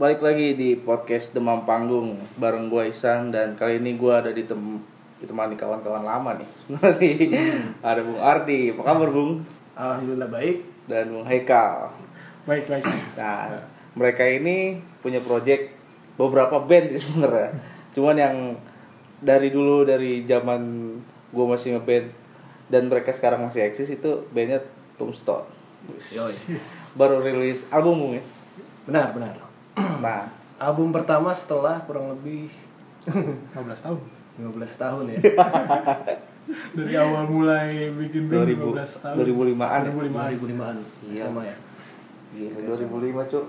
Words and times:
Balik 0.00 0.24
lagi 0.24 0.56
di 0.56 0.80
podcast 0.80 1.36
Demam 1.36 1.68
Panggung 1.68 2.16
bareng 2.40 2.72
gue 2.72 2.88
Isan 2.88 3.28
dan 3.28 3.52
kali 3.52 3.84
ini 3.84 4.00
gue 4.00 4.08
ada 4.08 4.32
di 4.32 4.48
tem 4.48 4.80
ditemani 5.20 5.60
kawan-kawan 5.60 6.00
lama 6.00 6.40
nih. 6.40 6.48
Nih, 6.96 7.36
ada 7.84 8.00
Bung 8.00 8.16
Ardi, 8.16 8.72
apa 8.72 8.80
kabar 8.80 9.12
Bung? 9.12 9.44
Alhamdulillah 9.76 10.32
baik. 10.32 10.88
Dan 10.88 11.12
Bung 11.12 11.28
Haikal. 11.28 11.92
Baik 12.48 12.72
baik. 12.72 12.88
Nah, 13.20 13.60
mereka 13.92 14.24
ini 14.24 14.80
punya 15.04 15.20
project 15.20 15.68
beberapa 16.16 16.56
band 16.64 16.88
sih 16.88 17.04
sebenarnya. 17.04 17.60
Cuman 17.92 18.16
yang 18.16 18.56
dari 19.20 19.52
dulu 19.52 19.84
dari 19.84 20.24
zaman 20.24 20.96
gue 21.28 21.44
masih 21.44 21.76
ngeband 21.76 22.08
dan 22.72 22.88
mereka 22.88 23.12
sekarang 23.12 23.44
masih 23.44 23.68
eksis 23.68 23.92
itu 23.92 24.24
bandnya 24.32 24.64
Tombstone. 24.96 25.44
Yoi. 25.92 26.56
Baru 26.96 27.20
rilis 27.20 27.68
album 27.68 28.00
Bung 28.00 28.12
ya. 28.16 28.24
Benar 28.88 29.12
benar. 29.12 29.49
Nah, 30.00 30.28
Album 30.56 30.92
pertama 30.92 31.32
setelah 31.32 31.80
kurang 31.82 32.12
lebih 32.12 32.52
15 33.56 33.56
tahun 33.80 33.98
15 34.36 34.52
tahun 34.76 35.04
ya. 35.08 35.18
dari 36.76 36.94
awal 36.98 37.24
mulai 37.24 37.88
bikin 37.94 38.26
band 38.26 38.44
2000 38.44 38.76
15 38.76 39.04
tahun 39.04 39.14
2005-an 39.24 39.80
ya? 39.80 39.90
2005 39.92 40.40
2005-an 40.40 40.76
Iya. 41.08 41.22
sama 41.22 41.40
ya. 41.44 41.56
Gila, 42.30 42.58
2005 42.76 43.30
cuk 43.32 43.46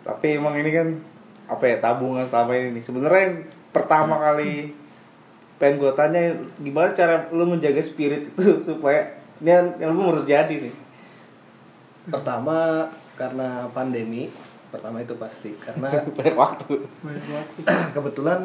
Tapi 0.00 0.26
emang 0.38 0.54
ini 0.56 0.70
kan 0.70 0.88
apa 1.46 1.64
ya 1.64 1.76
tabungan 1.78 2.22
selama 2.22 2.52
ini 2.54 2.78
nih. 2.78 2.82
Sebenarnya 2.82 3.20
yang 3.26 3.36
pertama 3.70 4.14
kali 4.18 4.70
pengen 5.56 5.80
gue 5.80 5.92
tanya 5.92 6.22
gimana 6.60 6.92
cara 6.92 7.26
lu 7.32 7.44
menjaga 7.44 7.80
spirit 7.80 8.30
itu 8.30 8.60
supaya 8.68 9.10
ini 9.40 9.50
yang, 9.50 9.66
yang 9.80 9.90
lu 9.90 10.06
harus 10.06 10.22
jadi 10.22 10.54
nih. 10.62 10.74
Pertama 12.06 12.86
karena 13.16 13.66
pandemi, 13.72 14.28
pertama 14.76 15.00
itu 15.00 15.16
pasti 15.16 15.50
karena 15.56 15.88
Banyak 16.16 16.36
waktu. 16.36 16.74
banyak 17.00 17.26
waktu 17.26 17.58
kebetulan 17.96 18.40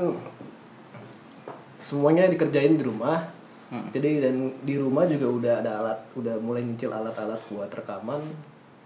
semuanya 1.79 2.27
dikerjain 2.27 2.77
di 2.77 2.83
rumah. 2.83 3.27
Hmm. 3.67 3.88
Jadi 3.89 4.19
dan 4.19 4.35
di 4.61 4.75
rumah 4.75 5.07
juga 5.07 5.27
udah 5.27 5.53
ada 5.59 5.71
alat, 5.79 5.99
udah 6.13 6.35
mulai 6.39 6.59
nyicil 6.61 6.91
alat-alat 6.91 7.39
buat 7.47 7.71
rekaman 7.71 8.19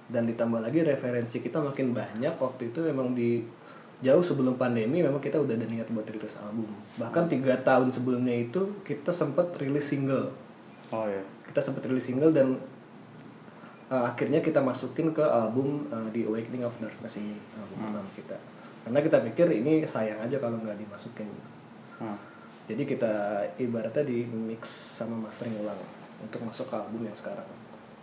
dan 0.05 0.29
ditambah 0.29 0.61
lagi 0.61 0.85
referensi 0.85 1.41
kita 1.41 1.57
makin 1.57 1.89
banyak 1.89 2.37
waktu 2.37 2.69
itu 2.69 2.85
memang 2.85 3.17
di 3.17 3.41
jauh 4.05 4.21
sebelum 4.21 4.53
pandemi 4.53 5.01
memang 5.01 5.17
kita 5.17 5.41
udah 5.41 5.57
ada 5.57 5.65
niat 5.65 5.89
buat 5.89 6.05
rilis 6.05 6.37
album 6.37 6.69
bahkan 6.93 7.25
tiga 7.25 7.57
tahun 7.65 7.89
sebelumnya 7.89 8.37
itu 8.37 8.61
kita 8.85 9.09
sempat 9.09 9.57
rilis 9.57 9.89
single 9.89 10.29
Oh 10.93 11.09
ya. 11.09 11.25
kita 11.49 11.57
sempat 11.57 11.89
rilis 11.89 12.05
single 12.05 12.29
dan 12.29 12.53
uh, 13.89 14.03
akhirnya 14.09 14.41
kita 14.41 14.61
masukin 14.61 15.13
ke 15.13 15.21
album 15.21 15.85
uh, 15.93 16.09
The 16.09 16.25
Awakening 16.25 16.65
of 16.65 16.73
Darkness 16.81 17.21
ini 17.21 17.37
album 17.57 17.77
pertama 17.89 18.09
kita. 18.17 18.37
Karena 18.85 18.99
kita 19.01 19.17
pikir 19.25 19.47
ini 19.49 19.81
sayang 19.85 20.21
aja 20.21 20.37
kalau 20.37 20.61
nggak 20.61 20.77
dimasukin. 20.77 21.29
Hmm. 21.95 22.19
jadi 22.67 22.83
kita 22.83 23.13
ibaratnya 23.55 24.03
di 24.03 24.27
mix 24.27 24.67
sama 24.99 25.15
mastering 25.15 25.55
ulang 25.63 25.79
untuk 26.19 26.43
masuk 26.43 26.67
ke 26.67 26.75
album 26.75 27.07
yang 27.07 27.15
sekarang. 27.15 27.47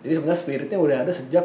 Jadi 0.00 0.16
sebenarnya 0.16 0.40
spiritnya 0.40 0.78
udah 0.80 0.96
ada 1.04 1.12
sejak 1.12 1.44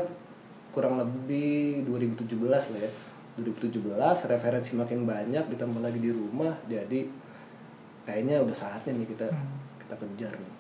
kurang 0.72 0.96
lebih 0.96 1.84
2017 1.84 2.40
lah 2.48 2.80
ya. 2.80 2.92
2017 3.38 4.32
referensi 4.32 4.80
makin 4.80 5.04
banyak 5.04 5.44
ditambah 5.52 5.82
lagi 5.84 6.00
di 6.02 6.10
rumah 6.10 6.58
jadi 6.66 7.06
kayaknya 8.08 8.42
udah 8.42 8.56
saatnya 8.56 8.96
nih 8.96 9.08
kita 9.12 9.28
kita 9.84 9.96
kejar 10.00 10.34
nih. 10.40 10.56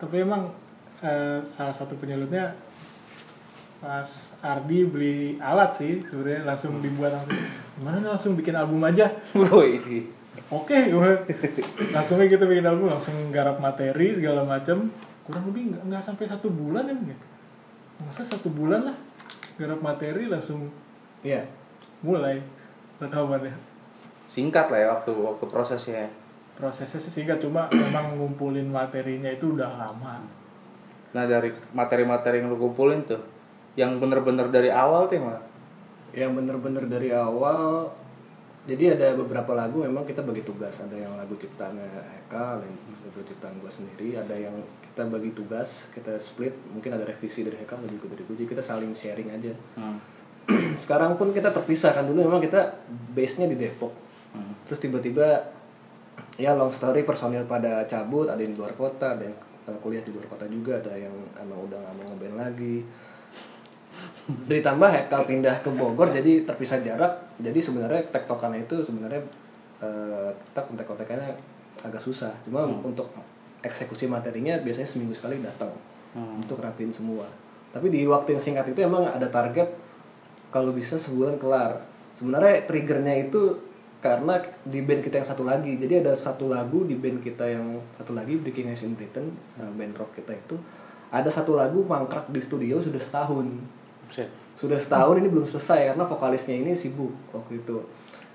Tapi 0.00 0.16
emang 0.24 0.48
eh, 1.02 1.40
salah 1.44 1.74
satu 1.74 1.98
penyulutnya 1.98 2.54
pas 3.76 4.08
Ardi 4.40 4.88
beli 4.88 5.36
alat 5.36 5.76
sih 5.76 6.00
sebenarnya 6.08 6.48
langsung 6.48 6.80
dibuat 6.80 7.12
langsung. 7.12 7.36
Gimana 7.76 7.96
nih, 8.00 8.08
langsung 8.08 8.32
bikin 8.32 8.56
album 8.56 8.80
aja? 8.84 9.12
Woi 9.36 9.76
ini. 9.80 10.00
oke 10.52 10.92
gue 10.92 11.10
langsungnya 11.96 12.28
kita 12.28 12.44
bikin 12.44 12.68
album 12.68 12.92
langsung 12.92 13.16
garap 13.32 13.56
materi 13.56 14.12
segala 14.12 14.44
macam 14.44 14.92
kurang 15.24 15.48
lebih 15.48 15.80
nggak 15.80 16.04
sampai 16.04 16.28
satu 16.28 16.48
bulan 16.52 16.88
ya 16.88 16.94
mungkin. 16.96 17.18
Masa 18.04 18.24
satu 18.24 18.52
bulan 18.52 18.92
lah 18.92 18.96
garap 19.56 19.80
materi 19.80 20.28
langsung 20.28 20.68
iya. 21.24 21.44
mulai. 22.04 22.40
Rekamannya 22.96 23.52
Singkat 24.26 24.72
lah 24.72 24.78
ya 24.80 24.88
waktu 24.96 25.12
waktu 25.12 25.44
prosesnya. 25.46 26.08
prosesnya 26.56 26.96
sih 26.96 27.12
singkat 27.12 27.36
cuma 27.44 27.68
memang 27.84 28.16
ngumpulin 28.16 28.64
materinya 28.72 29.28
itu 29.28 29.52
udah 29.52 29.76
lama 29.76 30.24
Nah 31.16 31.24
dari 31.24 31.56
materi-materi 31.72 32.44
yang 32.44 32.52
lu 32.52 32.60
kumpulin 32.60 33.00
tuh, 33.08 33.24
yang 33.80 33.96
bener-bener 33.96 34.52
dari 34.52 34.68
awal 34.68 35.08
tuh 35.08 35.16
mana? 35.24 35.40
yang 36.16 36.32
bener-bener 36.32 36.88
dari 36.88 37.12
awal 37.12 37.92
jadi 38.66 38.98
ada 38.98 39.14
beberapa 39.14 39.54
lagu 39.54 39.86
memang 39.86 40.02
kita 40.02 40.26
bagi 40.26 40.42
tugas. 40.42 40.82
Ada 40.82 41.06
yang 41.06 41.14
lagu 41.14 41.38
ciptaannya 41.38 41.86
Eka 42.26 42.58
lagu 42.58 43.22
ciptaan 43.22 43.62
gue 43.62 43.70
sendiri. 43.70 44.18
Ada 44.18 44.34
yang 44.34 44.58
kita 44.82 45.06
bagi 45.06 45.30
tugas 45.30 45.86
kita 45.94 46.18
split. 46.18 46.50
Mungkin 46.74 46.90
ada 46.98 47.06
revisi 47.06 47.46
dari 47.46 47.62
Eka 47.62 47.78
ada 47.78 47.86
juga 47.86 48.10
dari 48.10 48.26
gue 48.26 48.34
jadi 48.34 48.50
kita 48.50 48.62
saling 48.66 48.90
sharing 48.98 49.30
aja. 49.30 49.54
Hmm. 49.78 50.02
sekarang 50.82 51.14
pun 51.14 51.30
kita 51.30 51.54
terpisah 51.54 51.94
kan 51.94 52.10
dulu. 52.10 52.26
Memang 52.26 52.42
kita 52.42 52.82
base 53.14 53.38
nya 53.38 53.46
di 53.46 53.54
Depok. 53.54 53.94
Hmm. 54.34 54.52
terus 54.68 54.82
tiba-tiba 54.82 55.48
ya 56.34 56.52
long 56.58 56.74
story 56.74 57.06
personil 57.06 57.46
pada 57.46 57.86
cabut. 57.86 58.26
Ada 58.26 58.42
yang 58.42 58.58
di 58.58 58.58
luar 58.58 58.74
kota 58.74 59.14
ada 59.14 59.30
yang 59.30 59.38
uh, 59.66 59.78
kuliah 59.82 60.02
di 60.02 60.10
luar 60.14 60.26
kota 60.30 60.46
juga 60.48 60.78
ada 60.78 60.94
yang 60.96 61.12
emang 61.36 61.66
udah 61.66 61.78
nggak 61.78 61.94
mau 61.98 62.06
ngeband 62.14 62.36
lagi. 62.38 62.76
Ditambah 64.26 64.90
Hekal 64.90 65.22
pindah 65.26 65.56
ke 65.62 65.70
Bogor 65.70 66.10
jadi 66.10 66.42
terpisah 66.46 66.82
jarak. 66.82 67.12
Jadi 67.38 67.58
sebenarnya 67.58 68.02
tektokannya 68.10 68.66
itu 68.66 68.82
sebenarnya 68.82 69.22
uh, 69.82 70.30
kita 70.30 70.60
kontak-kontakannya 70.66 71.32
agak 71.84 72.02
susah. 72.02 72.32
Cuma 72.42 72.66
untuk 72.66 73.10
eksekusi 73.62 74.06
materinya 74.06 74.58
biasanya 74.62 74.86
seminggu 74.86 75.14
sekali 75.16 75.42
datang 75.42 75.72
Hmm. 76.16 76.40
untuk 76.40 76.64
rapiin 76.64 76.88
semua. 76.88 77.28
Tapi 77.76 77.92
di 77.92 78.08
waktu 78.08 78.32
yang 78.32 78.40
singkat 78.40 78.72
itu 78.72 78.80
emang 78.80 79.04
ada 79.04 79.28
target 79.28 79.68
kalau 80.48 80.72
bisa 80.72 80.96
sebulan 80.96 81.36
kelar. 81.36 81.84
Sebenarnya 82.16 82.64
triggernya 82.64 83.28
itu 83.28 83.60
karena 84.06 84.38
di 84.62 84.80
band 84.86 85.02
kita 85.02 85.18
yang 85.18 85.28
satu 85.28 85.42
lagi. 85.42 85.74
Jadi 85.74 86.06
ada 86.06 86.14
satu 86.14 86.46
lagu 86.46 86.86
di 86.86 86.94
band 86.94 87.18
kita 87.20 87.42
yang 87.46 87.82
satu 87.98 88.14
lagi 88.14 88.38
Breaking 88.38 88.70
Ice 88.70 88.86
in 88.86 88.94
Britain 88.94 89.34
nah, 89.58 89.70
band 89.74 89.98
rock 89.98 90.14
kita 90.14 90.32
itu. 90.32 90.56
Ada 91.10 91.30
satu 91.30 91.58
lagu 91.58 91.82
mangkrak 91.82 92.30
di 92.30 92.38
studio 92.38 92.78
sudah 92.78 93.02
setahun. 93.02 93.46
Sudah 94.56 94.78
setahun 94.78 95.18
ini 95.18 95.28
belum 95.28 95.44
selesai 95.44 95.92
karena 95.92 96.04
vokalisnya 96.06 96.54
ini 96.56 96.72
sibuk 96.78 97.12
waktu 97.34 97.58
itu. 97.60 97.82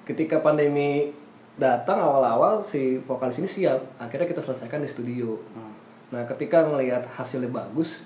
Ketika 0.04 0.44
pandemi 0.44 1.16
datang 1.56 2.00
awal-awal 2.00 2.64
si 2.64 3.00
vokalis 3.04 3.40
ini 3.40 3.48
siap. 3.48 3.80
Akhirnya 4.00 4.28
kita 4.28 4.44
selesaikan 4.44 4.84
di 4.84 4.90
studio. 4.92 5.40
Hmm. 5.56 5.74
nah 6.12 6.28
ketika 6.28 6.68
ngelihat 6.68 7.08
hasilnya 7.16 7.48
bagus 7.48 8.04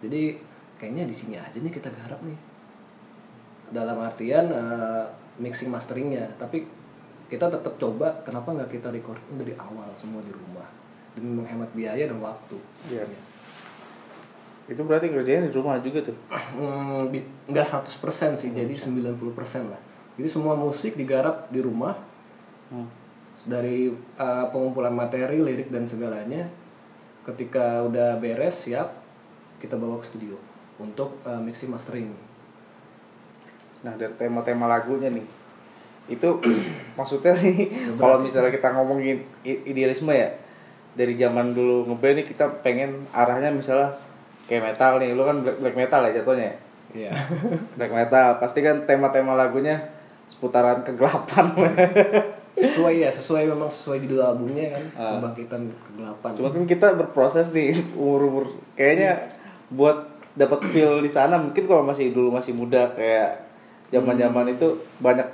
jadi 0.00 0.36
kayaknya 0.80 1.04
di 1.08 1.14
sini 1.16 1.36
aja 1.36 1.56
nih 1.60 1.72
kita 1.72 1.92
garap 1.92 2.20
nih. 2.24 2.38
Dalam 3.70 4.00
artian 4.00 4.48
eh, 4.48 5.04
mixing 5.38 5.68
masteringnya. 5.68 6.24
Tapi 6.40 6.64
kita 7.30 7.46
tetap 7.46 7.78
coba 7.78 8.10
kenapa 8.26 8.50
nggak 8.50 8.74
kita 8.74 8.90
recording 8.90 9.38
dari 9.38 9.54
awal 9.54 9.86
semua 9.94 10.18
di 10.26 10.34
rumah? 10.34 10.66
Demi 11.14 11.38
menghemat 11.38 11.70
biaya 11.70 12.10
dan 12.10 12.18
waktu. 12.18 12.58
Iya. 12.90 13.06
Itu 14.66 14.82
berarti 14.82 15.14
kerjanya 15.14 15.46
di 15.46 15.54
rumah 15.54 15.78
juga 15.78 16.10
tuh. 16.10 16.18
Hmm, 16.50 17.06
bi- 17.14 17.22
nggak 17.46 17.86
100% 17.86 18.34
sih 18.34 18.50
jadi 18.50 18.74
90% 18.74 19.14
lah. 19.70 19.78
Jadi 20.18 20.26
semua 20.26 20.58
musik 20.58 20.98
digarap 20.98 21.46
di 21.54 21.62
rumah. 21.62 21.94
Hmm. 22.70 22.86
dari 23.40 23.90
uh, 23.90 24.46
pengumpulan 24.52 24.92
materi 24.92 25.40
lirik 25.40 25.72
dan 25.72 25.88
segalanya. 25.88 26.44
Ketika 27.24 27.86
udah 27.88 28.20
beres 28.20 28.68
siap 28.68 29.00
kita 29.56 29.80
bawa 29.80 29.96
ke 30.02 30.12
studio 30.12 30.36
untuk 30.76 31.16
uh, 31.24 31.40
mixing 31.40 31.72
mastering. 31.72 32.12
Nah 33.80 33.96
dari 33.96 34.12
tema-tema 34.20 34.68
lagunya 34.68 35.08
nih 35.08 35.39
itu 36.10 36.28
maksudnya 36.98 37.32
nih 37.38 37.94
kalau 37.96 38.18
misalnya 38.18 38.50
kita 38.50 38.74
ngomongin 38.74 39.22
idealisme 39.46 40.10
ya 40.10 40.34
dari 40.98 41.14
zaman 41.14 41.54
dulu 41.54 41.86
ngeband 41.86 42.14
nih 42.20 42.26
kita 42.26 42.44
pengen 42.66 43.06
arahnya 43.14 43.54
misalnya 43.54 43.94
kayak 44.50 44.74
metal 44.74 44.98
nih 44.98 45.14
lu 45.14 45.22
kan 45.22 45.46
black, 45.46 45.58
black 45.62 45.76
metal 45.78 46.00
ya 46.02 46.12
jatuhnya 46.18 46.44
ya? 46.50 46.56
Iya. 46.90 47.10
black 47.78 47.92
metal 47.94 48.28
pasti 48.42 48.60
kan 48.66 48.82
tema-tema 48.82 49.38
lagunya 49.38 49.78
seputaran 50.26 50.82
kegelapan. 50.82 51.54
Sesuai 52.60 53.06
ya 53.06 53.08
sesuai 53.08 53.46
memang 53.46 53.70
sesuai 53.70 54.04
judul 54.04 54.20
albumnya 54.20 54.74
kan 54.74 54.84
kebangkitan 54.92 55.70
kegelapan. 55.70 56.30
Cuma 56.34 56.48
kan 56.50 56.64
kita 56.66 56.92
berproses 56.98 57.54
nih 57.54 57.78
umur 57.94 58.20
umur 58.26 58.44
kayaknya 58.74 59.32
buat 59.70 60.10
dapat 60.34 60.66
feel 60.68 60.98
di 61.00 61.08
sana 61.08 61.38
mungkin 61.38 61.64
kalau 61.64 61.86
masih 61.86 62.10
dulu 62.10 62.34
masih 62.34 62.52
muda 62.52 62.90
kayak 62.98 63.46
zaman 63.94 64.18
zaman 64.18 64.54
itu 64.54 64.82
banyak 64.98 65.24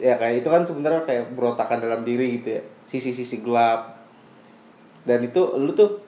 ya 0.00 0.16
kayak 0.16 0.44
itu 0.44 0.48
kan 0.48 0.62
sebenarnya 0.64 1.02
kayak 1.04 1.34
berontakan 1.36 1.82
dalam 1.82 2.06
diri 2.06 2.40
gitu 2.40 2.60
ya. 2.60 2.62
Sisi-sisi 2.88 3.44
gelap. 3.44 4.00
Dan 5.02 5.26
itu 5.26 5.42
lu 5.58 5.74
tuh 5.74 5.98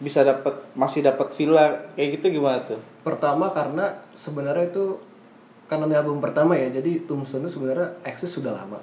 bisa 0.00 0.24
dapat 0.24 0.72
masih 0.72 1.04
dapat 1.04 1.28
villa 1.36 1.92
kayak 1.98 2.20
gitu 2.20 2.40
gimana 2.40 2.64
tuh? 2.64 2.80
Pertama 3.04 3.52
karena 3.52 4.00
sebenarnya 4.16 4.72
itu 4.72 4.96
karena 5.68 5.86
ini 5.90 5.96
album 5.98 6.18
pertama 6.22 6.56
ya. 6.56 6.72
Jadi 6.72 7.04
Tombstone 7.04 7.46
itu 7.46 7.60
sebenarnya 7.60 8.00
eksis 8.06 8.30
sudah 8.32 8.56
lama. 8.56 8.80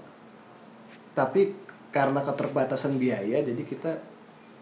Tapi 1.18 1.56
karena 1.90 2.22
keterbatasan 2.22 3.02
biaya 3.02 3.42
jadi 3.42 3.64
kita 3.64 3.92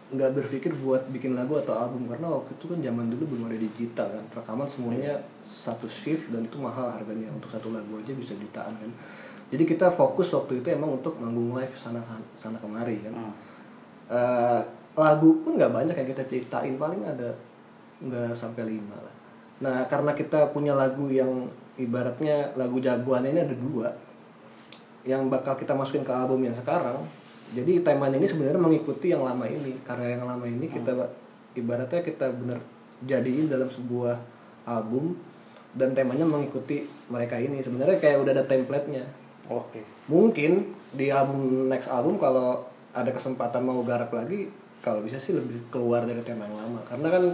nggak 0.06 0.38
berpikir 0.38 0.70
buat 0.78 1.02
bikin 1.10 1.34
lagu 1.34 1.58
atau 1.60 1.76
album. 1.76 2.08
Karena 2.08 2.30
waktu 2.32 2.56
itu 2.56 2.64
kan 2.70 2.78
zaman 2.80 3.12
dulu 3.12 3.24
belum 3.36 3.52
ada 3.52 3.58
digital 3.58 4.08
kan. 4.08 4.24
Rekaman 4.32 4.66
semuanya 4.70 5.18
satu 5.44 5.84
shift 5.90 6.32
dan 6.32 6.46
itu 6.46 6.56
mahal 6.56 6.88
harganya. 6.88 7.28
Untuk 7.34 7.52
satu 7.52 7.68
lagu 7.74 8.00
aja 8.00 8.14
bisa 8.16 8.32
jutaan 8.38 8.72
kan 8.80 8.90
jadi 9.46 9.62
kita 9.62 9.94
fokus 9.94 10.34
waktu 10.34 10.58
itu 10.58 10.74
emang 10.74 10.98
untuk 10.98 11.14
manggung 11.22 11.54
live 11.54 11.70
sana 11.78 12.02
sana 12.34 12.58
kemari 12.58 12.98
kan. 12.98 13.14
Hmm. 13.14 13.34
Eh, 14.10 14.60
lagu 14.98 15.38
pun 15.46 15.54
nggak 15.54 15.70
banyak 15.70 15.94
yang 15.94 16.08
kita 16.08 16.22
ciptain 16.26 16.74
paling 16.74 17.06
ada 17.06 17.30
nggak 18.02 18.34
sampai 18.34 18.66
lima 18.66 18.98
lah. 18.98 19.14
Nah 19.62 19.76
karena 19.86 20.18
kita 20.18 20.50
punya 20.50 20.74
lagu 20.74 21.06
yang 21.06 21.46
ibaratnya 21.78 22.58
lagu 22.58 22.82
jagoan 22.82 23.22
ini 23.28 23.38
ada 23.46 23.54
dua 23.54 23.88
yang 25.06 25.30
bakal 25.30 25.54
kita 25.54 25.70
masukin 25.78 26.02
ke 26.02 26.10
album 26.10 26.42
yang 26.42 26.56
sekarang. 26.56 26.98
Jadi 27.54 27.86
temanya 27.86 28.18
ini 28.18 28.26
sebenarnya 28.26 28.58
mengikuti 28.58 29.14
yang 29.14 29.22
lama 29.22 29.46
ini 29.46 29.78
karena 29.86 30.18
yang 30.18 30.26
lama 30.26 30.42
ini 30.42 30.66
kita 30.66 30.90
ibaratnya 31.54 32.02
kita 32.02 32.34
bener 32.34 32.58
jadiin 33.06 33.46
dalam 33.46 33.70
sebuah 33.70 34.18
album 34.66 35.14
dan 35.78 35.94
temanya 35.94 36.26
mengikuti 36.26 36.82
mereka 37.06 37.38
ini. 37.38 37.62
Sebenarnya 37.62 38.02
kayak 38.02 38.26
udah 38.26 38.32
ada 38.34 38.42
template-nya 38.42 39.25
Oke. 39.46 39.80
mungkin 40.10 40.74
di 40.90 41.10
album 41.10 41.70
next 41.70 41.90
album 41.90 42.18
kalau 42.18 42.66
ada 42.96 43.10
kesempatan 43.12 43.62
mau 43.62 43.84
garap 43.84 44.10
lagi 44.10 44.48
kalau 44.80 45.02
bisa 45.02 45.18
sih 45.18 45.34
lebih 45.34 45.66
keluar 45.68 46.06
dari 46.06 46.22
tema 46.22 46.46
yang 46.46 46.56
lama. 46.56 46.80
Karena 46.86 47.10
kan 47.10 47.24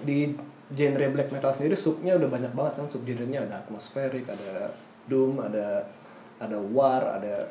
di 0.00 0.32
genre 0.72 1.06
black 1.12 1.28
metal 1.28 1.52
sendiri 1.52 1.76
subnya 1.76 2.16
udah 2.16 2.28
banyak 2.32 2.52
banget 2.56 2.72
kan. 2.80 2.86
Sub 2.88 3.04
genrenya 3.04 3.44
ada 3.44 3.60
atmosferik 3.60 4.24
ada 4.24 4.72
doom 5.04 5.38
ada 5.44 5.84
ada 6.40 6.56
war 6.56 7.20
ada 7.20 7.44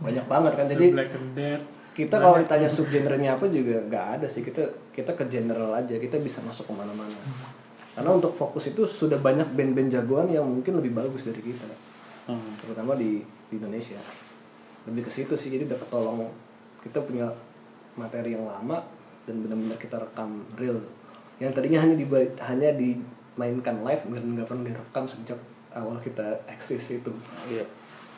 banyak 0.00 0.24
banget 0.24 0.52
kan. 0.56 0.66
Jadi 0.66 0.86
Black 0.96 1.12
and 1.12 1.30
Dead 1.36 1.60
kita 1.92 2.16
kalau 2.16 2.40
ditanya 2.40 2.72
sub 2.72 2.88
genrenya 2.88 3.36
apa 3.36 3.46
juga 3.52 3.84
nggak 3.84 4.06
ada 4.18 4.26
sih. 4.26 4.40
Kita 4.40 4.64
kita 4.90 5.12
ke 5.12 5.28
general 5.28 5.76
aja. 5.76 6.00
Kita 6.00 6.16
bisa 6.16 6.40
masuk 6.40 6.66
ke 6.66 6.74
mana-mana. 6.74 7.14
Karena 7.92 8.10
untuk 8.16 8.32
fokus 8.32 8.72
itu 8.72 8.88
sudah 8.88 9.20
banyak 9.20 9.52
band-band 9.52 9.92
jagoan 9.92 10.32
yang 10.32 10.48
mungkin 10.48 10.80
lebih 10.80 10.96
bagus 10.96 11.28
dari 11.28 11.44
kita 11.44 11.91
Hmm. 12.22 12.54
terutama 12.62 12.94
di, 12.94 13.18
di 13.50 13.54
Indonesia 13.58 13.98
lebih 14.86 15.06
ke 15.06 15.10
situ 15.10 15.34
sih 15.34 15.50
jadi 15.50 15.66
udah 15.66 15.78
ketolong 15.82 16.20
kita 16.82 17.02
punya 17.02 17.26
materi 17.98 18.34
yang 18.34 18.46
lama 18.46 18.82
dan 19.26 19.42
benar-benar 19.42 19.78
kita 19.78 19.98
rekam 19.98 20.42
real 20.58 20.78
yang 21.38 21.50
tadinya 21.50 21.82
hanya 21.82 21.98
di 21.98 22.06
hanya 22.38 22.70
dimainkan 22.74 23.82
live 23.82 24.02
dan 24.06 24.24
nggak 24.38 24.46
pernah 24.46 24.64
direkam 24.70 25.04
sejak 25.06 25.38
awal 25.74 25.98
kita 25.98 26.46
eksis 26.46 27.02
itu 27.02 27.10
Iya. 27.50 27.64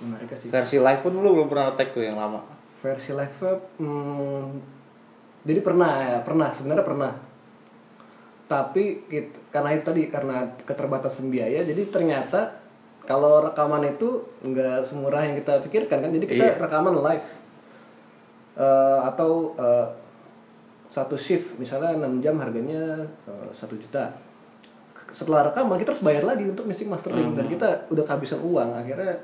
menarik 0.04 0.32
sih 0.36 0.52
Versi 0.52 0.76
live 0.76 1.00
pun 1.00 1.12
lu 1.16 1.30
belum 1.40 1.48
pernah 1.48 1.72
tag 1.72 1.94
tuh 1.94 2.02
yang 2.02 2.18
lama. 2.18 2.42
versi 2.84 3.16
live 3.16 3.32
hmm, 3.80 4.44
jadi 5.48 5.60
pernah 5.64 5.90
ya 6.04 6.18
pernah 6.20 6.52
sebenarnya 6.52 6.84
pernah 6.84 7.12
tapi 8.44 9.08
karena 9.48 9.72
itu 9.72 9.82
tadi 9.88 10.02
karena 10.12 10.44
keterbatasan 10.68 11.32
biaya 11.32 11.64
jadi 11.64 11.88
ternyata 11.88 12.63
kalau 13.04 13.44
rekaman 13.44 13.84
itu 13.84 14.08
nggak 14.40 14.80
semurah 14.80 15.20
yang 15.20 15.36
kita 15.36 15.60
pikirkan 15.62 16.00
kan 16.00 16.10
jadi 16.10 16.24
kita 16.24 16.44
Iya. 16.44 16.60
rekaman 16.60 16.96
live. 16.96 17.28
Eh, 18.54 19.00
atau 19.02 19.52
eh, 19.54 19.86
satu 20.88 21.18
shift 21.18 21.58
misalnya 21.58 21.98
6 21.98 22.22
jam 22.22 22.38
harganya 22.38 23.02
eh, 23.26 23.48
satu 23.50 23.74
juta. 23.74 24.14
Setelah 25.10 25.50
rekaman 25.50 25.76
kita 25.76 25.92
harus 25.92 26.02
bayar 26.02 26.24
lagi 26.24 26.48
untuk 26.48 26.64
mixing 26.64 26.88
mastering 26.88 27.34
dan 27.34 27.46
kita 27.46 27.86
udah 27.90 28.04
kehabisan 28.04 28.40
uang. 28.40 28.72
Akhirnya 28.72 29.14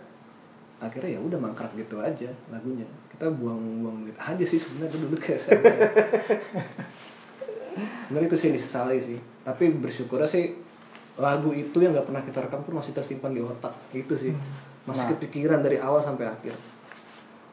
akhirnya 0.81 1.17
ya 1.17 1.21
udah 1.21 1.39
mangkrak 1.39 1.73
gitu 1.75 2.01
aja 2.01 2.29
lagunya. 2.49 2.85
Kita 3.11 3.31
buang-buang 3.31 4.05
duit 4.05 4.17
aja 4.17 4.45
sih 4.45 4.57
sebenarnya 4.57 4.97
dulu 4.99 5.17
kayak 5.17 5.41
saya 5.41 5.61
sebenarnya 8.07 8.29
itu 8.29 8.37
sih 8.37 8.47
yang 8.51 8.57
disesali 8.59 8.99
sih. 9.01 9.19
Tapi 9.47 9.65
bersyukurnya 9.79 10.29
sih 10.29 10.45
lagu 11.21 11.53
itu 11.53 11.77
yang 11.77 11.93
nggak 11.93 12.05
pernah 12.05 12.23
kita 12.23 12.39
rekam 12.41 12.61
pun 12.61 12.75
masih 12.75 12.91
tersimpan 12.91 13.31
di 13.31 13.39
otak 13.39 13.71
itu 13.93 14.11
sih 14.13 14.33
masih 14.83 15.05
Nah. 15.05 15.11
kepikiran 15.15 15.61
dari 15.61 15.77
awal 15.77 16.01
sampai 16.01 16.25
akhir 16.27 16.57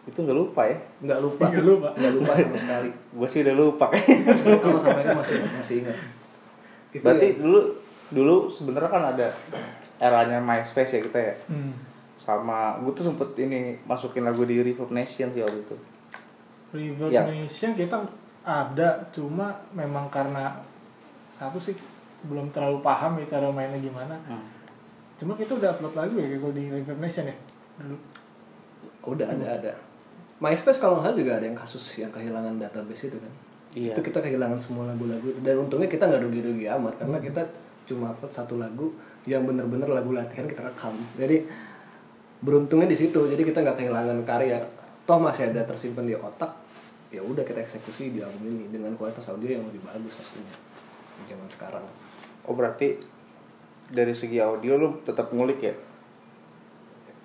Itu 0.06 0.24
nggak 0.24 0.34
lupa 0.34 0.64
ya. 0.64 0.80
nggak 1.02 1.20
lupa 1.20 1.44
Nggak 1.46 1.66
lupa. 1.68 1.90
nggak 1.94 2.14
lupa 2.14 2.32
sama 2.34 2.56
sekali 2.56 2.90
Gua 3.12 3.28
sih 3.28 3.40
udah 3.44 3.56
lupa. 3.58 3.86
sama 4.34 4.80
sampai 4.80 5.02
akhir 5.04 5.16
masih 5.16 5.36
masih 5.52 5.76
ingat 5.82 5.98
Itu 6.90 7.04
Berarti 7.04 7.28
ya. 7.28 7.36
dulu 7.38 7.60
dulu 8.08 8.36
sebenarnya 8.48 8.88
kan 8.88 9.04
ada 9.10 9.28
eranya 9.98 10.40
MySpace 10.40 10.92
ya 10.94 11.02
kita 11.04 11.20
ya. 11.22 11.36
hmm. 11.46 11.72
Sama 12.16 12.80
gue 12.80 12.92
tuh 12.92 13.04
sempet 13.04 13.36
ini 13.38 13.78
masukin 13.84 14.24
lagu 14.24 14.42
di 14.42 14.58
Reverb 14.58 14.90
Nation 14.90 15.28
sih 15.28 15.40
waktu 15.40 15.60
itu. 15.62 15.76
River 16.70 17.08
Ya. 17.08 17.24
Nation 17.24 17.72
kita 17.74 18.00
ada 18.42 18.90
cuma 19.10 19.52
memang 19.70 20.08
karena 20.08 20.56
satu 21.30 21.56
sih 21.58 21.76
belum 22.26 22.50
terlalu 22.50 22.82
paham 22.82 23.22
ya 23.22 23.26
cara 23.38 23.48
mainnya 23.54 23.78
gimana. 23.78 24.18
Cuma 25.18 25.38
kita 25.38 25.58
udah 25.58 25.78
upload 25.78 25.94
lagu 25.94 26.16
ya 26.18 26.28
kalau 26.38 26.54
di 26.54 26.64
River 26.70 26.98
Nation 26.98 27.26
ya? 27.30 27.36
Dulu. 27.78 27.98
Udah 29.14 29.28
ada 29.30 29.48
ada. 29.62 29.74
MySpace 30.38 30.78
kalau 30.78 31.02
nggak 31.02 31.14
salah 31.14 31.18
juga 31.18 31.32
ada 31.42 31.46
yang 31.50 31.58
kasus 31.58 31.84
yang 31.98 32.14
kehilangan 32.14 32.58
database 32.62 33.10
itu 33.10 33.18
kan? 33.18 33.34
Iya. 33.78 33.94
itu 33.94 34.02
kita 34.10 34.20
kehilangan 34.26 34.58
semua 34.58 34.90
lagu-lagu. 34.90 35.30
Dan 35.42 35.70
untungnya 35.70 35.86
kita 35.86 36.10
nggak 36.10 36.22
rugi-rugi 36.26 36.66
amat 36.66 36.98
karena 36.98 37.18
kita 37.22 37.42
cuma 37.86 38.14
upload 38.14 38.34
satu 38.34 38.58
lagu 38.58 38.90
yang 39.30 39.46
bener-bener 39.46 39.86
lagu 39.86 40.14
latihan 40.14 40.50
kita 40.50 40.66
rekam. 40.66 40.98
Jadi 41.18 41.46
beruntungnya 42.42 42.90
di 42.90 42.98
situ. 42.98 43.30
Jadi 43.30 43.42
kita 43.46 43.62
nggak 43.62 43.78
kehilangan 43.78 44.18
karya. 44.26 44.62
Toh 45.06 45.22
masih 45.22 45.54
ada 45.54 45.62
tersimpan 45.66 46.10
di 46.10 46.18
otak. 46.18 46.54
Ya 47.14 47.22
udah 47.22 47.46
kita 47.46 47.64
eksekusi 47.64 48.18
di 48.18 48.20
album 48.20 48.50
ini 48.50 48.66
dengan 48.74 48.94
kualitas 48.98 49.30
audio 49.30 49.48
yang 49.48 49.64
lebih 49.70 49.80
bagus 49.86 50.20
pastinya 50.20 50.54
zaman 51.26 51.50
sekarang 51.50 51.86
Oh 52.48 52.56
berarti 52.56 52.96
dari 53.92 54.16
segi 54.16 54.40
audio 54.40 54.80
lu 54.80 55.04
tetap 55.04 55.32
ngulik 55.32 55.60
ya? 55.60 55.76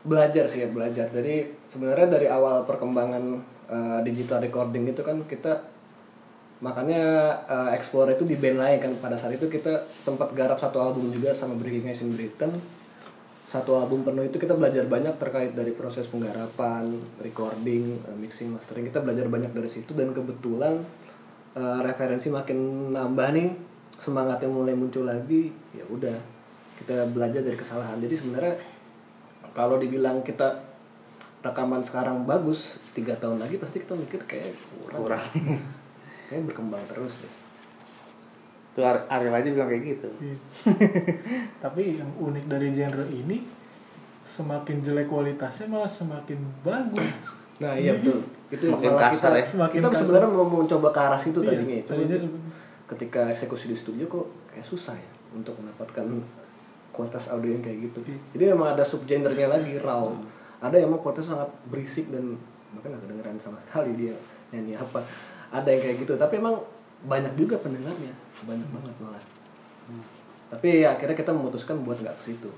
belajar 0.02 0.44
sih 0.50 0.66
ya 0.66 0.68
belajar. 0.70 1.06
Jadi 1.10 1.46
sebenarnya 1.70 2.08
dari 2.10 2.26
awal 2.26 2.66
perkembangan 2.66 3.24
eh, 3.70 4.00
digital 4.06 4.42
recording 4.42 4.90
itu 4.90 5.02
kan 5.02 5.22
kita 5.26 5.62
makanya 6.62 7.02
eh, 7.46 7.70
explore 7.78 8.14
itu 8.14 8.26
di 8.26 8.36
band 8.38 8.58
lain 8.58 8.78
kan. 8.82 8.92
Pada 8.98 9.16
saat 9.18 9.38
itu 9.38 9.46
kita 9.46 9.86
sempat 10.02 10.34
garap 10.34 10.58
satu 10.58 10.82
album 10.82 11.10
juga 11.14 11.30
sama 11.30 11.54
Breaking 11.58 11.90
Ice 11.90 12.02
in 12.02 12.14
Britain. 12.18 12.58
Satu 13.46 13.76
album 13.76 14.00
penuh 14.00 14.24
itu 14.24 14.40
kita 14.40 14.56
belajar 14.56 14.88
banyak 14.88 15.20
terkait 15.20 15.52
dari 15.52 15.76
proses 15.76 16.08
penggarapan 16.08 16.98
recording 17.22 18.02
eh, 18.10 18.16
mixing 18.18 18.50
mastering. 18.50 18.90
Kita 18.90 18.98
belajar 18.98 19.30
banyak 19.30 19.54
dari 19.54 19.70
situ 19.70 19.94
dan 19.94 20.10
kebetulan 20.10 20.82
eh, 21.54 21.80
referensi 21.86 22.26
makin 22.26 22.90
nambah 22.90 23.28
nih 23.38 23.48
semangatnya 24.02 24.50
mulai 24.50 24.74
muncul 24.74 25.04
lagi 25.04 25.46
ya 25.70 25.86
udah 25.86 26.18
kita 26.74 27.06
belajar 27.08 27.38
dari 27.38 27.54
kesalahan 27.54 27.96
jadi 27.96 28.10
sebenarnya 28.12 28.54
kalau 29.52 29.78
dibilang 29.78 30.18
kita 30.20 30.58
rekaman 31.38 31.78
sekarang 31.80 32.22
bagus 32.22 32.82
tiga 32.90 33.14
tahun 33.16 33.38
lagi 33.38 33.56
pasti 33.56 33.78
kita 33.78 33.94
mikir 33.94 34.18
kayak 34.24 34.50
kurang, 34.76 35.00
Kurang. 35.00 35.24
kayak 36.28 36.42
berkembang 36.44 36.82
terus 36.84 37.18
deh 37.18 37.34
Tuh 38.72 38.80
Ar- 38.80 39.04
Ariel 39.06 39.28
aja 39.30 39.44
bilang 39.46 39.68
kayak 39.68 39.84
gitu. 39.84 40.08
Iya. 40.16 40.36
tapi 41.62 42.00
yang 42.00 42.08
unik 42.08 42.48
dari 42.48 42.72
genre 42.72 43.04
ini 43.04 43.44
semakin 44.24 44.80
jelek 44.80 45.06
kualitasnya 45.06 45.68
malah 45.68 45.84
semakin 45.86 46.40
bagus 46.64 47.04
nah 47.60 47.76
iya 47.76 47.92
betul 47.94 48.24
itu 48.48 48.64
Makin 48.66 48.96
kasar 48.96 49.12
kita 49.12 49.28
ya. 49.36 49.44
Semakin 49.44 49.76
kita 49.76 49.88
kasar. 49.88 50.00
sebenarnya 50.00 50.28
mau 50.30 50.46
mencoba 50.48 50.88
ke 50.88 51.00
arah 51.00 51.20
situ 51.20 51.38
Iya, 51.38 51.52
tadinya 51.52 51.76
cuma 51.76 51.88
tadinya 52.00 52.18
ketika 52.92 53.32
eksekusi 53.32 53.72
di 53.72 53.76
studio 53.76 54.04
kok 54.04 54.26
kayak 54.52 54.66
susah 54.68 54.92
ya 54.92 55.10
untuk 55.32 55.56
mendapatkan 55.56 56.04
kualitas 56.92 57.32
audio 57.32 57.56
yang 57.56 57.64
kayak 57.64 57.88
gitu. 57.88 58.04
Iya. 58.04 58.18
jadi 58.36 58.44
memang 58.52 58.76
ada 58.76 58.84
subgenrenya 58.84 59.48
lagi 59.48 59.80
raw. 59.80 60.12
Ada 60.62 60.78
yang 60.78 60.94
mau 60.94 61.00
kualitas 61.00 61.26
sangat 61.26 61.48
berisik 61.72 62.12
dan 62.12 62.36
bahkan 62.76 62.94
nggak 62.94 63.02
kedengeran 63.08 63.36
sama 63.40 63.58
sekali 63.64 63.96
dia 63.96 64.14
nyanyi 64.52 64.76
apa. 64.76 65.00
Ada 65.48 65.68
yang 65.72 65.80
kayak 65.80 65.96
gitu 66.04 66.12
tapi 66.20 66.38
emang 66.38 66.60
banyak 67.08 67.32
juga 67.34 67.56
pendengarnya. 67.58 68.12
Banyak 68.44 68.68
banget 68.68 68.94
malah. 69.00 69.24
Tapi 70.52 70.84
ya 70.84 70.94
akhirnya 70.94 71.16
kita 71.16 71.32
memutuskan 71.32 71.80
buat 71.80 71.98
nggak 71.98 72.16
ke 72.20 72.24
situ. 72.32 72.52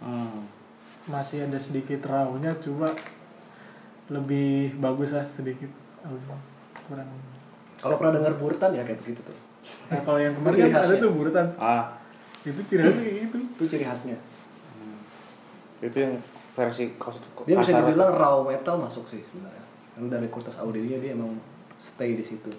Hmm. 0.00 0.48
masih 1.08 1.44
ada 1.44 1.56
sedikit 1.60 2.08
rawnya 2.08 2.56
cuma 2.60 2.88
lebih 4.12 4.72
bagus 4.80 5.16
lah 5.16 5.24
sedikit 5.28 5.68
kurang. 6.86 7.08
Kalau 7.80 7.96
pernah 7.96 8.20
dengar 8.20 8.36
burtan 8.36 8.76
ya 8.76 8.84
kayak 8.84 9.00
begitu 9.00 9.24
tuh 9.24 9.49
nah 9.86 10.00
kalau 10.00 10.18
yang 10.18 10.30
Itu 10.30 10.40
kemarin 10.40 10.56
ciri 10.56 10.66
kan 10.66 10.72
ada 10.72 10.86
khasnya. 10.86 11.00
tuh 11.00 11.10
burutan 11.12 11.46
Ah, 11.56 11.82
itu 12.42 12.60
ciri 12.62 12.80
khasnya 12.80 13.02
kayak 13.02 13.18
gitu 13.24 13.36
itu 13.40 13.64
ciri 13.68 13.84
khasnya. 13.84 14.16
Itu 15.80 15.96
yang 15.98 16.14
versi 16.52 16.84
kos- 16.94 17.18
dia 17.42 17.56
bisa 17.56 17.72
dibilang 17.74 18.12
raw 18.12 18.36
metal 18.42 18.76
masuk 18.76 19.04
sih 19.06 19.22
sebenarnya. 19.22 19.64
Karena 19.90 20.08
dari 20.12 20.28
kualitas 20.28 20.56
audionya 20.56 20.98
dia 20.98 21.12
emang 21.12 21.40
stay 21.74 22.12
di 22.12 22.22
situ. 22.22 22.52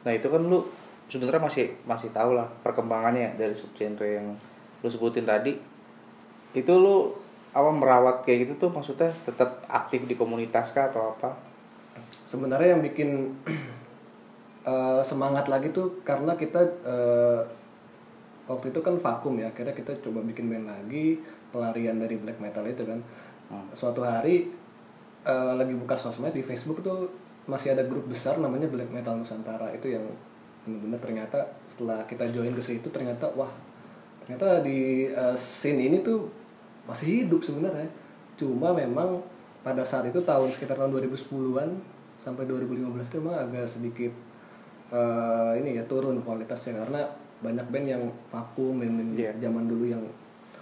Nah 0.00 0.12
itu 0.12 0.26
kan 0.26 0.42
lu 0.42 0.68
sebenarnya 1.06 1.40
masih 1.40 1.66
masih 1.82 2.10
tahu 2.10 2.32
lah 2.32 2.44
perkembangannya 2.60 3.32
dari 3.34 3.52
subgenre 3.52 4.08
yang 4.14 4.36
lu 4.78 4.88
sebutin 4.88 5.24
tadi. 5.24 5.56
itu 6.50 6.72
lu 6.72 7.12
apa 7.50 7.68
merawat 7.70 8.22
kayak 8.22 8.44
gitu 8.44 8.54
tuh 8.58 8.70
maksudnya 8.70 9.12
tetap 9.20 9.64
aktif 9.68 10.04
di 10.04 10.14
komunitas 10.14 10.70
kah 10.70 10.88
atau 10.88 11.12
apa? 11.12 11.36
Sebenarnya 12.24 12.72
yang 12.72 12.82
bikin 12.82 13.36
eh, 14.68 15.00
semangat 15.00 15.48
lagi 15.48 15.72
tuh 15.72 16.04
karena 16.04 16.36
kita 16.36 16.60
eh, 16.84 17.40
waktu 18.44 18.72
itu 18.72 18.80
kan 18.84 19.00
vakum 19.00 19.40
ya 19.40 19.48
akhirnya 19.48 19.72
kita 19.72 19.96
coba 20.04 20.20
bikin 20.24 20.52
band 20.52 20.68
lagi 20.68 21.20
pelarian 21.48 21.96
dari 21.96 22.20
black 22.20 22.36
metal 22.36 22.64
itu 22.68 22.84
kan. 22.84 23.00
Suatu 23.72 24.04
hari 24.04 24.52
eh, 25.24 25.52
lagi 25.56 25.72
buka 25.72 25.96
sosmed 25.96 26.36
di 26.36 26.44
Facebook 26.44 26.84
tuh 26.84 27.08
masih 27.48 27.72
ada 27.72 27.82
grup 27.88 28.04
besar 28.12 28.36
namanya 28.36 28.68
Black 28.68 28.92
Metal 28.92 29.16
Nusantara 29.16 29.72
itu 29.72 29.88
yang 29.88 30.04
benar-benar 30.68 31.00
ternyata 31.00 31.38
setelah 31.64 32.04
kita 32.04 32.28
join 32.28 32.52
ke 32.52 32.60
situ 32.60 32.92
ternyata 32.92 33.24
wah 33.32 33.48
ternyata 34.20 34.60
di 34.60 35.08
eh, 35.08 35.36
scene 35.36 35.88
ini 35.88 36.04
tuh 36.04 36.28
masih 36.84 37.24
hidup 37.24 37.40
sebenarnya. 37.40 37.88
Cuma 38.36 38.76
memang 38.76 39.24
pada 39.64 39.80
saat 39.82 40.06
itu 40.08 40.20
tahun 40.20 40.52
sekitar 40.52 40.76
tahun 40.76 40.92
2010-an 41.00 41.68
sampai 42.20 42.44
2015 42.44 43.08
itu 43.08 43.16
memang 43.20 43.36
agak 43.48 43.64
sedikit 43.64 44.12
eh, 44.88 45.52
ini 45.60 45.78
ya 45.78 45.84
turun 45.84 46.20
kualitasnya 46.22 46.84
karena 46.84 47.04
banyak 47.38 47.66
band 47.70 47.86
yang 47.86 48.02
vakum 48.34 48.82
band-band 48.82 49.14
Iya. 49.14 49.32
zaman 49.38 49.70
dulu 49.70 49.86
yang 49.86 50.02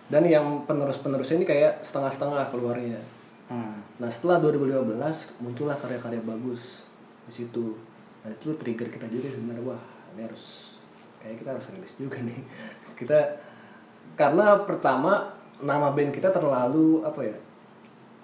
dan 0.07 0.23
yang 0.29 0.63
penerus-penerusnya 0.69 1.43
ini 1.43 1.47
kayak 1.49 1.83
setengah-setengah 1.83 2.53
keluarnya 2.53 3.01
Hmm. 3.47 3.79
Nah 4.03 4.11
setelah 4.11 4.43
2015 4.43 5.39
muncullah 5.39 5.79
karya-karya 5.79 6.19
bagus 6.27 6.83
di 7.31 7.33
situ. 7.33 7.79
Nah 8.27 8.31
itu 8.35 8.51
trigger 8.59 8.91
kita 8.91 9.07
juga 9.07 9.31
sebenarnya 9.31 9.63
wah 9.63 9.83
ini 10.15 10.27
harus 10.27 10.77
kayak 11.23 11.47
kita 11.47 11.51
harus 11.55 11.67
rilis 11.71 11.95
juga 11.95 12.19
nih. 12.23 12.43
Kita 12.99 13.19
karena 14.17 14.65
pertama 14.65 15.37
nama 15.61 15.93
band 15.93 16.09
kita 16.17 16.33
terlalu 16.33 17.05
apa 17.05 17.21
ya 17.23 17.37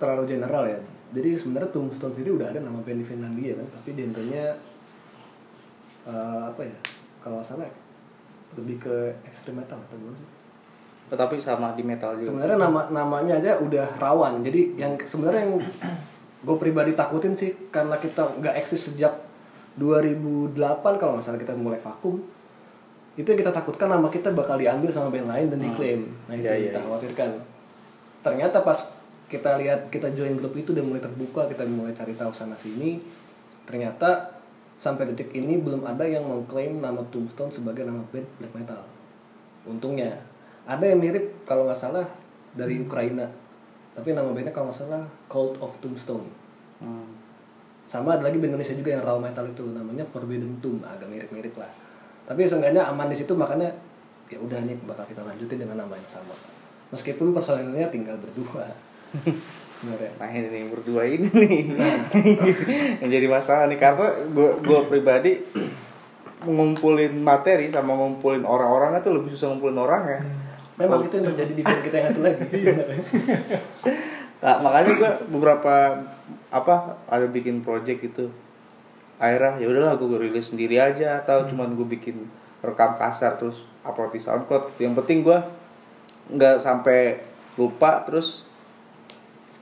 terlalu 0.01 0.25
general 0.27 0.65
ya. 0.67 0.81
Jadi 1.13 1.37
sebenarnya 1.37 1.71
Tombstone 1.71 2.17
sendiri 2.17 2.41
udah 2.41 2.49
ada 2.49 2.65
nama 2.65 2.81
band 2.81 3.05
di 3.05 3.07
Finlandia 3.07 3.53
kan, 3.61 3.69
tapi 3.69 3.93
genrenya 3.93 4.57
eh, 6.07 6.43
apa 6.49 6.61
ya? 6.65 6.77
Kalau 7.23 7.39
salah 7.43 7.69
lebih 8.59 8.83
ke 8.83 8.97
extreme 9.25 9.65
metal 9.65 9.81
atau 9.81 9.97
gimana 9.97 10.17
sih? 10.19 10.29
tapi 11.13 11.37
sama 11.37 11.77
di 11.77 11.85
metal 11.85 12.17
juga. 12.17 12.33
Sebenarnya 12.33 12.57
nama 12.57 12.89
namanya 12.89 13.37
aja 13.37 13.61
udah 13.61 14.01
rawan. 14.01 14.41
Jadi 14.41 14.81
yang 14.81 14.97
sebenarnya 14.97 15.45
yang 15.45 15.61
gue 16.41 16.57
pribadi 16.57 16.97
takutin 16.97 17.37
sih 17.37 17.53
karena 17.69 18.01
kita 18.01 18.41
nggak 18.41 18.57
eksis 18.65 18.89
sejak 18.93 19.13
2008 19.77 20.57
kalau 20.97 21.17
nggak 21.17 21.25
salah 21.25 21.37
kita 21.37 21.53
mulai 21.53 21.77
vakum 21.81 22.17
itu 23.13 23.29
yang 23.29 23.41
kita 23.45 23.53
takutkan 23.53 23.93
nama 23.93 24.09
kita 24.09 24.33
bakal 24.33 24.57
diambil 24.57 24.89
sama 24.89 25.13
band 25.13 25.29
lain 25.29 25.47
dan 25.53 25.61
diklaim. 25.61 26.09
Nah 26.29 26.33
itu 26.33 26.49
Iya, 26.49 26.53
yang 26.57 26.61
iya, 26.65 26.69
kita 26.73 26.81
iya. 26.81 26.87
khawatirkan. 26.89 27.31
Ternyata 28.25 28.59
pas 28.65 28.79
kita 29.29 29.51
lihat 29.61 29.81
kita 29.93 30.09
join 30.17 30.37
grup 30.41 30.57
itu 30.57 30.73
udah 30.73 30.85
mulai 30.85 31.01
terbuka 31.01 31.45
kita 31.49 31.65
mulai 31.69 31.93
cari 31.97 32.13
tahu 32.17 32.33
sana 32.37 32.53
sini 32.53 33.01
ternyata 33.65 34.29
sampai 34.83 35.15
detik 35.15 35.31
ini 35.31 35.63
belum 35.63 35.87
ada 35.87 36.03
yang 36.03 36.27
mengklaim 36.27 36.83
nama 36.83 36.99
Tombstone 37.15 37.55
sebagai 37.55 37.87
nama 37.87 38.03
band 38.11 38.27
black 38.43 38.51
metal. 38.59 38.83
Untungnya 39.63 40.19
ada 40.67 40.83
yang 40.83 40.99
mirip 40.99 41.47
kalau 41.47 41.71
nggak 41.71 41.79
salah 41.79 42.03
dari 42.59 42.83
Ukraina. 42.83 43.31
Tapi 43.95 44.11
nama 44.11 44.35
bandnya 44.35 44.51
kalau 44.51 44.75
nggak 44.75 44.83
salah 44.83 45.07
Cult 45.31 45.55
of 45.63 45.79
Tombstone. 45.79 46.27
Hmm. 46.83 47.15
sama 47.87 48.19
ada 48.19 48.27
lagi 48.27 48.43
band 48.43 48.59
Indonesia 48.59 48.75
juga 48.75 48.91
yang 48.99 49.07
raw 49.07 49.19
metal 49.23 49.47
itu 49.47 49.63
namanya 49.71 50.03
Forbidden 50.11 50.59
Tomb. 50.59 50.83
Agak 50.83 51.07
mirip-mirip 51.07 51.55
lah. 51.55 51.71
Tapi 52.27 52.43
seenggaknya 52.43 52.83
aman 52.83 53.07
di 53.07 53.15
situ 53.15 53.39
makanya 53.39 53.71
ya 54.27 54.43
udah 54.43 54.67
nih 54.67 54.75
bakal 54.83 55.07
kita 55.07 55.23
lanjutin 55.23 55.63
dengan 55.63 55.87
nama 55.87 55.95
yang 55.95 56.11
sama. 56.11 56.35
Meskipun 56.91 57.31
personilnya 57.31 57.87
tinggal 57.87 58.19
berdua 58.19 58.67
sebenarnya 59.83 60.11
Nah 60.23 60.29
ini 60.31 60.47
nih 60.47 60.63
berdua 60.71 61.03
ini 61.03 61.27
nih 61.27 61.59
yang 63.03 63.11
jadi 63.11 63.27
masalah 63.27 63.67
nih 63.67 63.79
karena 63.83 64.07
gue 64.31 64.51
gue 64.63 64.81
pribadi 64.87 65.33
ngumpulin 66.47 67.19
materi 67.19 67.67
sama 67.67 67.99
ngumpulin 67.99 68.47
orang-orangnya 68.47 69.03
tuh 69.03 69.19
lebih 69.19 69.35
susah 69.35 69.51
ngumpulin 69.51 69.79
orang 69.79 70.03
ya. 70.07 70.21
memang 70.79 71.07
itu 71.07 71.19
yang 71.19 71.35
terjadi 71.35 71.53
di 71.59 71.63
kita 71.63 71.97
yang 71.99 72.07
satu 72.15 72.21
lagi 72.23 72.47
Nah, 74.43 74.59
makanya 74.59 74.91
gue 74.99 75.11
beberapa 75.31 76.03
apa 76.51 76.99
ada 77.07 77.31
bikin 77.31 77.63
project 77.63 78.03
gitu. 78.03 78.27
Akhirnya 79.23 79.63
ya 79.63 79.71
udahlah 79.71 79.95
gue 79.95 80.19
rilis 80.19 80.51
sendiri 80.51 80.83
aja 80.83 81.23
atau 81.23 81.47
cuman 81.47 81.79
gue 81.79 81.87
bikin 81.87 82.27
rekam 82.59 82.99
kasar 82.99 83.39
terus 83.39 83.63
upload 83.87 84.11
di 84.11 84.19
SoundCloud. 84.19 84.83
Yang 84.83 84.95
penting 84.99 85.19
gue 85.23 85.39
nggak 86.35 86.59
sampai 86.59 87.23
lupa 87.55 88.03
terus 88.03 88.43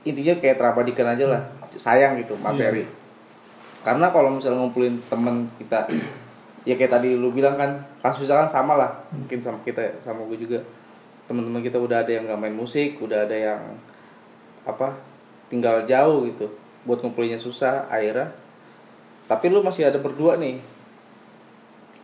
intinya 0.01 0.33
kayak 0.41 0.57
terabadikan 0.57 1.07
aja 1.09 1.25
lah. 1.29 1.41
Sayang 1.73 2.17
gitu 2.19 2.33
materi. 2.39 2.83
Karena 3.81 4.13
kalau 4.13 4.33
misalnya 4.33 4.61
ngumpulin 4.61 5.01
temen 5.09 5.49
kita 5.57 5.85
ya 6.69 6.77
kayak 6.77 6.91
tadi 6.93 7.17
lu 7.17 7.33
bilang 7.33 7.57
kan 7.57 7.81
kasusnya 8.01 8.45
kan 8.45 8.49
sama 8.49 8.73
lah. 8.77 8.91
Mungkin 9.13 9.41
sama 9.41 9.61
kita 9.61 10.01
sama 10.01 10.25
gue 10.25 10.37
juga. 10.37 10.59
Teman-teman 11.29 11.61
kita 11.63 11.77
udah 11.79 12.03
ada 12.03 12.11
yang 12.11 12.27
nggak 12.27 12.39
main 12.41 12.55
musik 12.55 12.99
udah 12.99 13.23
ada 13.25 13.35
yang 13.37 13.61
apa 14.65 14.93
tinggal 15.47 15.85
jauh 15.85 16.25
gitu. 16.29 16.49
Buat 16.85 17.05
ngumpulinnya 17.05 17.37
susah 17.37 17.85
akhirnya. 17.87 18.33
Tapi 19.29 19.45
lu 19.47 19.61
masih 19.63 19.87
ada 19.87 20.01
berdua 20.01 20.35
nih. 20.35 20.59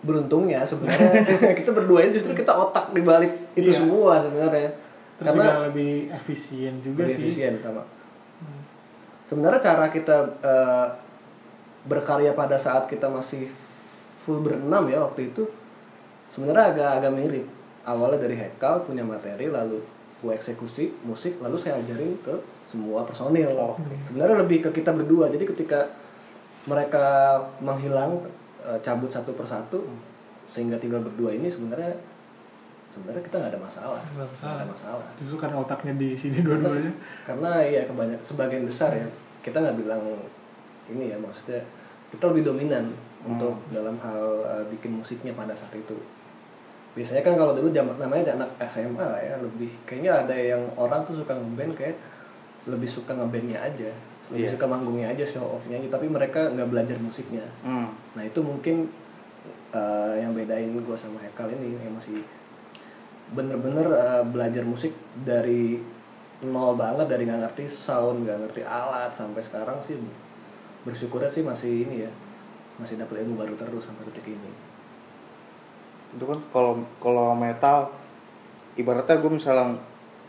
Beruntungnya 0.05 0.61
sebenarnya. 0.63 1.25
Kita 1.59 1.73
berdua 1.73 2.05
ini 2.05 2.13
justru 2.15 2.37
kita 2.37 2.53
otak 2.53 2.93
di 2.93 3.01
balik 3.01 3.33
itu 3.57 3.73
Iya. 3.73 3.81
semua 3.81 4.21
sebenarnya 4.21 4.69
Terus 5.17 5.33
juga 5.33 5.65
lebih 5.65 6.13
efisien 6.13 6.77
juga 6.85 7.05
lebih 7.05 7.15
sih. 7.17 7.23
efisien 7.25 7.53
sama. 7.61 7.81
Sebenarnya 9.25 9.59
cara 9.59 9.85
kita 9.89 10.17
eh, 10.39 10.87
berkarya 11.89 12.37
pada 12.37 12.55
saat 12.55 12.85
kita 12.85 13.09
masih 13.09 13.49
full 14.21 14.43
berenam 14.43 14.85
ya 14.91 15.01
waktu 15.01 15.33
itu 15.33 15.43
sebenarnya 16.35 16.75
agak 16.75 16.89
agak 17.01 17.11
mirip. 17.17 17.47
Awalnya 17.87 18.19
dari 18.19 18.35
Hekal 18.35 18.83
punya 18.83 19.01
materi 19.01 19.47
lalu 19.47 19.79
gue 20.17 20.33
eksekusi 20.33 20.91
musik 21.05 21.39
lalu 21.39 21.55
saya 21.55 21.79
ajarin 21.81 22.13
ke 22.21 22.35
semua 22.69 23.01
personil. 23.07 23.49
Sebenarnya 24.05 24.43
lebih 24.43 24.69
ke 24.69 24.83
kita 24.83 24.93
berdua. 24.93 25.31
Jadi 25.33 25.47
ketika 25.47 25.87
mereka 26.69 27.39
menghilang 27.63 28.21
eh, 28.61 28.77
cabut 28.85 29.09
satu 29.09 29.33
persatu 29.33 29.81
sehingga 30.47 30.77
tinggal 30.79 31.03
berdua 31.03 31.35
ini 31.35 31.49
sebenarnya 31.51 31.95
sebenarnya 32.97 33.21
kita 33.21 33.35
nggak 33.37 33.51
ada 33.53 33.61
masalah 33.61 34.01
Nggak 34.09 34.29
masalah. 34.33 34.55
ada 34.57 34.65
masalah 34.65 35.07
Justru 35.15 35.37
karena 35.37 35.57
otaknya 35.57 35.93
di 35.93 36.09
sini 36.11 36.41
dua-duanya. 36.41 36.91
karena 37.23 37.51
ya 37.61 37.81
kebanyak 37.85 38.19
sebagian 38.21 38.65
besar 38.65 38.91
ya 38.91 39.05
kita 39.39 39.57
nggak 39.57 39.77
bilang 39.77 40.01
ini 40.87 41.13
ya 41.13 41.17
maksudnya 41.17 41.61
kita 42.09 42.23
lebih 42.27 42.43
dominan 42.45 42.89
untuk 43.21 43.59
dalam 43.69 43.95
hal 43.99 44.21
uh, 44.41 44.63
bikin 44.67 44.95
musiknya 44.95 45.31
pada 45.31 45.51
saat 45.51 45.71
itu 45.71 45.95
biasanya 46.93 47.21
kan 47.21 47.35
kalau 47.35 47.53
dulu 47.53 47.69
zaman 47.69 47.93
namanya 47.95 48.33
anak 48.33 48.49
SMA 48.65 48.97
lah 48.97 49.19
ya 49.19 49.37
lebih 49.37 49.69
kayaknya 49.83 50.25
ada 50.25 50.33
yang 50.33 50.65
orang 50.73 51.05
tuh 51.05 51.13
suka 51.15 51.29
ngeband 51.31 51.77
kayak 51.77 51.93
lebih 52.65 52.89
suka 52.89 53.13
ngebandnya 53.13 53.61
aja 53.61 53.91
lebih 54.27 54.43
Iya. 54.43 54.53
suka 54.57 54.65
manggungnya 54.65 55.07
aja 55.07 55.23
show 55.23 55.45
offnya 55.47 55.77
tapi 55.87 56.09
mereka 56.09 56.49
nggak 56.49 56.67
belajar 56.67 56.97
musiknya 56.97 57.45
hmm. 57.61 57.87
Nah 58.11 58.23
itu 58.23 58.39
mungkin 58.41 58.89
uh, 59.71 60.13
yang 60.13 60.33
bedain 60.33 60.73
gue 60.73 60.97
sama 60.97 61.21
Hekal 61.21 61.47
ini 61.49 61.77
yang 61.77 61.93
masih 61.93 62.25
bener-bener 63.35 63.87
uh, 63.91 64.23
belajar 64.23 64.63
musik 64.63 64.95
dari 65.27 65.81
nol 66.45 66.77
banget 66.77 67.09
dari 67.09 67.25
nggak 67.25 67.49
ngerti 67.49 67.65
sound 67.65 68.23
nggak 68.23 68.45
ngerti 68.45 68.61
alat 68.63 69.09
sampai 69.11 69.41
sekarang 69.41 69.81
sih 69.81 69.97
bersyukurnya 70.85 71.27
sih 71.27 71.43
masih 71.43 71.89
ini 71.89 72.05
ya 72.05 72.11
masih 72.77 72.95
dapat 73.01 73.25
ilmu 73.25 73.41
baru 73.41 73.57
terus 73.57 73.89
sampai 73.89 74.05
detik 74.05 74.37
ini. 74.37 74.51
itu 76.13 76.23
kan 76.23 76.39
kalau 76.53 76.85
kalau 77.01 77.33
metal 77.33 77.89
ibaratnya 78.77 79.17
gue 79.17 79.31
misalnya 79.33 79.75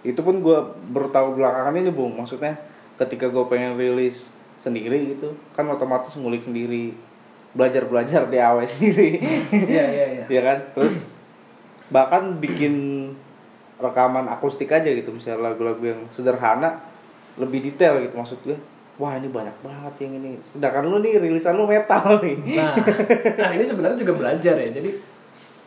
itu 0.02 0.18
pun 0.24 0.40
gue 0.40 0.58
baru 0.90 1.12
tahu 1.12 1.38
belakangan 1.38 1.76
ini 1.76 1.92
bung 1.92 2.16
maksudnya 2.18 2.56
ketika 2.98 3.30
gue 3.30 3.44
pengen 3.46 3.78
rilis 3.78 4.32
sendiri 4.58 5.14
gitu 5.14 5.36
kan 5.54 5.68
otomatis 5.70 6.16
ngulik 6.18 6.42
sendiri 6.42 6.96
belajar 7.54 7.86
belajar 7.86 8.26
DAW 8.26 8.64
sendiri 8.74 9.22
Iya 9.52 9.84
iya 9.86 10.06
iya. 10.18 10.24
ya 10.26 10.40
kan 10.42 10.58
terus 10.74 11.17
bahkan 11.88 12.36
bikin 12.36 12.74
rekaman 13.78 14.26
akustik 14.26 14.68
aja 14.68 14.90
gitu 14.90 15.08
misalnya 15.08 15.50
lagu-lagu 15.50 15.80
yang 15.80 16.00
sederhana 16.10 16.82
lebih 17.38 17.62
detail 17.62 18.02
gitu 18.02 18.18
maksud 18.18 18.38
gue 18.42 18.58
wah 18.98 19.14
ini 19.14 19.30
banyak 19.30 19.54
banget 19.62 19.94
yang 20.02 20.18
ini 20.18 20.30
sedangkan 20.50 20.84
lu 20.84 20.98
nih 20.98 21.22
rilisan 21.22 21.54
lu 21.54 21.70
metal 21.70 22.18
nih 22.18 22.36
Nah, 22.58 22.74
nah 23.40 23.50
ini 23.54 23.62
sebenarnya 23.62 23.94
juga 24.02 24.18
belajar 24.18 24.58
ya. 24.58 24.68
Jadi 24.74 24.90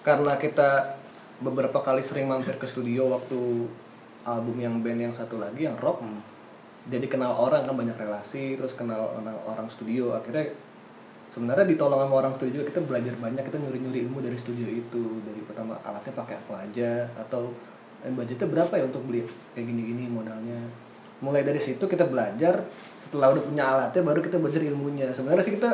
karena 0.04 0.36
kita 0.36 1.00
beberapa 1.40 1.80
kali 1.80 2.04
sering 2.04 2.28
mampir 2.28 2.60
ke 2.60 2.68
studio 2.68 3.16
waktu 3.16 3.72
album 4.28 4.58
yang 4.60 4.84
band 4.84 5.08
yang 5.08 5.16
satu 5.16 5.40
lagi 5.40 5.63
yang 5.63 5.80
rock, 5.80 6.04
Hmm. 6.04 6.20
jadi 6.92 7.08
kenal 7.08 7.32
orang 7.34 7.63
kan 7.63 7.74
banyak 7.74 7.96
relasi, 7.96 8.60
terus 8.60 8.75
kenal 8.75 9.16
orang, 9.16 9.38
orang 9.48 9.68
studio. 9.72 10.12
Akhirnya 10.12 10.51
sebenarnya 11.31 11.63
ditolong 11.63 12.00
sama 12.03 12.15
orang 12.19 12.33
studio 12.35 12.59
juga 12.59 12.65
kita 12.75 12.79
belajar 12.83 13.15
banyak, 13.15 13.43
kita 13.47 13.57
nyuri-nyuri 13.57 14.00
ilmu 14.05 14.19
dari 14.19 14.35
studio 14.35 14.67
itu. 14.67 15.23
Dari 15.23 15.41
pertama 15.47 15.79
alatnya 15.81 16.11
pakai 16.11 16.35
apa 16.38 16.53
aja 16.67 17.07
atau 17.17 17.51
dan 18.01 18.17
budgetnya 18.17 18.47
berapa 18.50 18.73
ya 18.75 18.83
untuk 18.89 19.05
beli 19.07 19.23
kayak 19.55 19.65
gini-gini 19.65 20.11
modalnya. 20.11 20.59
Mulai 21.21 21.45
dari 21.45 21.61
situ 21.61 21.85
kita 21.85 22.09
belajar 22.09 22.65
setelah 23.00 23.31
udah 23.31 23.43
punya 23.45 23.63
alatnya 23.63 24.01
baru 24.01 24.19
kita 24.19 24.38
belajar 24.41 24.61
ilmunya. 24.61 25.07
Sebenarnya 25.13 25.43
sih 25.45 25.55
kita 25.55 25.69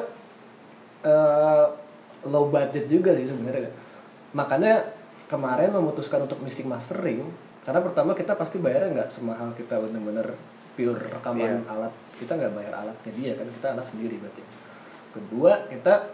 eh, 1.03 1.65
low 2.27 2.51
budget 2.51 2.85
juga 2.85 3.15
sih 3.15 3.25
sebenarnya. 3.25 3.71
Makanya 4.35 4.73
kemarin 5.27 5.71
memutuskan 5.71 6.23
untuk 6.23 6.39
mixing 6.43 6.67
mastering 6.67 7.23
karena 7.63 7.83
pertama 7.83 8.15
kita 8.15 8.35
pasti 8.35 8.59
bayarnya 8.59 9.03
nggak 9.03 9.09
semahal 9.11 9.51
kita 9.51 9.75
bener-bener 9.75 10.35
pure 10.75 10.99
rekaman 10.99 11.63
Iya. 11.63 11.71
alat. 11.71 11.93
Kita 12.19 12.35
nggak 12.35 12.53
bayar 12.53 12.73
alatnya 12.83 13.11
dia 13.15 13.31
kan 13.35 13.47
kita 13.47 13.67
alat 13.75 13.85
sendiri 13.87 14.19
berarti 14.19 14.43
kedua 15.11 15.67
kita 15.67 16.11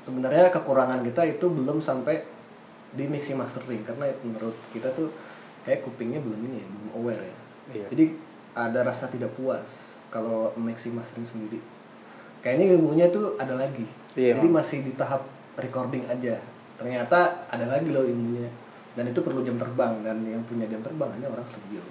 sebenarnya 0.00 0.48
kekurangan 0.48 1.02
kita 1.02 1.22
itu 1.26 1.46
belum 1.46 1.78
sampai 1.78 2.22
di 2.92 3.04
mixing 3.04 3.36
mastering 3.36 3.82
karena 3.82 4.08
menurut 4.22 4.54
kita 4.70 4.88
tuh 4.90 5.10
kayak 5.62 5.82
kupingnya 5.82 6.22
belum 6.22 6.40
ini 6.42 6.56
ya 6.58 6.66
belum 6.66 6.88
aware 6.96 7.22
ya 7.22 7.36
Iya. 7.66 7.86
jadi 7.90 8.04
ada 8.54 8.86
rasa 8.86 9.10
tidak 9.10 9.34
puas 9.34 9.98
kalau 10.06 10.54
mixing 10.54 10.94
mastering 10.94 11.26
sendiri 11.26 11.58
kayaknya 12.38 12.72
ilmunya 12.72 13.10
tuh 13.10 13.34
ada 13.36 13.58
lagi 13.58 13.82
Iya, 14.14 14.38
jadi 14.38 14.46
emang. 14.46 14.62
masih 14.62 14.78
di 14.80 14.94
tahap 14.94 15.26
recording 15.58 16.06
aja 16.06 16.38
ternyata 16.78 17.42
ada 17.50 17.66
lagi 17.66 17.90
loh 17.90 18.06
ilmunya 18.06 18.46
dan 18.94 19.04
itu 19.04 19.18
perlu 19.18 19.42
jam 19.42 19.58
terbang 19.58 19.98
dan 20.00 20.22
yang 20.22 20.40
punya 20.46 20.64
jam 20.64 20.78
terbang 20.80 21.10
hanya 21.10 21.26
orang 21.26 21.44
studio 21.44 21.82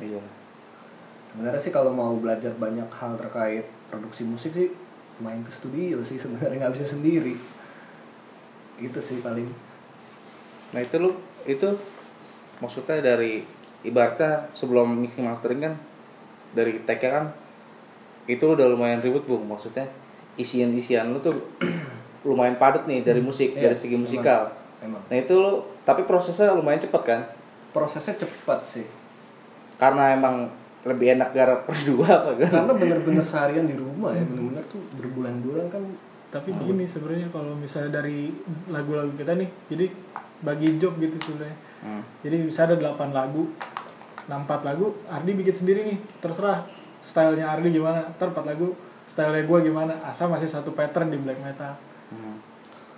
Iya. 0.00 0.24
sebenarnya 1.28 1.60
sih 1.60 1.70
kalau 1.70 1.92
mau 1.92 2.16
belajar 2.16 2.56
banyak 2.56 2.88
hal 2.88 3.12
terkait 3.14 3.68
produksi 3.86 4.24
musik 4.24 4.50
sih 4.50 4.72
main 5.18 5.42
ke 5.42 5.52
studio 5.52 6.00
sih 6.00 6.16
sebenarnya 6.16 6.62
nggak 6.62 6.74
bisa 6.78 6.96
sendiri. 6.96 7.36
Gitu 8.78 8.98
sih 8.98 9.18
paling. 9.20 9.46
Nah 10.72 10.80
itu 10.80 10.96
lu 10.96 11.12
itu 11.44 11.68
maksudnya 12.58 13.02
dari 13.02 13.42
ibaratnya 13.82 14.48
sebelum 14.54 14.94
mixing 14.96 15.26
mastering 15.26 15.60
kan 15.60 15.74
dari 16.54 16.78
tag 16.86 17.02
kan 17.02 17.34
itu 18.24 18.42
udah 18.42 18.70
lumayan 18.70 19.02
ribet 19.02 19.26
bung. 19.26 19.44
Maksudnya 19.44 19.84
isian-isian 20.38 21.12
lu 21.12 21.20
tuh 21.20 21.36
lumayan 22.28 22.56
padat 22.56 22.86
nih 22.86 23.02
dari 23.02 23.18
musik 23.20 23.52
Iya, 23.52 23.68
dari 23.70 23.76
segi 23.76 23.98
emang. 23.98 24.06
musikal. 24.06 24.42
emang. 24.80 25.02
Nah 25.10 25.16
itu 25.18 25.34
lu 25.36 25.60
tapi 25.82 26.06
prosesnya 26.06 26.54
lumayan 26.54 26.80
cepet 26.80 27.02
kan? 27.02 27.20
Prosesnya 27.74 28.14
cepat 28.16 28.62
sih. 28.62 28.86
Karena 29.76 30.14
emang 30.14 30.46
lebih 30.82 31.14
enak 31.14 31.30
garap 31.30 31.60
berdua 31.68 32.08
apa 32.10 32.30
kan? 32.36 32.50
karena 32.50 32.72
bener-bener 32.74 33.22
seharian 33.22 33.64
di 33.64 33.74
rumah 33.74 34.10
ya 34.10 34.22
bener-bener 34.22 34.64
tuh 34.66 34.82
berbulan-bulan 34.96 35.66
kan 35.68 35.82
tapi 36.28 36.48
gini 36.50 36.84
sebenarnya 36.84 37.28
kalau 37.28 37.52
misalnya 37.52 38.00
dari 38.00 38.32
lagu-lagu 38.66 39.12
kita 39.12 39.34
nih 39.34 39.48
jadi 39.68 39.86
bagi 40.40 40.76
job 40.76 40.98
gitu 40.98 41.16
sebenarnya 41.20 41.58
Hmm. 41.82 41.98
jadi 42.22 42.46
bisa 42.46 42.62
ada 42.62 42.78
8 42.78 43.10
lagu 43.10 43.50
nah 44.24 44.38
4 44.38 44.46
lagu 44.62 44.94
Ardi 45.04 45.34
bikin 45.34 45.50
sendiri 45.52 45.82
nih 45.84 45.98
terserah 46.18 46.62
stylenya 46.96 47.50
Ardi 47.50 47.74
gimana 47.74 48.06
ntar 48.12 48.30
4 48.30 48.38
lagu 48.46 48.78
stylenya 49.04 49.42
gue 49.42 49.58
gimana 49.64 49.98
asal 50.00 50.30
masih 50.30 50.46
satu 50.46 50.70
pattern 50.70 51.10
di 51.10 51.18
black 51.18 51.38
metal 51.38 51.74
Hmm. 52.06 52.38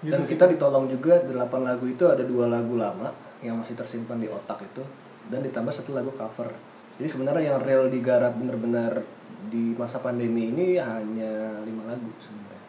gitu 0.00 0.10
dan 0.10 0.20
sih. 0.20 0.36
kita 0.36 0.44
ditolong 0.48 0.84
juga 0.84 1.16
delapan 1.18 1.64
lagu 1.64 1.86
itu 1.86 2.04
ada 2.04 2.20
dua 2.20 2.44
lagu 2.46 2.76
lama 2.76 3.08
yang 3.40 3.56
masih 3.56 3.72
tersimpan 3.72 4.18
di 4.18 4.28
otak 4.28 4.60
itu 4.60 4.84
dan 5.26 5.40
ditambah 5.40 5.72
satu 5.72 5.90
lagu 5.90 6.12
cover 6.12 6.52
jadi 6.94 7.08
sebenarnya 7.10 7.42
yang 7.54 7.58
real 7.66 7.90
digarap 7.90 8.38
benar-benar 8.38 9.02
di 9.50 9.74
masa 9.74 9.98
pandemi 9.98 10.54
ini 10.54 10.78
hanya 10.78 11.58
lima 11.66 11.90
lagu 11.90 12.10
sebenarnya. 12.22 12.62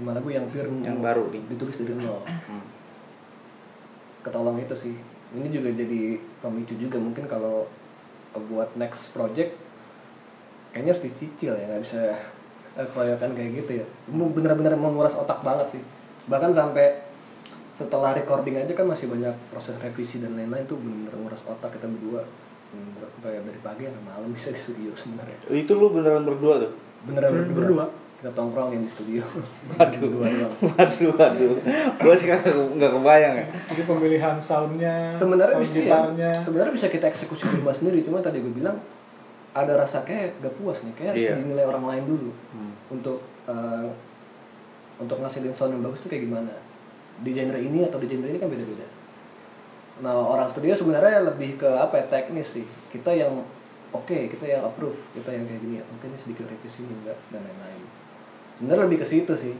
Lima 0.00 0.10
lagu 0.16 0.28
yang 0.32 0.46
pure 0.48 0.68
Yang 0.80 0.98
baru 1.04 1.24
nih. 1.28 1.42
ditulis 1.52 1.76
dari 1.84 1.94
nol. 1.94 2.22
Hmm. 2.24 2.64
ketolong 4.18 4.58
itu 4.60 4.74
sih. 4.74 4.96
Ini 5.32 5.48
juga 5.52 5.70
jadi 5.72 6.16
pemicu 6.42 6.74
juga 6.80 6.96
mungkin 6.98 7.28
kalau 7.28 7.68
buat 8.50 8.76
next 8.76 9.12
project 9.16 9.56
kayaknya 10.72 10.92
harus 10.92 11.04
dicicil 11.04 11.56
ya 11.56 11.64
nggak 11.64 11.82
bisa 11.84 12.00
keroyokan 12.92 13.32
kayak 13.36 13.50
gitu 13.64 13.84
ya. 13.84 13.86
Bener-bener 14.10 14.74
menguras 14.76 15.12
otak 15.16 15.44
banget 15.44 15.78
sih. 15.78 15.82
Bahkan 16.28 16.52
sampai 16.52 17.04
setelah 17.76 18.10
recording 18.16 18.58
aja 18.58 18.72
kan 18.74 18.90
masih 18.90 19.06
banyak 19.06 19.32
proses 19.54 19.78
revisi 19.78 20.18
dan 20.18 20.34
lain-lain 20.34 20.66
tuh 20.66 20.80
bener-bener 20.80 21.14
nguras 21.14 21.44
otak 21.46 21.78
kita 21.78 21.86
berdua 21.86 22.26
kayak 23.18 23.42
dari 23.42 23.60
pagi 23.60 23.82
sampai 23.84 24.04
malam 24.04 24.30
bisa 24.30 24.48
di 24.48 24.60
studio 24.60 24.90
sebenarnya 24.92 25.36
Itu 25.48 25.72
lu 25.74 25.90
beneran 25.90 26.22
berdua 26.22 26.54
tuh? 26.60 26.72
beneran 27.04 27.30
Ber- 27.30 27.46
berdua. 27.46 27.84
berdua. 27.84 27.86
kita 28.18 28.30
tongkrongin 28.32 28.80
di 28.80 28.90
studio 28.90 29.22
Waduh. 29.70 30.10
Waduh, 30.74 31.10
waduh. 31.14 31.54
Gue 31.96 32.14
sih 32.14 32.26
nggak 32.26 32.42
nggak 32.74 32.90
kebayang 32.92 33.34
ya. 33.36 33.46
jadi 33.68 33.82
pemilihan 33.84 34.36
soundnya 34.36 34.94
sebenarnya 35.12 35.54
sound 35.54 35.64
bisa 35.64 35.74
ya, 35.74 35.80
gitarnya 35.80 36.30
sebenarnya 36.36 36.72
bisa 36.74 36.86
kita 36.88 37.06
eksekusi 37.06 37.46
di 37.46 37.56
rumah 37.56 37.70
sendiri 37.72 38.02
cuma 38.02 38.18
tadi 38.18 38.38
gue 38.38 38.50
bilang 38.52 38.74
ada 39.50 39.74
rasa 39.76 40.02
kayak 40.02 40.38
gak 40.38 40.54
puas 40.54 40.82
nih 40.82 40.94
kayak 40.94 41.10
harus 41.12 41.22
Iya. 41.24 41.34
dinilai 41.36 41.64
orang 41.64 41.84
lain 41.84 42.04
dulu 42.06 42.30
Hmm. 42.52 42.72
untuk 42.90 43.18
eh, 43.44 43.86
untuk 44.96 45.16
ngasilin 45.16 45.50
sound 45.50 45.72
yang 45.72 45.82
bagus 45.82 45.98
tuh 45.98 46.10
kayak 46.10 46.26
gimana 46.26 46.50
di 47.18 47.30
genre 47.30 47.56
ini 47.56 47.82
atau 47.82 47.96
di 47.96 48.06
genre 48.06 48.26
ini 48.26 48.36
kan 48.36 48.46
beda-beda 48.46 48.86
nah 49.98 50.14
orang 50.14 50.46
studio 50.46 50.72
sebenarnya 50.72 51.26
lebih 51.26 51.58
ke 51.58 51.68
apa 51.68 51.98
ya 51.98 52.04
teknis 52.06 52.54
sih. 52.54 52.64
Kita 52.88 53.10
yang 53.10 53.42
oke 53.90 54.18
kita 54.30 54.44
yang 54.44 54.62
approve 54.62 54.98
kita 55.12 55.30
yang 55.30 55.44
kayak 55.44 55.60
gini. 55.60 55.76
Oke 55.82 56.06
ini 56.06 56.18
sedikit 56.18 56.46
revisi 56.46 56.82
ini 56.82 56.94
enggak 57.02 57.18
dan 57.28 57.42
lain-lain. 57.42 57.82
Sebenarnya 58.56 58.84
lebih 58.86 58.98
ke 59.02 59.06
situ 59.06 59.32
sih. 59.34 59.54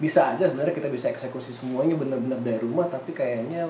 Bisa 0.00 0.32
aja 0.32 0.48
sebenarnya 0.48 0.72
kita 0.72 0.88
bisa 0.88 1.08
eksekusi 1.08 1.52
semuanya 1.52 1.92
benar-benar 1.94 2.40
dari 2.40 2.58
rumah 2.58 2.86
tapi 2.86 3.12
kayaknya 3.12 3.68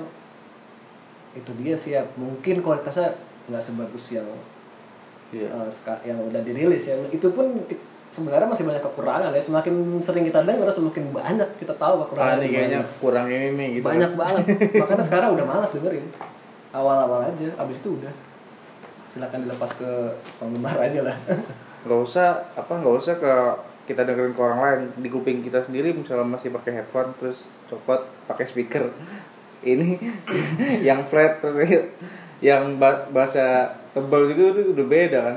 itu 1.32 1.50
dia 1.62 1.74
sih 1.74 1.94
ya. 1.94 2.02
Mungkin 2.14 2.60
kualitasnya 2.60 3.14
nggak 3.48 3.62
sebagus 3.62 4.14
yang 4.14 4.26
Iya. 5.30 5.46
eh, 5.46 5.70
seka- 5.70 6.02
yang 6.02 6.18
udah 6.26 6.42
dirilis 6.42 6.90
ya. 6.90 6.98
Itu 7.08 7.30
pun 7.30 7.54
sebenarnya 8.10 8.46
masih 8.46 8.64
banyak 8.64 8.82
kekurangan 8.82 9.30
ya. 9.30 9.40
Semakin 9.40 9.74
sering 9.98 10.24
kita 10.24 10.42
dengar 10.42 10.66
semakin 10.66 11.10
banyak 11.10 11.48
kita 11.56 11.74
tahu 11.74 11.94
Ah, 11.94 12.00
kekurangan 12.04 12.38
ini 12.38 12.48
kayaknya 12.50 12.80
kurang 12.98 13.26
ini 13.26 13.46
nih 13.52 13.68
gitu. 13.78 13.84
banyak 13.86 14.10
kan. 14.12 14.20
banget. 14.20 14.44
Makanya 14.82 15.04
sekarang 15.04 15.30
udah 15.34 15.46
malas 15.46 15.70
dengerin. 15.70 16.06
Awal-awal 16.70 17.20
aja 17.26 17.48
abis 17.56 17.78
itu 17.78 17.90
udah. 17.94 18.12
Silakan 19.08 19.42
dilepas 19.42 19.70
ke 19.72 19.90
penggemar 20.38 20.76
aja 20.76 21.00
lah. 21.02 21.16
Nggak 21.86 22.00
usah 22.02 22.28
apa 22.52 22.76
nggak 22.76 22.92
usah 22.94 23.14
ke 23.16 23.32
kita 23.86 24.04
dengerin 24.04 24.34
ke 24.34 24.40
orang 24.40 24.60
lain. 24.60 24.80
Di 24.96 25.08
kuping 25.08 25.40
kita 25.40 25.58
sendiri 25.58 25.90
misalnya 25.90 26.28
masih 26.28 26.50
pakai 26.50 26.76
headphone 26.76 27.10
terus 27.16 27.48
copot 27.66 27.98
pakai 28.26 28.44
speaker. 28.44 28.92
Ini 29.60 29.96
yang 30.88 31.04
flat 31.04 31.40
terus 31.40 31.56
yang 32.40 32.76
ba- 32.76 33.04
bahasa 33.08 33.68
tebal 33.90 34.24
juga 34.26 34.56
itu 34.56 34.72
udah 34.72 34.86
beda 34.86 35.18
kan 35.20 35.36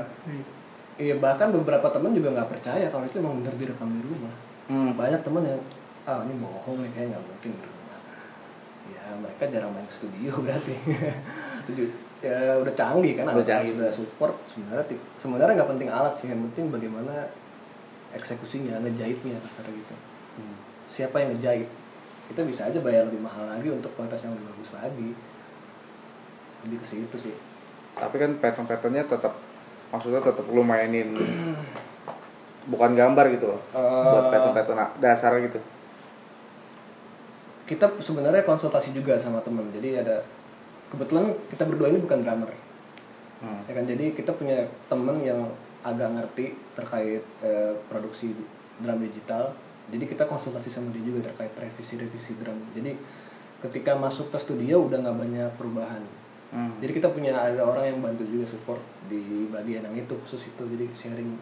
iya 0.94 1.14
bahkan 1.18 1.50
beberapa 1.50 1.90
teman 1.90 2.14
juga 2.14 2.30
nggak 2.34 2.50
percaya 2.54 2.86
kalau 2.86 3.04
itu 3.04 3.18
emang 3.18 3.42
bener 3.42 3.54
direkam 3.58 3.90
di 3.90 4.02
rumah. 4.06 4.34
Hmm. 4.64 4.96
banyak 4.96 5.20
teman 5.20 5.44
yang 5.44 5.60
ah 6.08 6.24
ini 6.24 6.40
bohong 6.40 6.80
nih 6.80 6.90
kayak 6.96 7.06
nggak 7.12 7.24
mungkin 7.24 7.50
di 7.52 7.60
rumah. 7.68 7.98
Ya 8.92 9.04
mereka 9.16 9.42
jarang 9.52 9.72
main 9.74 9.84
ke 9.84 9.94
studio 9.94 10.32
berarti. 10.44 10.74
Ya 12.24 12.56
udah 12.56 12.72
canggih 12.72 13.20
kan 13.20 13.28
Udah 13.28 13.36
alat 13.36 13.44
canggih. 13.44 13.72
sudah 13.76 13.90
support 13.92 14.34
sebenarnya 14.48 14.84
sebenarnya 15.20 15.54
nggak 15.60 15.70
penting 15.76 15.88
alat 15.92 16.14
sih 16.16 16.32
yang 16.32 16.40
penting 16.48 16.72
bagaimana 16.72 17.28
eksekusinya 18.16 18.80
ngejahitnya 18.80 19.36
kasar 19.44 19.66
gitu. 19.68 19.94
Hmm. 20.40 20.56
siapa 20.88 21.20
yang 21.20 21.36
ngejahit? 21.36 21.68
Kita 22.32 22.40
bisa 22.48 22.72
aja 22.72 22.78
bayar 22.80 23.04
lebih 23.04 23.20
mahal 23.20 23.44
lagi 23.44 23.68
untuk 23.68 23.92
kualitas 23.92 24.24
yang 24.24 24.32
lebih 24.32 24.48
bagus 24.56 24.70
lagi. 24.72 25.10
Lebih 26.64 26.78
ke 26.80 26.86
situ 26.88 27.16
sih. 27.20 27.34
Tapi 27.92 28.16
kan 28.16 28.40
pattern-patternnya 28.40 29.04
tetap 29.04 29.36
maksudnya 29.94 30.18
tetap 30.18 30.42
lu 30.50 30.66
mainin 30.66 31.14
bukan 32.66 32.98
gambar 32.98 33.30
gitu 33.38 33.54
loh 33.54 33.60
buat 33.70 34.26
Eh, 34.26 34.30
pattern-pattern 34.34 34.98
dasar 34.98 35.38
gitu. 35.38 35.62
Kita 37.64 37.86
sebenarnya 38.02 38.42
konsultasi 38.42 38.90
juga 38.90 39.14
sama 39.22 39.38
temen 39.38 39.70
jadi 39.70 40.02
ada 40.02 40.26
kebetulan 40.90 41.30
kita 41.46 41.62
berdua 41.62 41.94
ini 41.94 42.02
bukan 42.02 42.26
drummer. 42.26 42.50
Hmm. 43.38 43.60
ya 43.70 43.72
kan? 43.76 43.84
Jadi 43.86 44.16
kita 44.18 44.34
punya 44.34 44.66
temen 44.90 45.20
yang 45.22 45.46
agak 45.86 46.10
ngerti 46.10 46.58
terkait 46.74 47.22
eh, 47.44 47.72
produksi 47.86 48.34
drum 48.82 48.98
digital. 48.98 49.54
Jadi 49.92 50.04
kita 50.10 50.24
konsultasi 50.26 50.72
sama 50.72 50.90
dia 50.90 51.04
juga 51.04 51.28
terkait 51.30 51.52
revisi-revisi 51.54 52.40
drum. 52.40 52.56
Jadi 52.72 52.96
ketika 53.68 53.94
masuk 53.94 54.32
ke 54.32 54.38
studio 54.40 54.88
udah 54.88 54.98
nggak 55.04 55.16
banyak 55.16 55.50
perubahan 55.60 56.02
Hmm. 56.54 56.70
jadi 56.78 56.94
kita 56.94 57.10
punya 57.10 57.34
ada 57.34 57.66
orang 57.66 57.82
yang 57.90 57.98
bantu 57.98 58.22
juga 58.30 58.46
support 58.46 58.78
di 59.10 59.50
bagian 59.50 59.82
yang 59.90 60.06
itu 60.06 60.14
khusus 60.22 60.46
itu. 60.46 60.62
Jadi 60.62 60.86
sharing 60.94 61.34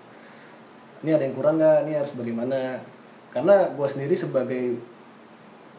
ini 1.05 1.11
ada 1.12 1.20
yang 1.29 1.37
kurang 1.37 1.61
nggak? 1.61 1.85
Ini 1.85 1.92
harus 2.01 2.16
bagaimana? 2.16 2.81
Karena 3.29 3.68
gue 3.77 3.88
sendiri 3.92 4.16
sebagai 4.16 4.81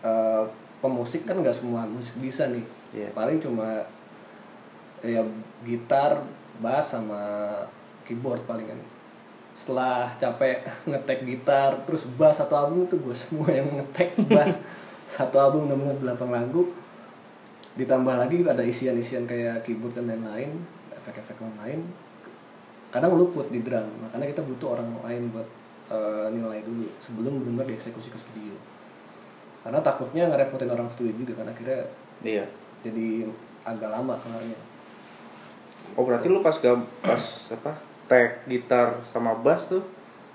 eh, 0.06 0.44
pemusik 0.86 1.26
kan 1.26 1.42
nggak 1.42 1.58
semua 1.58 1.90
musik 1.90 2.22
bisa 2.22 2.46
nih. 2.54 2.62
Iya. 2.94 3.10
paling 3.18 3.42
cuma 3.42 3.82
ya 5.02 5.26
gitar 5.66 6.22
bass 6.62 6.94
sama 6.94 7.50
keyboard 8.06 8.46
paling 8.46 8.70
kan. 8.70 8.78
Setelah 9.58 10.14
capek 10.22 10.62
ngetek 10.94 11.26
gitar 11.26 11.82
terus 11.90 12.06
bass 12.22 12.38
satu 12.38 12.54
album 12.54 12.86
itu 12.86 13.02
gue 13.02 13.16
semua 13.18 13.50
yang 13.50 13.66
ngetek 13.82 14.14
bass. 14.30 14.62
Satu 15.14 15.38
album 15.38 15.70
benar-benar 15.70 16.18
8 16.18 16.26
lagu 16.26 16.74
ditambah 17.74 18.16
lagi 18.16 18.42
ada 18.42 18.62
isian-isian 18.62 19.26
kayak 19.26 19.64
keyboard 19.64 19.94
dan 19.94 20.06
lain-lain 20.06 20.62
efek-efek 20.94 21.38
lain-lain 21.38 21.82
kadang 22.90 23.18
luput 23.18 23.50
di 23.50 23.60
drum 23.60 23.90
makanya 24.00 24.30
kita 24.30 24.42
butuh 24.44 24.78
orang 24.78 24.90
lain 25.02 25.34
buat 25.34 25.48
eh, 25.90 26.28
nilai 26.30 26.62
dulu 26.62 26.86
sebelum 27.00 27.42
benar 27.44 27.66
dieksekusi 27.66 28.08
ke 28.08 28.18
studio 28.18 28.54
karena 29.62 29.80
takutnya 29.80 30.30
ngerepotin 30.30 30.70
orang 30.70 30.90
studio 30.90 31.14
juga 31.16 31.42
kan 31.42 31.50
akhirnya 31.50 31.90
Iya. 32.22 32.46
jadi 32.82 33.28
agak 33.64 33.90
lama 33.90 34.16
kelarnya 34.18 34.60
Oh 35.94 36.04
berarti 36.04 36.26
lu 36.26 36.40
pas 36.40 36.56
gak 36.56 36.74
pas 37.02 37.24
apa 37.52 37.72
tag 38.06 38.46
gitar 38.46 39.04
sama 39.04 39.36
bass 39.36 39.68
tuh 39.68 39.84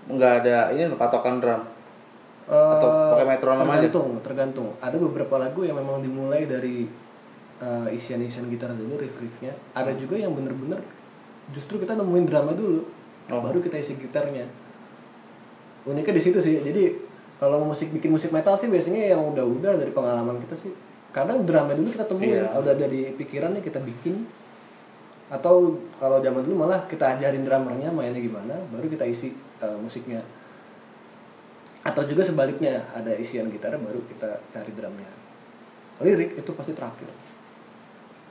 nggak 0.06 0.32
ada 0.40 0.70
ini 0.70 0.86
patokan 0.94 1.36
drum. 1.36 1.62
Atau 2.46 2.88
Eh, 2.88 3.10
pakai 3.12 3.26
metronom 3.26 3.64
aja? 3.64 3.84
tergantung 3.84 4.08
tergantung 4.22 4.68
ada 4.78 4.96
beberapa 4.96 5.36
lagu 5.36 5.60
yang 5.62 5.76
memang 5.76 6.00
dimulai 6.00 6.44
dari 6.44 6.88
eh, 7.58 7.88
isian-isian 7.94 8.46
gitar 8.48 8.70
dulu 8.70 8.98
riff-riffnya. 8.98 9.52
Ada 9.74 9.94
Hmm. 9.94 10.00
juga 10.00 10.14
yang 10.14 10.32
bener-bener 10.34 10.78
justru 11.50 11.80
kita 11.80 11.96
nemuin 11.96 12.26
drama 12.28 12.52
dulu 12.52 12.84
Oh. 13.28 13.40
baru 13.44 13.60
kita 13.60 13.76
isi 13.76 13.92
gitarnya. 13.98 14.48
Uniknya 15.84 16.14
di 16.16 16.22
situ 16.22 16.38
sih. 16.40 16.60
Jadi 16.64 16.96
kalau 17.36 17.62
musik 17.64 17.92
bikin 17.92 18.08
musik 18.10 18.32
metal 18.32 18.56
sih 18.56 18.66
biasanya 18.66 19.12
yang 19.16 19.20
udah-udah 19.32 19.76
dari 19.76 19.92
pengalaman 19.92 20.40
kita 20.48 20.56
sih. 20.56 20.72
Kadang 21.12 21.44
drama 21.44 21.72
dulu 21.76 21.88
kita 21.92 22.04
temuin. 22.08 22.40
Iya. 22.40 22.56
udah 22.56 22.72
ada 22.72 22.86
di 22.88 23.12
pikirannya 23.16 23.60
kita 23.60 23.80
bikin. 23.84 24.24
Atau 25.28 25.76
kalau 26.00 26.24
zaman 26.24 26.40
dulu 26.40 26.64
malah 26.64 26.88
kita 26.88 27.16
ajarin 27.16 27.44
drummernya 27.44 27.92
mainnya 27.92 28.16
gimana 28.16 28.56
baru 28.72 28.88
kita 28.88 29.04
isi 29.04 29.32
eh, 29.60 29.76
musiknya. 29.76 30.24
Atau 31.84 32.04
juga 32.04 32.24
sebaliknya 32.24 32.84
ada 32.92 33.12
isian 33.16 33.48
gitar 33.52 33.76
baru 33.76 34.00
kita 34.08 34.40
cari 34.52 34.72
drumnya. 34.72 35.08
Lirik 36.00 36.38
itu 36.38 36.50
pasti 36.56 36.72
terakhir 36.72 37.08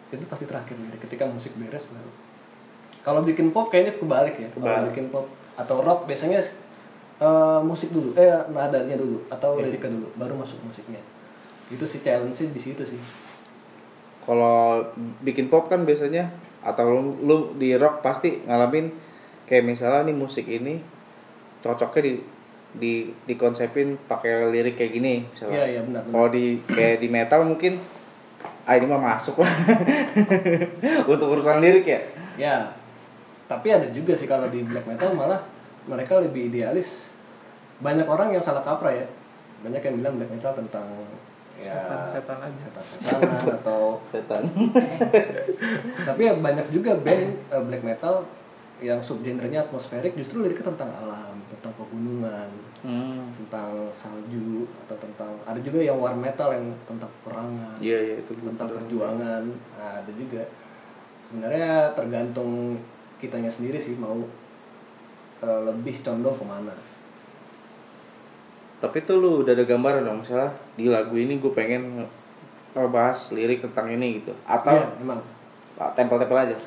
itu 0.10 0.24
pasti 0.26 0.46
terakhir 0.46 0.76
lirik 0.76 1.02
ketika 1.02 1.26
musik 1.26 1.52
beres 1.56 1.86
baru 1.88 2.12
kalau 3.04 3.24
bikin 3.24 3.52
pop 3.52 3.68
kayaknya 3.68 3.96
kebalik 3.96 4.36
ya 4.36 4.48
kalau 4.50 4.88
bikin 4.88 5.08
pop 5.08 5.26
atau 5.56 5.82
rock 5.82 6.06
biasanya 6.06 6.40
eh, 7.18 7.60
musik 7.62 7.90
dulu 7.90 8.14
eh 8.14 8.30
nadanya 8.48 8.96
dulu 8.96 9.20
atau 9.28 9.58
Iya. 9.58 9.68
liriknya 9.68 9.96
dulu 9.96 10.08
baru 10.16 10.34
masuk 10.36 10.60
musiknya 10.62 11.00
itu 11.68 11.84
sih 11.84 12.00
challenge 12.00 12.48
di 12.48 12.62
situ 12.62 12.84
sih 12.84 13.00
Kalau 14.24 14.84
bikin 15.24 15.48
pop 15.48 15.72
kan 15.72 15.88
biasanya 15.88 16.28
atau 16.60 16.84
lu, 16.92 17.16
lu 17.24 17.36
di 17.56 17.80
rock 17.80 18.04
pasti 18.04 18.44
ngalamin 18.44 18.92
kayak 19.48 19.64
misalnya 19.64 20.04
nih 20.04 20.16
musik 20.16 20.44
ini 20.44 20.84
cocoknya 21.64 22.02
di 22.04 22.14
di 22.76 22.94
dikonsepin 23.24 23.96
pakai 24.04 24.52
lirik 24.52 24.76
kayak 24.76 24.92
gini 24.92 25.24
misalnya. 25.32 25.56
Iya, 25.56 25.66
iya, 25.72 25.82
benar, 25.88 26.02
benar. 26.04 26.12
Kalau 26.12 26.28
di 26.30 26.46
kayak 26.68 27.00
di 27.00 27.08
metal 27.08 27.42
mungkin 27.48 27.80
ah 28.68 28.76
ini 28.76 28.86
mah 28.86 29.00
masuk 29.16 29.40
lah 29.40 29.48
untuk 31.12 31.28
urusan 31.32 31.64
lirik 31.64 31.88
ya. 31.88 32.00
ya 32.36 32.56
tapi 33.48 33.72
ada 33.72 33.88
juga 33.96 34.12
sih 34.12 34.28
kalau 34.28 34.52
di 34.52 34.60
black 34.62 34.84
metal 34.84 35.16
malah 35.16 35.40
mereka 35.88 36.20
lebih 36.20 36.52
idealis 36.52 37.16
banyak 37.80 38.04
orang 38.04 38.36
yang 38.36 38.44
salah 38.44 38.60
kaprah 38.60 38.92
ya 38.92 39.08
banyak 39.64 39.80
yang 39.80 39.96
bilang 40.04 40.14
black 40.20 40.32
metal 40.36 40.52
tentang 40.52 40.84
ya 41.58 41.74
Setan-setan 41.74 42.38
aja. 42.44 42.58
setan-setanan 42.70 43.42
atau 43.64 43.82
Setan. 44.14 44.44
tapi 46.12 46.22
ya 46.28 46.34
banyak 46.38 46.68
juga 46.70 46.94
band 47.00 47.30
eh, 47.50 47.64
black 47.66 47.82
metal 47.82 48.28
yang 48.78 49.02
subgenrenya 49.02 49.64
atmosferik 49.64 50.14
justru 50.14 50.40
liriknya 50.40 50.70
tentang 50.70 50.94
alam 50.94 51.36
tentang 51.50 51.74
pegunungan 51.76 52.50
Hmm. 52.78 53.34
tentang 53.34 53.74
salju 53.90 54.70
atau 54.86 54.94
tentang 54.98 55.34
ada 55.44 55.58
juga 55.58 55.82
yang 55.82 55.98
war 55.98 56.14
metal 56.14 56.54
yang 56.54 56.70
tentang 56.86 57.10
perangan 57.26 57.74
Iya 57.82 57.98
iya 57.98 58.16
itu 58.22 58.38
tentang 58.38 58.70
perjuangan 58.70 59.44
nah, 59.74 59.98
ada 59.98 60.12
juga. 60.14 60.46
Sebenarnya 61.26 61.90
tergantung 61.92 62.78
kitanya 63.18 63.50
sendiri 63.50 63.76
sih 63.76 63.98
mau 63.98 64.22
eh, 65.38 65.62
lebih 65.66 65.98
condong 66.00 66.38
ke 66.38 66.46
mana. 66.46 66.76
Tapi 68.78 69.02
tuh 69.02 69.18
lu 69.18 69.42
udah 69.42 69.58
ada 69.58 69.66
gambaran 69.66 70.06
dong 70.06 70.22
misalnya 70.22 70.54
di 70.78 70.86
lagu 70.86 71.18
ini 71.18 71.42
gue 71.42 71.50
pengen 71.50 71.98
nge- 71.98 72.12
ngebahas 72.78 73.34
lirik 73.34 73.66
tentang 73.66 73.90
ini 73.90 74.22
gitu. 74.22 74.38
Atau 74.46 74.78
Iya, 74.78 75.02
memang 75.02 75.20
ah, 75.76 75.90
tempel-tempel 75.92 76.38
aja. 76.38 76.58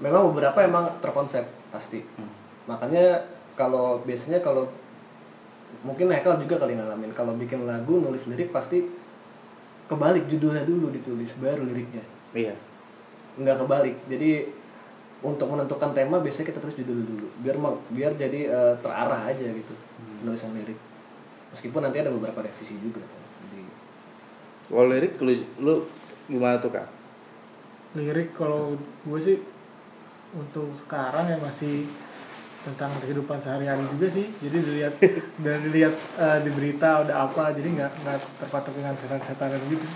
Memang 0.00 0.32
beberapa 0.32 0.58
emang 0.64 0.88
terkonsep 1.04 1.44
pasti. 1.70 2.02
Hmm. 2.16 2.32
makanya 2.68 3.20
kalau 3.54 4.00
biasanya 4.04 4.40
kalau 4.40 4.68
mungkin 5.84 6.10
Hekel 6.10 6.40
juga 6.42 6.60
kali 6.60 6.74
ngalamin 6.74 7.12
kalau 7.14 7.36
bikin 7.38 7.68
lagu 7.68 8.00
nulis 8.02 8.26
lirik 8.26 8.50
pasti 8.50 8.84
kebalik 9.86 10.26
judulnya 10.30 10.62
dulu 10.66 10.90
ditulis 10.94 11.34
baru 11.38 11.66
liriknya. 11.66 12.02
Iya. 12.34 12.54
nggak 13.38 13.56
kebalik. 13.64 13.96
Jadi 14.06 14.50
untuk 15.20 15.50
menentukan 15.50 15.92
tema 15.92 16.22
biasanya 16.22 16.54
kita 16.54 16.58
tulis 16.62 16.78
judul 16.78 17.02
dulu. 17.02 17.26
Biar 17.42 17.56
mau 17.58 17.78
biar 17.90 18.14
jadi 18.14 18.50
eh, 18.50 18.74
terarah 18.78 19.26
aja 19.30 19.46
gitu 19.46 19.74
penulisan 20.22 20.54
lirik. 20.54 20.78
Meskipun 21.50 21.82
nanti 21.82 21.98
ada 21.98 22.14
beberapa 22.14 22.46
revisi 22.46 22.78
juga. 22.78 23.02
Jadi 23.50 23.66
Kalau 24.70 24.86
lirik 24.86 25.18
lu, 25.18 25.32
lu 25.58 25.74
gimana 26.30 26.62
tuh 26.62 26.70
kak? 26.70 26.86
lirik 27.90 28.30
kalau 28.38 28.78
gue 28.78 29.18
sih 29.18 29.42
untuk 30.36 30.70
sekarang 30.74 31.30
ya 31.30 31.38
masih 31.40 31.86
tentang 32.60 32.92
kehidupan 33.00 33.40
sehari-hari 33.40 33.82
juga 33.96 34.06
sih. 34.12 34.26
Jadi 34.42 34.56
dilihat 34.60 34.94
dari 35.46 35.68
lihat 35.72 35.94
eh, 36.20 36.38
di 36.44 36.50
berita 36.52 37.02
udah 37.06 37.16
apa 37.30 37.56
jadi 37.56 37.68
nggak 37.68 37.92
nggak 38.04 38.18
terpatok 38.44 38.72
dengan 38.76 38.94
setan-setanan 38.94 39.60
gitu. 39.66 39.86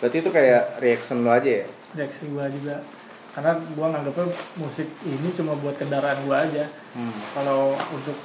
Berarti 0.00 0.16
itu 0.20 0.30
kayak 0.32 0.80
reaction 0.80 1.24
lu 1.24 1.30
aja 1.32 1.64
ya? 1.64 1.66
reaksi 1.96 2.28
gue 2.28 2.44
juga. 2.60 2.84
Karena 3.32 3.52
gue 3.56 3.86
nganggapnya 3.86 4.26
musik 4.60 4.88
ini 5.04 5.28
cuma 5.36 5.52
buat 5.60 5.76
kendaraan 5.76 6.20
gue 6.24 6.36
aja. 6.36 6.64
Hmm. 6.96 7.12
kalau 7.36 7.76
untuk 7.92 8.16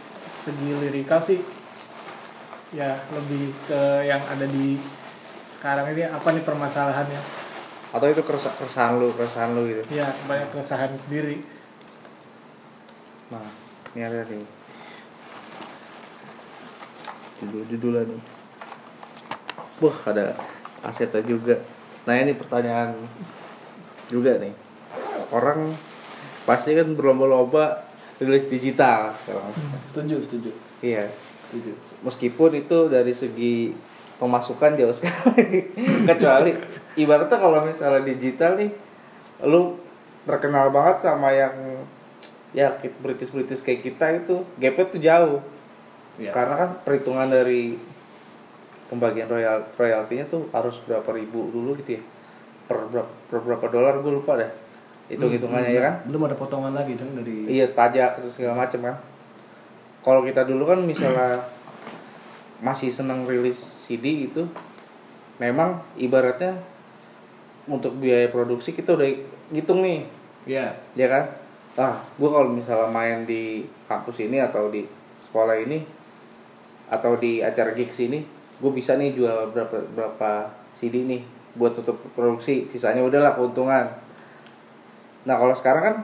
segi 0.42 0.72
lirikal 0.80 1.20
sih 1.20 1.44
ya 2.72 2.96
lebih 3.12 3.52
ke 3.68 4.08
yang 4.08 4.24
ada 4.32 4.48
di 4.48 4.80
sekarang 5.60 5.92
ini 5.92 6.08
apa 6.08 6.24
nih 6.32 6.42
permasalahannya 6.48 7.22
Atau 7.92 8.08
itu 8.08 8.24
keresahan, 8.24 8.56
keresahan 8.56 8.94
lu, 8.96 9.08
keresahan 9.12 9.50
lu 9.52 9.62
gitu? 9.68 9.84
ya 9.92 10.08
banyak 10.26 10.48
keresahan 10.56 10.96
sendiri 10.96 11.44
Nah, 13.32 13.48
ini 13.96 14.02
ada 14.04 14.28
nih. 14.28 14.44
Judul-judulan 17.40 18.06
nih. 18.12 18.24
Wah, 19.80 19.98
ada 20.12 20.36
asetnya 20.84 21.24
juga. 21.24 21.56
Nah, 22.04 22.20
ini 22.20 22.36
pertanyaan 22.36 22.92
juga 24.12 24.36
nih. 24.36 24.52
Orang 25.32 25.72
pasti 26.44 26.76
kan 26.76 26.92
berlomba-lomba 26.92 27.88
rilis 28.20 28.52
digital 28.52 29.16
sekarang. 29.24 29.56
setuju 29.90 30.16
setuju 30.22 30.52
Iya. 30.84 31.08
setuju 31.50 31.72
Meskipun 32.04 32.52
itu 32.54 32.92
dari 32.92 33.16
segi 33.16 33.72
pemasukan 34.22 34.78
jauh 34.78 34.94
sekali. 34.94 35.74
Kecuali 36.14 36.54
ibaratnya 36.94 37.42
kalau 37.42 37.66
misalnya 37.66 38.06
digital 38.06 38.54
nih 38.62 38.70
lu 39.50 39.82
terkenal 40.30 40.70
banget 40.70 41.10
sama 41.10 41.34
yang 41.34 41.82
ya 42.54 42.70
British-British 42.78 43.66
kayak 43.66 43.82
kita 43.82 44.06
itu 44.22 44.46
gapnya 44.62 44.86
tuh 44.86 45.02
jauh. 45.02 45.40
Iya. 46.22 46.30
Karena 46.30 46.54
kan 46.54 46.70
perhitungan 46.86 47.26
dari 47.34 47.82
pembagian 48.94 49.26
royal 49.26 49.66
royaltinya 49.74 50.30
tuh 50.30 50.46
harus 50.54 50.78
berapa 50.86 51.10
ribu 51.18 51.50
dulu 51.50 51.74
gitu 51.82 51.98
ya. 51.98 52.02
Per 52.70 52.78
berapa, 52.94 53.12
per 53.26 53.40
berapa 53.42 53.66
dolar 53.74 53.98
gue 54.06 54.14
lupa 54.14 54.38
dah. 54.38 54.52
Hitung-hitungannya 55.10 55.72
ya 55.76 55.82
kan? 55.82 55.96
belum 56.08 56.30
ada 56.30 56.40
potongan 56.40 56.72
lagi 56.72 56.96
kan 56.96 57.10
dari 57.20 57.44
Iya 57.50 57.74
pajak 57.74 58.22
terus 58.22 58.38
segala 58.38 58.64
macem 58.64 58.86
kan. 58.86 59.02
Kalau 60.06 60.22
kita 60.22 60.46
dulu 60.46 60.70
kan 60.70 60.80
misalnya 60.86 61.42
masih 62.62 62.94
seneng 62.94 63.26
rilis 63.26 63.58
CD 63.82 64.30
gitu, 64.30 64.46
memang 65.42 65.82
ibaratnya 65.98 66.62
untuk 67.66 67.98
biaya 67.98 68.30
produksi 68.30 68.72
kita 68.78 68.94
udah 68.94 69.10
ngitung 69.50 69.82
nih, 69.82 70.06
ya 70.46 70.78
ya 70.94 71.08
kan? 71.10 71.24
Ah, 71.74 71.96
gue 72.16 72.30
kalau 72.30 72.54
misalnya 72.54 72.90
main 72.90 73.26
di 73.26 73.66
kampus 73.90 74.22
ini 74.22 74.38
atau 74.38 74.70
di 74.70 74.86
sekolah 75.26 75.58
ini 75.58 75.82
atau 76.92 77.18
di 77.18 77.42
acara 77.42 77.74
gigs 77.74 77.98
ini, 78.04 78.22
gue 78.62 78.72
bisa 78.72 78.94
nih 78.94 79.18
jual 79.18 79.50
berapa 79.50 79.82
berapa 79.98 80.52
CD 80.78 81.02
nih 81.08 81.22
buat 81.58 81.76
tutup 81.76 82.00
produksi, 82.14 82.70
sisanya 82.70 83.02
udahlah 83.02 83.36
keuntungan. 83.36 83.90
Nah 85.26 85.36
kalau 85.36 85.56
sekarang 85.56 85.84
kan 85.84 85.96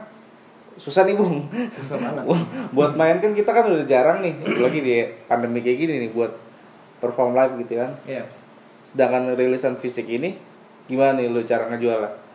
susah 0.78 1.02
nih 1.04 1.18
bung, 1.18 1.46
susah 1.74 1.98
banget. 1.98 2.24
Buat 2.76 2.94
main 2.94 3.18
kan 3.18 3.34
kita 3.34 3.50
kan 3.50 3.66
udah 3.66 3.82
jarang 3.82 4.22
nih 4.22 4.34
lagi 4.62 4.78
di 4.78 4.94
pandemi 5.26 5.58
kayak 5.58 5.78
gini 5.82 5.94
nih 6.06 6.10
buat 6.14 6.30
perform 6.98 7.32
live 7.32 7.54
gitu 7.60 7.78
kan 7.78 7.92
ya 8.04 8.22
sedangkan 8.84 9.32
rilisan 9.32 9.74
fisik 9.74 10.06
ini 10.06 10.34
gimana 10.84 11.16
nih 11.16 11.28
lu 11.28 11.42
cara 11.42 11.68
ngejualnya 11.68 12.26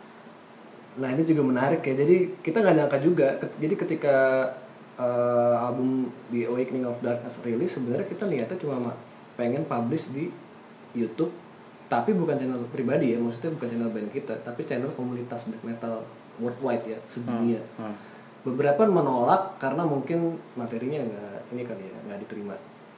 Nah 0.94 1.10
ini 1.10 1.26
juga 1.26 1.42
menarik 1.42 1.82
ya. 1.82 1.98
Jadi 1.98 2.38
kita 2.40 2.62
nggak 2.62 2.76
nyangka 2.78 3.02
juga. 3.02 3.26
Jadi 3.58 3.74
ketika 3.74 4.46
eh, 4.94 5.56
album 5.58 6.06
The 6.30 6.46
Awakening 6.46 6.86
of 6.86 7.02
Darkness 7.02 7.42
rilis, 7.42 7.74
sebenarnya 7.74 8.06
kita 8.06 8.30
niatnya 8.30 8.54
cuma 8.56 8.78
ma- 8.80 9.00
pengen 9.34 9.66
publish 9.66 10.06
di 10.08 10.30
YouTube 10.94 11.34
tapi 11.90 12.14
bukan 12.14 12.38
channel 12.38 12.62
pribadi 12.70 13.14
ya 13.14 13.18
maksudnya 13.18 13.54
bukan 13.54 13.66
channel 13.68 13.90
band 13.90 14.10
kita 14.10 14.34
tapi 14.40 14.62
channel 14.64 14.90
komunitas 14.90 15.46
black 15.46 15.62
metal 15.64 16.06
worldwide 16.38 16.86
ya 16.88 16.98
sedunia 17.08 17.58
Hmm. 17.74 17.98
beberapa 18.42 18.86
menolak 18.86 19.58
karena 19.58 19.82
mungkin 19.82 20.38
materinya 20.54 21.02
nggak 21.02 21.50
ini 21.50 21.62
kali 21.64 21.84
ya 21.84 21.98
nggak 22.04 22.20
diterima 22.22 22.54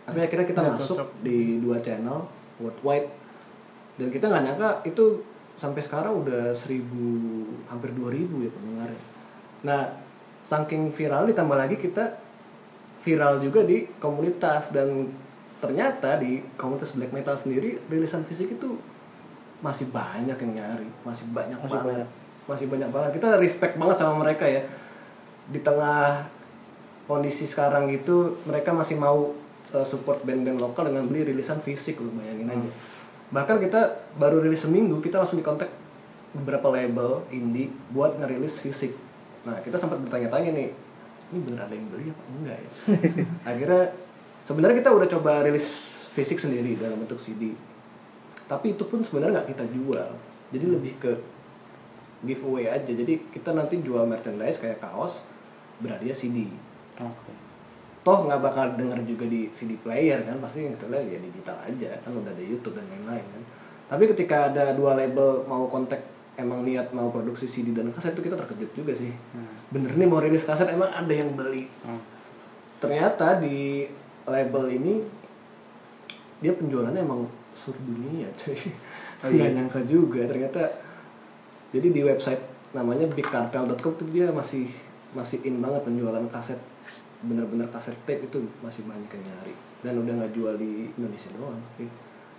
tapi 0.05 0.19
akhirnya 0.21 0.45
kita 0.45 0.59
Nggak 0.59 0.75
masuk 0.75 0.95
cocok. 0.95 1.09
di 1.19 1.37
dua 1.59 1.77
channel 1.79 2.23
worldwide. 2.57 3.09
Dan 3.95 4.07
kita 4.09 4.27
nggak 4.27 4.43
nyangka 4.43 4.69
itu 4.83 5.23
sampai 5.55 5.79
sekarang 5.79 6.21
udah 6.21 6.51
seribu 6.51 7.07
hampir 7.65 7.89
2000 7.91 8.27
ya 8.39 8.51
pendengarnya. 8.51 9.01
Nah 9.63 9.81
saking 10.41 10.91
viral 10.91 11.25
ditambah 11.25 11.55
lagi 11.55 11.75
kita 11.75 12.19
viral 13.01 13.39
juga 13.39 13.63
di 13.63 13.87
komunitas. 13.97 14.69
Dan 14.69 15.09
ternyata 15.57 16.17
di 16.17 16.43
komunitas 16.53 16.91
black 16.91 17.09
metal 17.09 17.33
sendiri 17.33 17.79
rilisan 17.87 18.21
fisik 18.21 18.53
itu 18.53 18.77
masih 19.59 19.87
banyak 19.87 20.35
yang 20.35 20.53
nyari. 20.53 20.89
Masih 21.01 21.25
banyak 21.27 21.57
Masih 21.57 21.71
banget. 21.73 21.87
banyak. 21.89 22.09
masih 22.45 22.65
banyak 22.69 22.89
banget. 22.91 23.11
Kita 23.15 23.27
respect 23.37 23.73
banget 23.73 23.97
sama 23.97 24.21
mereka 24.21 24.45
ya. 24.45 24.61
Di 25.47 25.59
tengah 25.59 26.27
kondisi 27.05 27.45
sekarang 27.45 27.87
gitu 27.87 28.37
mereka 28.43 28.69
masih 28.69 28.97
mau 28.97 29.31
uh, 29.75 29.83
support 29.83 30.23
band-band 30.23 30.63
lokal 30.63 30.87
dengan 30.87 31.11
beli 31.11 31.27
rilisan 31.27 31.59
fisik 31.59 31.99
lu 31.99 32.15
bayangin 32.15 32.47
aja. 32.55 32.69
Bahkan 33.35 33.55
kita 33.59 33.81
baru 34.15 34.39
rilis 34.39 34.63
seminggu 34.63 35.03
kita 35.03 35.19
langsung 35.19 35.35
dikontak 35.35 35.67
beberapa 36.31 36.71
label 36.71 37.27
indie 37.31 37.71
buat 37.91 38.15
ngerilis 38.15 38.63
fisik. 38.63 38.95
Nah 39.43 39.59
kita 39.59 39.75
sempat 39.75 39.99
bertanya-tanya 39.99 40.55
nih 40.55 40.69
ini 41.33 41.39
bener 41.41 41.67
ada 41.67 41.73
yang 41.73 41.87
beli 41.91 42.13
apa 42.13 42.23
enggak 42.31 42.57
ya? 42.57 42.71
Akhirnya 43.51 43.83
sebenarnya 44.47 44.75
kita 44.79 44.89
udah 44.95 45.07
coba 45.09 45.31
rilis 45.43 45.67
fisik 46.15 46.39
sendiri 46.39 46.79
dalam 46.79 47.03
bentuk 47.03 47.19
CD 47.19 47.51
tapi 48.45 48.77
itu 48.77 48.83
pun 48.85 49.01
sebenarnya 49.01 49.41
nggak 49.41 49.49
kita 49.57 49.65
jual. 49.73 50.09
Jadi 50.53 50.65
lebih 50.69 50.93
ke 51.01 51.11
giveaway 52.21 52.69
aja. 52.69 52.91
Jadi 52.93 53.25
kita 53.33 53.51
nanti 53.57 53.81
jual 53.81 54.05
merchandise 54.05 54.61
kayak 54.61 54.81
kaos 54.81 55.25
berhadiah 55.81 56.15
CD 56.15 56.47
Oke. 57.01 57.31
Toh 58.05 58.29
nggak 58.29 58.37
bakal 58.37 58.65
denger 58.77 59.01
juga 59.01 59.25
di 59.25 59.49
CD 59.49 59.81
player 59.81 60.21
kan 60.21 60.37
pasti 60.37 60.61
yang 60.69 60.77
setelah 60.77 61.01
ya 61.01 61.17
digital 61.17 61.57
aja 61.65 61.89
kan 62.05 62.13
udah 62.13 62.29
ada 62.29 62.43
YouTube 62.45 62.77
dan 62.77 62.85
lain-lain 62.85 63.25
kan. 63.25 63.41
Tapi 63.89 64.03
ketika 64.13 64.53
ada 64.53 64.77
dua 64.77 64.93
label 64.93 65.41
mau 65.49 65.65
kontak 65.65 66.05
emang 66.37 66.61
niat 66.61 66.93
mau 66.93 67.09
produksi 67.09 67.49
CD 67.49 67.73
dan 67.73 67.89
kaset 67.89 68.13
itu 68.13 68.29
kita 68.29 68.37
terkejut 68.37 68.71
juga 68.77 68.93
sih. 68.93 69.09
Bener 69.73 69.97
nih 69.97 70.05
mau 70.05 70.21
rilis 70.21 70.45
kaset 70.45 70.69
emang 70.69 70.93
ada 70.93 71.09
yang 71.11 71.33
beli. 71.33 71.65
Hmm. 71.81 72.01
ternyata 72.75 73.39
di 73.39 73.87
label 74.27 74.67
ini 74.67 74.99
dia 76.43 76.51
penjualannya 76.53 77.01
emang 77.01 77.25
seluruh 77.55 77.81
dunia 77.81 78.27
cuy 78.35 78.53
Oh, 79.25 79.31
nggak 79.31 79.49
iya. 79.49 79.55
nyangka 79.57 79.81
juga. 79.87 80.21
Ternyata 80.27 80.61
jadi 81.73 81.87
di 81.89 82.01
website 82.05 82.43
namanya 82.75 83.09
bigcartel.com 83.09 83.95
tuh 83.97 84.07
dia 84.11 84.29
masih 84.29 84.69
masih 85.15 85.39
in 85.47 85.63
banget 85.63 85.81
penjualan 85.87 86.21
kaset 86.29 86.59
bener-bener 87.25 87.65
kaset 87.73 87.97
tape 88.05 88.29
itu 88.29 88.37
masih 88.61 88.85
banyak 88.85 89.09
yang 89.09 89.23
nyari. 89.33 89.53
Dan 89.81 90.01
udah 90.01 90.13
nggak 90.21 90.33
jual 90.33 90.53
di 90.57 90.89
Indonesia 90.95 91.29
doang. 91.35 91.59
Sih. 91.77 91.89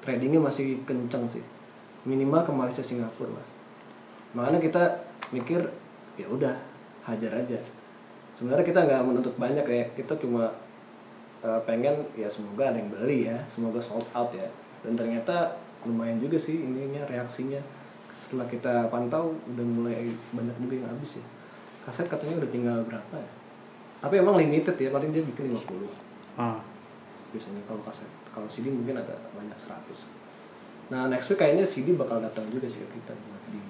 tradingnya 0.06 0.38
masih 0.38 0.78
kenceng 0.86 1.26
sih. 1.26 1.42
Minimal 2.06 2.46
ke 2.46 2.52
Malaysia 2.54 2.84
Singapura 2.84 3.34
lah. 3.34 3.46
Makanya 4.38 4.62
kita 4.62 4.82
mikir 5.34 5.58
ya 6.14 6.26
udah 6.30 6.54
hajar 7.02 7.42
aja. 7.42 7.58
Sebenarnya 8.38 8.62
kita 8.62 8.86
nggak 8.86 9.02
menuntut 9.02 9.34
banyak 9.34 9.66
ya. 9.66 9.84
Kita 9.98 10.14
cuma 10.22 10.46
eh, 11.42 11.60
pengen 11.66 12.06
ya 12.14 12.30
semoga 12.30 12.70
ada 12.70 12.78
yang 12.78 12.90
beli 12.94 13.26
ya. 13.26 13.34
Semoga 13.50 13.82
sold 13.82 14.06
out 14.14 14.30
ya. 14.30 14.46
Dan 14.86 14.94
ternyata 14.94 15.58
lumayan 15.82 16.22
juga 16.22 16.38
sih 16.38 16.54
ininya 16.54 17.02
reaksinya. 17.10 17.58
Setelah 18.22 18.46
kita 18.46 18.86
pantau 18.86 19.34
udah 19.50 19.66
mulai 19.66 20.14
banyak 20.30 20.54
juga 20.62 20.86
yang 20.86 20.88
habis 20.94 21.18
ya. 21.18 21.26
Kaset 21.82 22.06
katanya 22.06 22.38
udah 22.46 22.50
tinggal 22.54 22.78
berapa 22.86 23.18
ya 23.18 23.30
tapi 23.98 24.14
emang 24.16 24.34
limited 24.34 24.74
ya 24.74 24.88
paling 24.88 25.10
dia 25.10 25.22
bikin 25.22 25.52
50 25.52 25.88
Ah. 26.36 26.60
biasanya 27.28 27.64
kalau 27.64 27.80
kaset 27.82 28.04
kalau 28.28 28.44
CD 28.46 28.68
mungkin 28.68 28.94
agak 28.94 29.16
banyak 29.32 29.56
100 29.56 29.72
nah 30.86 31.06
next 31.06 31.26
week 31.26 31.36
kayaknya 31.36 31.62
CD 31.62 31.92
bakal 31.92 32.18
datang 32.18 32.44
juga 32.46 32.64
sih 32.64 32.78
ke 32.78 32.88
kita 32.92 33.12
buat 33.12 33.42
di 33.48 33.60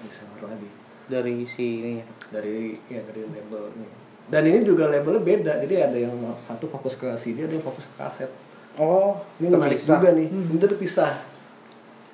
reseller 0.00 0.44
lagi 0.46 0.70
Dari 1.06 1.42
si 1.42 1.82
ini 1.82 1.92
ya. 1.96 2.06
dari 2.30 2.78
ya 2.86 3.02
dari 3.02 3.26
label 3.26 3.74
ini 3.74 3.88
dan 4.26 4.44
ini 4.44 4.62
juga 4.62 4.86
labelnya 4.86 5.18
beda 5.20 5.52
jadi 5.58 5.74
ada 5.84 5.98
yang 5.98 6.14
satu 6.36 6.68
fokus 6.68 6.94
ke 6.94 7.10
CD 7.16 7.42
ada 7.42 7.52
yang 7.52 7.64
fokus 7.64 7.84
ke 7.84 7.96
kaset 7.96 8.30
Oh, 8.72 9.18
ini 9.36 9.50
menarik 9.50 9.74
terpisah. 9.74 9.98
juga 9.98 10.08
nih 10.14 10.28
ini 10.30 10.56
terpisah 10.56 11.12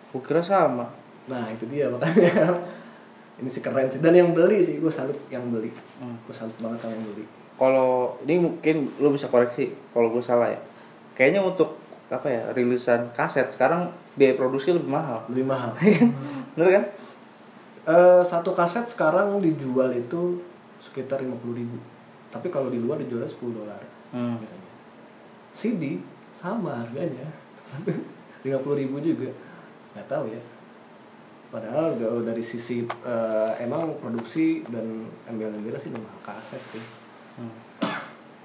Gua 0.09 0.23
kira 0.23 0.41
sama. 0.41 0.89
nah 1.27 1.51
itu 1.51 1.67
dia 1.67 1.85
makanya 1.87 2.57
ini 3.37 3.47
sih 3.47 3.61
keren 3.61 3.87
sih 3.87 3.99
dan 3.99 4.13
yang 4.13 4.33
beli 4.33 4.61
sih 4.61 4.77
gue 4.77 4.89
salut 4.89 5.17
yang 5.29 5.45
beli 5.47 5.69
Hmm. 5.97 6.17
gue 6.23 6.33
salut 6.33 6.53
banget 6.57 6.79
sama 6.79 6.93
yang 6.93 7.07
beli 7.07 7.25
Kalau 7.55 8.21
ini 8.21 8.37
mungkin 8.39 8.77
lu 8.97 9.09
bisa 9.11 9.27
koreksi 9.27 9.73
kalau 9.91 10.09
gue 10.09 10.21
salah 10.21 10.47
ya. 10.47 10.61
Kayaknya 11.13 11.41
untuk 11.43 11.81
apa 12.07 12.27
ya 12.27 12.43
rilisan 12.53 13.09
kaset 13.11 13.49
sekarang 13.49 13.89
biaya 14.13 14.35
produksi 14.35 14.71
lebih 14.71 14.87
mahal. 14.87 15.25
lebih 15.27 15.45
mahal 15.45 15.73
Bener 16.55 16.69
kan? 16.71 16.85
Eh, 17.87 18.23
satu 18.23 18.53
kaset 18.53 18.85
sekarang 18.87 19.39
dijual 19.39 19.89
itu 19.91 20.45
sekitar 20.79 21.19
50.000 21.19 21.33
ribu 21.55 21.79
tapi 22.29 22.49
kalau 22.49 22.69
di 22.69 22.77
luar 22.77 22.99
dijualnya 22.99 23.27
10 23.27 23.53
dolar 23.55 23.81
Hmm. 24.11 24.37
biasanya. 24.37 24.71
CD 25.51 25.83
sama 26.31 26.77
harganya 26.77 27.25
50.000 28.45 28.53
ribu 28.77 28.97
juga 28.99 29.33
nggak 29.93 30.07
tahu 30.07 30.29
ya 30.29 30.41
padahal 31.47 31.95
kalau 31.95 32.21
dari 32.21 32.41
sisi 32.41 32.83
eh, 32.83 33.51
emang 33.59 33.95
produksi 33.97 34.67
dan 34.67 35.07
embel-embelnya 35.25 35.79
sih 35.79 35.91
udah 35.91 36.03
mahal 36.03 36.21
kaset 36.25 36.63
sih 36.69 36.85
Hmm. 37.37 37.53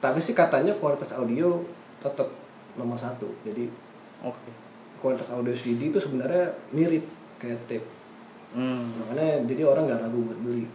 tapi 0.03 0.19
sih 0.19 0.35
katanya 0.35 0.75
kualitas 0.75 1.15
audio 1.15 1.63
tetap 1.97 2.27
nomor 2.75 2.99
satu 2.99 3.23
jadi 3.41 3.71
Oke. 4.19 4.51
kualitas 4.99 5.31
audio 5.31 5.55
CD 5.55 5.87
itu 5.87 5.95
sebenarnya 5.95 6.51
mirip 6.69 7.07
kayak 7.37 7.55
tape 7.65 7.87
Hmm. 8.51 8.91
makanya 8.99 9.47
jadi 9.47 9.63
orang 9.63 9.87
nggak 9.87 10.01
ragu 10.03 10.19
buat 10.27 10.39
beli 10.43 10.67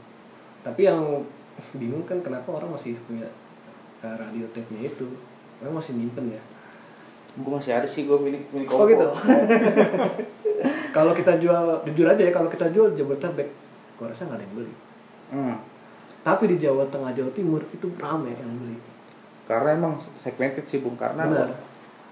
tapi 0.64 0.88
yang 0.88 0.96
bingung 1.80 2.08
kan 2.08 2.24
kenapa 2.24 2.48
orang 2.48 2.72
masih 2.72 2.96
punya 3.04 3.28
eh, 4.00 4.16
radio 4.16 4.48
tape 4.48 4.72
nya 4.72 4.88
itu 4.88 5.04
memang 5.60 5.76
masih 5.76 5.92
nyimpen 5.92 6.32
ya 6.32 6.40
Gue 7.36 7.52
masih 7.52 7.72
ada 7.72 7.84
sih 7.84 8.04
gue 8.04 8.16
milik 8.16 8.48
milik 8.48 8.68
oh 8.68 8.80
Oppo. 8.80 8.88
gitu 8.88 9.06
kalau 10.92 11.12
kita 11.12 11.36
jual 11.36 11.64
jujur 11.84 12.06
aja 12.06 12.22
ya 12.22 12.32
kalau 12.32 12.48
kita 12.48 12.70
jual 12.70 12.92
Jabodetabek 12.92 13.48
gua 13.94 14.08
rasa 14.08 14.24
nggak 14.24 14.36
ada 14.36 14.44
yang 14.44 14.54
beli 14.54 14.74
Hmm. 15.26 15.58
tapi 16.22 16.46
di 16.46 16.56
Jawa 16.56 16.86
Tengah 16.86 17.10
Jawa 17.10 17.26
Timur 17.30 17.58
itu 17.66 17.90
ramai 17.98 18.30
yang 18.32 18.54
beli 18.56 18.78
Karena 19.42 19.74
emang 19.74 19.94
segmented 20.14 20.62
sih 20.64 20.78
bung 20.78 20.94
karena 20.94 21.22
Benar. 21.24 21.50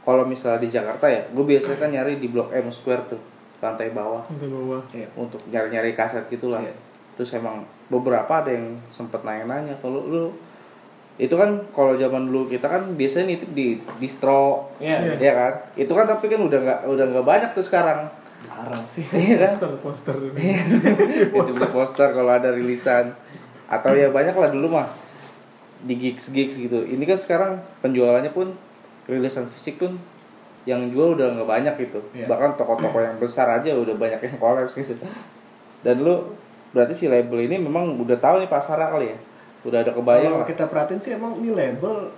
kalau 0.03 0.23
misalnya 0.25 0.59
di 0.59 0.69
Jakarta 0.69 1.07
ya, 1.07 1.23
gue 1.25 1.45
biasanya 1.45 1.79
kan 1.79 1.91
nyari 1.91 2.19
di 2.19 2.27
Blok 2.27 2.51
M 2.51 2.67
Square 2.69 3.07
tuh 3.09 3.23
lantai 3.59 3.91
bawah 3.91 4.27
Untuk 4.29 4.51
bawah. 4.51 4.83
Iya. 4.91 5.07
untuk 5.15 5.41
nyari-nyari 5.47 5.95
kaset 5.95 6.27
gitulah. 6.27 6.59
Iya. 6.61 6.75
Terus 7.15 7.31
emang 7.33 7.63
beberapa 7.87 8.29
ada 8.35 8.51
yang 8.51 8.75
sempet 8.89 9.23
nanya-nanya 9.23 9.79
kalau 9.79 10.03
lu 10.03 10.35
itu 11.15 11.31
kan 11.39 11.63
kalau 11.71 11.95
zaman 11.95 12.27
dulu 12.27 12.51
kita 12.51 12.67
kan 12.67 12.99
biasanya 12.99 13.31
nitip 13.31 13.51
di 13.55 13.79
distro 14.03 14.67
Iya. 14.83 15.15
ya 15.15 15.33
kan? 15.33 15.53
Itu 15.79 15.95
kan 15.95 16.11
tapi 16.11 16.27
kan 16.27 16.43
udah 16.43 16.59
nggak 16.59 16.81
udah 16.91 17.05
nggak 17.15 17.27
banyak 17.27 17.51
tuh 17.55 17.63
sekarang. 17.63 18.11
Jarang 18.43 18.83
sih. 18.91 19.07
Iya 19.15 19.47
kan? 19.47 19.79
Poster, 19.79 19.79
poster. 19.79 20.17
itu 21.39 21.53
di 21.55 21.69
poster 21.71 22.09
kalau 22.11 22.33
ada 22.35 22.51
rilisan. 22.51 23.15
Atau 23.71 23.95
ya 23.95 24.11
banyak 24.11 24.35
lah 24.35 24.51
dulu 24.51 24.75
mah. 24.75 24.91
Di 25.87 25.95
gigs 25.95 26.35
gigs 26.35 26.59
gitu. 26.59 26.83
Ini 26.83 27.05
kan 27.07 27.23
sekarang 27.23 27.63
penjualannya 27.79 28.35
pun 28.35 28.51
rilisan 29.07 29.47
fisik 29.47 29.79
pun 29.79 29.95
yang 30.67 30.91
jual 30.91 31.15
udah 31.15 31.31
nggak 31.31 31.47
banyak 31.47 31.75
gitu. 31.79 32.01
Iya. 32.11 32.27
bahkan 32.27 32.59
toko-toko 32.59 32.99
yang 32.99 33.15
besar 33.23 33.47
aja 33.55 33.71
udah 33.71 33.95
banyak 33.95 34.19
yang 34.19 34.37
kolaps 34.43 34.75
gitu. 34.75 34.99
Dan 35.87 36.03
lu 36.03 36.35
berarti 36.75 36.97
si 36.97 37.07
label 37.07 37.47
ini 37.47 37.63
memang 37.63 37.95
udah 38.03 38.19
tahu 38.19 38.43
nih 38.43 38.51
pasarnya 38.51 38.91
kali 38.91 39.15
ya 39.15 39.19
udah 39.65 39.79
ada 39.81 39.93
kebayang 39.97 40.45
Kalau 40.45 40.49
kita 40.49 40.65
perhatiin 40.69 41.01
sih 41.01 41.13
emang 41.17 41.41
ini 41.41 41.51
label 41.51 42.13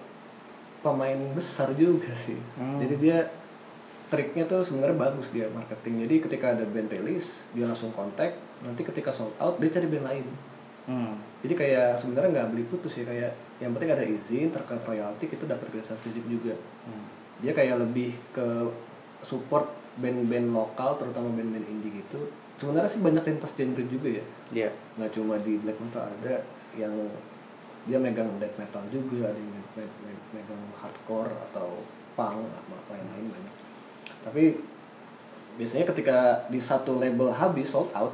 pemain 0.82 1.18
besar 1.34 1.70
juga 1.74 2.10
sih. 2.14 2.38
Hmm. 2.58 2.78
Jadi 2.82 2.94
dia 2.98 3.18
triknya 4.06 4.46
tuh 4.46 4.62
sebenarnya 4.62 4.94
bagus 4.94 5.34
dia 5.34 5.50
marketing. 5.50 6.06
Jadi 6.06 6.14
ketika 6.30 6.54
ada 6.54 6.62
band 6.62 6.90
rilis, 6.90 7.42
dia 7.50 7.66
langsung 7.66 7.90
kontak. 7.90 8.38
Nanti 8.62 8.86
ketika 8.86 9.10
sold 9.10 9.34
out, 9.42 9.58
dia 9.58 9.70
cari 9.70 9.86
band 9.90 10.06
lain. 10.06 10.26
Hmm. 10.86 11.18
Jadi 11.42 11.54
kayak 11.58 11.98
sebenarnya 11.98 12.30
nggak 12.30 12.48
beli 12.54 12.64
putus 12.70 12.94
ya 12.94 13.04
kayak 13.06 13.34
yang 13.58 13.74
penting 13.74 13.90
ada 13.90 14.04
izin 14.06 14.54
terkait 14.54 14.82
royalti 14.86 15.26
kita 15.26 15.50
dapat 15.50 15.66
rilisan 15.74 15.98
fisik 16.06 16.22
juga. 16.30 16.54
Hmm. 16.86 17.06
Dia 17.42 17.50
kayak 17.50 17.82
lebih 17.82 18.14
ke 18.30 18.46
support 19.26 19.66
band-band 19.98 20.54
lokal 20.54 20.94
terutama 21.02 21.26
band-band 21.34 21.66
indie 21.66 21.98
gitu. 21.98 22.30
Sebenarnya 22.62 22.88
sih 22.88 23.02
banyak 23.02 23.26
lintas 23.26 23.52
genre 23.52 23.84
juga 23.84 24.08
ya 24.08 24.24
Iya. 24.54 24.70
nggak 24.96 25.10
cuma 25.12 25.36
di 25.42 25.60
black 25.60 25.76
metal 25.76 26.08
ada 26.08 26.40
yang 26.72 26.94
dia 27.86 27.98
megang 28.02 28.28
death 28.42 28.58
metal 28.58 28.82
juga 28.90 29.30
ada 29.30 29.38
yang 29.38 29.50
me- 29.50 29.94
me- 30.04 30.24
megang 30.34 30.62
hardcore 30.76 31.30
atau 31.50 31.86
punk 32.18 32.50
apa 32.50 32.76
lain-lain. 32.94 33.30
Banyak 33.30 33.54
tapi 34.26 34.58
biasanya 35.54 35.86
ketika 35.94 36.44
di 36.50 36.58
satu 36.58 36.98
label 36.98 37.30
habis 37.30 37.70
sold 37.70 37.94
out 37.94 38.10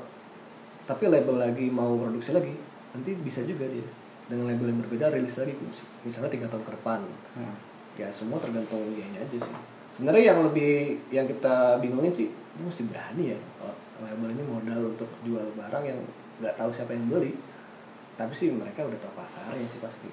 tapi 0.84 1.08
label 1.08 1.40
lagi 1.40 1.72
mau 1.72 1.96
produksi 1.96 2.36
lagi 2.36 2.52
nanti 2.92 3.16
bisa 3.16 3.40
juga 3.48 3.64
dia 3.64 3.86
dengan 4.28 4.52
label 4.52 4.70
yang 4.70 4.80
berbeda 4.84 5.08
rilis 5.08 5.40
lagi 5.40 5.56
misalnya 6.04 6.28
tiga 6.28 6.46
tahun 6.52 6.64
ke 6.68 6.72
depan. 6.78 7.00
Hmm. 7.36 7.56
ya 7.92 8.08
semua 8.08 8.40
tergantung 8.40 8.80
dianya 8.96 9.20
aja 9.20 9.36
sih. 9.36 9.56
Sebenarnya 9.92 10.32
yang 10.32 10.40
lebih 10.48 10.96
yang 11.12 11.28
kita 11.28 11.76
bingungin 11.80 12.12
sih 12.12 12.28
ini 12.32 12.62
mesti 12.64 12.88
berani 12.88 13.36
ya 13.36 13.38
kalau 13.60 13.76
label 14.00 14.28
ini 14.32 14.44
modal 14.48 14.80
untuk 14.96 15.08
jual 15.24 15.44
barang 15.56 15.84
yang 15.84 16.00
nggak 16.40 16.56
tahu 16.56 16.72
siapa 16.72 16.96
yang 16.96 17.04
beli 17.08 17.36
tapi 18.22 18.38
sih 18.38 18.54
mereka 18.54 18.86
udah 18.86 18.98
tahu 19.02 19.18
pasarnya 19.18 19.66
sih 19.66 19.82
pasti 19.82 20.06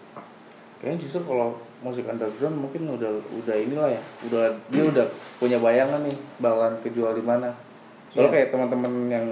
Kayaknya 0.80 0.98
justru 1.04 1.22
kalau 1.28 1.60
musik 1.84 2.08
underground 2.08 2.56
mungkin 2.56 2.88
udah 2.88 3.12
udah 3.36 3.52
inilah 3.52 3.92
ya, 3.92 4.02
udah 4.32 4.44
dia 4.72 4.84
udah 4.88 5.06
punya 5.36 5.60
bayangan 5.60 6.00
nih 6.08 6.16
bakalan 6.40 6.80
kejual 6.80 7.20
di 7.20 7.24
mana. 7.24 7.52
Soalnya 8.16 8.32
Iya. 8.32 8.36
kayak 8.40 8.50
teman-teman 8.56 8.94
yang 9.12 9.28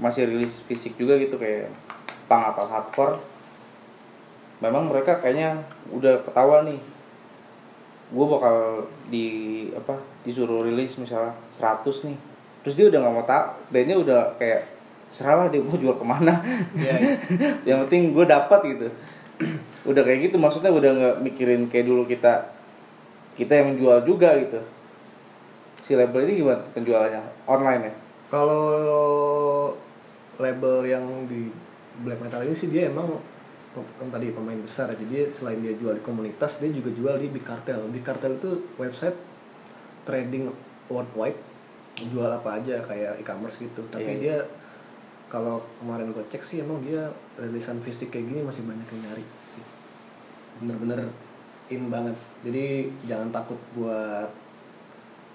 masih 0.00 0.24
rilis 0.24 0.64
fisik 0.64 0.96
juga 0.96 1.20
gitu 1.20 1.36
kayak 1.36 1.68
punk 2.32 2.48
atau 2.48 2.64
hardcore, 2.64 3.20
memang 4.64 4.88
mereka 4.88 5.20
kayaknya 5.20 5.60
udah 5.92 6.24
ketawa 6.24 6.64
nih. 6.64 6.80
Gue 8.08 8.26
bakal 8.32 8.88
di 9.12 9.26
apa 9.76 10.00
disuruh 10.24 10.64
rilis 10.64 10.96
misalnya 10.96 11.36
100 11.52 12.08
nih, 12.08 12.16
terus 12.64 12.72
dia 12.72 12.88
udah 12.88 13.04
nggak 13.04 13.14
mau 13.20 13.26
tak, 13.28 13.52
bandnya 13.68 14.00
udah 14.00 14.32
kayak 14.40 14.64
serahlah 15.06 15.46
dia 15.48 15.62
mau 15.62 15.78
jual 15.78 15.94
ke 15.94 16.06
mana. 16.06 16.42
Iya, 16.74 17.18
yang 17.68 17.86
penting 17.86 18.10
gue 18.12 18.26
dapat 18.26 18.60
gitu. 18.66 18.86
Udah 19.90 20.02
kayak 20.02 20.30
gitu 20.30 20.36
maksudnya 20.40 20.74
udah 20.74 20.90
nggak 20.98 21.16
mikirin 21.22 21.70
kayak 21.70 21.86
dulu 21.86 22.02
kita 22.10 22.50
kita 23.38 23.52
yang 23.54 23.78
jual 23.78 24.02
juga 24.02 24.34
gitu. 24.40 24.58
Si 25.78 25.94
label 25.94 26.26
ini 26.26 26.42
gimana 26.42 26.64
penjualannya? 26.74 27.22
Online 27.46 27.82
ya? 27.86 27.94
Kalau 28.26 28.66
label 30.42 30.76
yang 30.82 31.04
di 31.30 31.54
black 32.02 32.18
metal 32.18 32.42
ini 32.42 32.56
sih 32.56 32.66
dia 32.66 32.90
emang 32.90 33.14
kan 33.76 34.08
tadi 34.08 34.32
pemain 34.32 34.56
besar 34.56 34.88
jadi 34.96 35.04
dia 35.04 35.22
selain 35.28 35.60
dia 35.60 35.76
jual 35.76 35.92
di 35.92 36.02
komunitas 36.02 36.58
dia 36.58 36.72
juga 36.72 36.88
jual 36.90 37.14
di 37.20 37.28
Big 37.28 37.44
Cartel. 37.44 37.84
Big 37.92 38.02
Cartel 38.02 38.40
itu 38.40 38.72
website 38.80 39.14
trading 40.02 40.50
worldwide. 40.88 41.36
Jual 42.08 42.28
apa 42.32 42.58
aja 42.58 42.82
kayak 42.82 43.20
e-commerce 43.22 43.60
gitu. 43.60 43.84
Tapi 43.92 44.02
Iya, 44.02 44.10
iya. 44.10 44.18
dia 44.18 44.36
kalau 45.26 45.58
kemarin 45.82 46.14
gue 46.14 46.22
cek 46.22 46.42
sih 46.42 46.62
emang 46.62 46.78
dia 46.80 47.10
rilisan 47.34 47.82
fisik 47.82 48.14
kayak 48.14 48.30
gini 48.30 48.40
masih 48.42 48.62
banyak 48.62 48.86
yang 48.86 49.02
nyari 49.10 49.24
sih. 49.50 49.64
Bener-bener 50.62 51.10
in 51.68 51.90
banget. 51.90 52.14
Jadi 52.46 52.94
jangan 53.04 53.34
takut 53.34 53.58
buat 53.74 54.30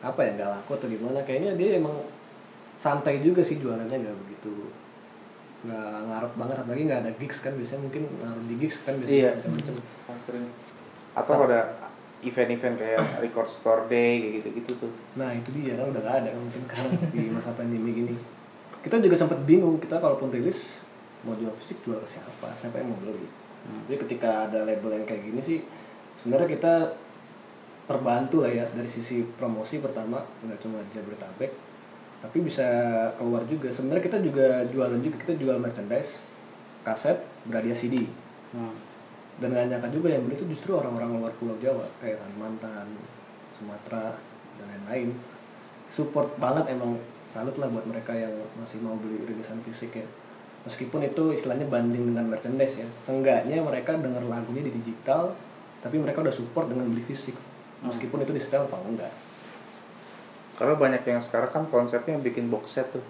apa 0.02 0.20
ya 0.24 0.32
nggak 0.34 0.50
laku 0.50 0.72
atau 0.80 0.88
gimana. 0.88 1.20
Kayaknya 1.22 1.60
dia 1.60 1.78
emang 1.78 1.94
santai 2.80 3.20
juga 3.22 3.44
sih 3.44 3.60
jualannya 3.60 3.94
nggak 3.94 4.18
begitu 4.28 4.72
nggak 5.68 5.92
ngarep 6.08 6.34
banget. 6.40 6.58
Apalagi 6.64 6.84
nggak 6.88 7.02
ada 7.06 7.12
gigs 7.20 7.38
kan 7.44 7.54
biasanya 7.54 7.82
mungkin 7.86 8.04
ngaruh 8.18 8.46
di 8.48 8.56
gigs 8.58 8.78
kan 8.88 8.96
biasanya 8.98 9.20
Iya. 9.20 9.32
macam-macam. 9.38 9.74
Sering. 10.26 10.46
Atau 11.12 11.34
pada 11.36 11.60
event-event 12.22 12.76
kayak 12.80 13.02
record 13.20 13.50
store 13.52 13.86
day 13.92 14.24
kayak 14.24 14.34
gitu 14.40 14.48
gitu 14.64 14.72
tuh. 14.88 14.92
Nah 15.20 15.36
itu 15.36 15.52
dia 15.52 15.76
kan 15.76 15.92
udah 15.92 16.02
nggak 16.02 16.18
ada 16.24 16.30
kan 16.32 16.40
mungkin 16.40 16.62
sekarang 16.66 16.92
di 17.12 17.22
masa 17.28 17.52
pandemi 17.54 17.92
gini 17.92 18.16
kita 18.82 18.98
juga 18.98 19.15
sempat 19.17 19.39
bingung 19.46 19.78
kita 19.78 20.02
kalaupun 20.02 20.34
rilis 20.34 20.82
mau 21.22 21.38
jual 21.38 21.54
fisik 21.62 21.86
jual 21.86 22.02
ke 22.02 22.08
siapa 22.17 22.50
siapa 22.58 22.82
yang 22.82 22.94
mau 22.94 23.00
beli. 23.02 23.30
Jadi 23.86 23.98
ketika 24.10 24.50
ada 24.50 24.65
label 24.65 24.98
yang 24.98 25.06
kayak 25.06 25.22
gini 25.22 25.41
sih 25.41 25.62
sebenarnya 26.17 26.50
kita 26.50 26.74
terbantu 27.86 28.41
lah 28.41 28.50
ya 28.50 28.65
dari 28.74 28.89
sisi 28.89 29.22
promosi 29.38 29.78
pertama 29.78 30.26
nggak 30.41 30.60
cuma 30.62 30.82
di 30.82 30.91
Jabodetabek 30.98 31.52
tapi 32.22 32.38
bisa 32.41 32.65
keluar 33.17 33.46
juga. 33.46 33.70
Sebenarnya 33.70 34.02
kita 34.02 34.17
juga 34.22 34.65
jualan 34.70 35.02
juga 35.02 35.17
kita 35.22 35.34
jual 35.38 35.58
merchandise 35.62 36.22
kaset 36.82 37.22
beradia 37.46 37.78
CD 37.78 38.02
hmm. 38.54 38.76
dan 39.38 39.54
nggak 39.54 39.78
nyangka 39.78 39.89
juga 39.94 40.10
yang 40.10 40.26
beli 40.26 40.38
itu 40.38 40.50
justru 40.50 40.74
orang-orang 40.74 41.22
luar 41.22 41.34
pulau 41.38 41.54
Jawa 41.62 41.86
kayak 42.02 42.17
Kalimantan 42.17 42.89
Sumatera 43.58 44.17
dan 44.58 44.65
lain-lain. 44.74 45.13
Support 45.86 46.41
banget 46.41 46.74
emang 46.74 46.98
salut 47.32 47.56
lah 47.56 47.72
buat 47.72 47.88
mereka 47.88 48.12
yang 48.12 48.36
masih 48.60 48.84
mau 48.84 49.00
beli 49.00 49.24
rilisan 49.24 49.63
fisik 49.63 49.96
ya. 49.96 50.08
Meskipun 50.67 51.02
itu 51.08 51.32
istilahnya 51.32 51.65
banding 51.72 52.12
dengan 52.12 52.28
merchandise 52.28 52.84
ya. 52.84 52.88
Seenggaknya 53.00 53.63
mereka 53.63 53.96
denger 53.96 54.28
lagunya 54.28 54.67
di 54.67 54.76
digital 54.76 55.32
tapi 55.80 55.98
mereka 55.98 56.20
udah 56.20 56.36
support 56.36 56.67
dengan 56.67 56.91
beli 56.91 57.02
fisik. 57.08 57.34
Meskipun 57.82 58.28
itu 58.28 58.36
di 58.36 58.41
setel 58.44 58.67
apa 58.67 58.78
enggak. 58.84 59.10
Karena 60.60 60.76
banyak 60.76 61.02
yang 61.08 61.24
sekarang 61.24 61.50
kan 61.50 61.63
konsepnya 61.72 62.20
bikin 62.20 62.52
box 62.52 62.76
set 62.76 62.91
tuh. 62.91 63.02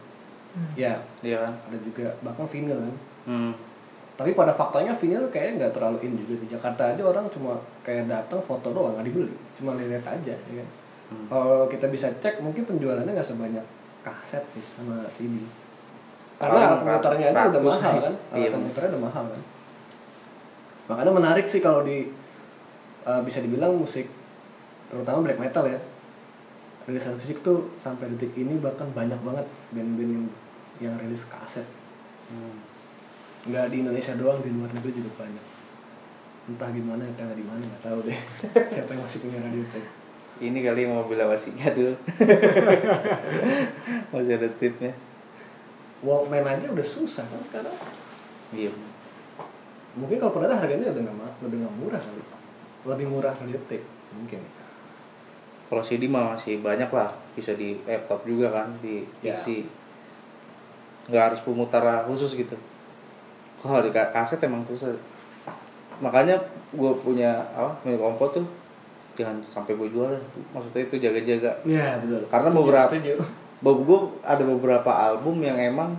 Ya. 0.77 1.01
Iya 1.25 1.49
kan? 1.49 1.53
Ada 1.73 1.77
juga 1.81 2.13
bahkan 2.21 2.45
vinyl 2.45 2.77
kan. 2.77 2.97
Hmm. 3.21 3.53
tapi 4.11 4.37
pada 4.37 4.53
faktanya 4.53 4.93
vinyl 4.93 5.33
kayaknya 5.33 5.65
nggak 5.65 5.73
terlalu 5.81 5.97
in 6.05 6.13
juga. 6.13 6.45
Di 6.45 6.47
Jakarta 6.53 6.93
aja 6.93 7.01
orang 7.01 7.25
cuma 7.33 7.57
kayak 7.81 8.05
datang 8.05 8.37
foto 8.45 8.69
doang 8.69 8.93
nggak 8.93 9.09
dibeli. 9.09 9.33
Cuma 9.57 9.73
lihat 9.73 10.05
aja 10.05 10.37
ya 10.37 10.55
kan? 10.61 10.69
Hmm. 11.11 11.27
kalau 11.27 11.67
kita 11.67 11.91
bisa 11.91 12.07
cek 12.23 12.39
mungkin 12.39 12.63
penjualannya 12.63 13.11
nggak 13.11 13.27
sebanyak 13.27 13.65
kaset 14.01 14.43
sih 14.49 14.63
sama 14.63 15.05
CD 15.07 15.45
karena 16.41 16.57
alat 16.57 16.79
komputernya 16.81 17.27
aja 17.29 17.41
udah 17.53 17.61
100 17.61 17.69
mahal 17.69 17.95
kan? 18.01 18.13
Iya. 18.33 18.33
alat 18.33 18.51
komputernya 18.57 18.89
udah 18.89 19.03
mahal 19.05 19.25
kan? 19.29 19.41
Makanya 20.89 21.11
menarik 21.13 21.45
sih 21.45 21.61
kalau 21.61 21.85
di 21.85 22.09
uh, 23.05 23.21
bisa 23.21 23.45
dibilang 23.45 23.77
musik 23.77 24.09
terutama 24.89 25.23
black 25.23 25.37
metal 25.37 25.69
ya 25.69 25.79
rilisan 26.89 27.13
fisik 27.21 27.45
tuh 27.45 27.69
sampai 27.77 28.09
detik 28.17 28.33
ini 28.41 28.57
bahkan 28.57 28.89
banyak 28.89 29.21
banget 29.21 29.45
band-band 29.69 30.11
yang, 30.17 30.25
yang 30.81 30.93
rilis 30.97 31.29
kaset. 31.29 31.63
Hmm. 32.33 32.57
nggak 33.41 33.73
di 33.73 33.81
Indonesia 33.85 34.13
doang 34.17 34.41
di 34.41 34.49
luar 34.49 34.73
negeri 34.73 34.97
juga 34.97 35.25
banyak. 35.25 35.45
Entah 36.49 36.69
gimana 36.73 37.05
entah 37.05 37.29
di 37.37 37.45
mana 37.45 37.61
nggak 37.61 37.83
tahu 37.85 37.99
deh. 38.09 38.19
Siapa 38.73 38.97
yang 38.97 39.05
masih 39.05 39.21
punya 39.21 39.37
radio 39.45 39.61
tape 39.69 40.00
ini 40.41 40.59
kali 40.59 40.89
mobilnya 40.89 41.29
masih 41.29 41.53
jadul 41.53 41.93
masih 44.11 44.33
ada 44.35 44.49
tipnya. 44.57 44.91
Walkman 46.01 46.41
aja 46.41 46.65
udah 46.65 46.81
susah 46.81 47.21
kan 47.29 47.41
sekarang. 47.45 47.75
Iya. 48.49 48.73
Mungkin 49.93 50.17
kalau 50.17 50.33
pernah 50.33 50.57
harganya 50.57 50.89
udah 50.89 51.01
nggak 51.05 51.17
ma- 51.17 51.37
lebih 51.45 51.61
nggak 51.61 51.75
murah 51.77 52.01
kali. 52.01 52.23
Lebih 52.89 53.05
murah 53.07 53.33
tape 53.37 53.85
mungkin. 54.11 54.41
Kalau 55.69 55.83
CD 55.85 56.09
mah 56.09 56.35
masih 56.35 56.57
banyak 56.59 56.89
lah. 56.89 57.13
Bisa 57.37 57.53
di 57.53 57.77
laptop 57.85 58.25
juga 58.25 58.49
kan 58.51 58.73
di 58.81 59.05
Ya. 59.21 59.37
PC 59.37 59.63
nggak 61.07 61.23
harus 61.33 61.39
pemutar 61.45 61.83
khusus 62.09 62.33
gitu. 62.33 62.57
Kalau 63.61 63.85
di 63.85 63.93
ka- 63.93 64.09
kaset 64.09 64.41
emang 64.41 64.65
susah. 64.65 64.89
Makanya 66.01 66.33
gue 66.73 66.91
punya 67.05 67.45
apa 67.53 67.77
milik 67.85 68.01
kompo 68.01 68.25
tuh 68.33 68.45
jangan 69.13 69.37
sampai 69.43 69.73
gue 69.73 69.87
jual 69.87 70.07
dah. 70.07 70.23
maksudnya 70.49 70.81
itu 70.83 70.95
jaga-jaga. 70.97 71.51
Ya 71.63 71.97
betul. 71.97 72.23
Karena 72.25 72.47
Setuju, 72.47 72.61
beberapa- 72.63 72.89
setuju. 72.89 73.13
Gue 73.61 73.99
ada 74.21 74.43
beberapa 74.43 74.91
album 74.91 75.35
yang 75.39 75.55
emang 75.55 75.93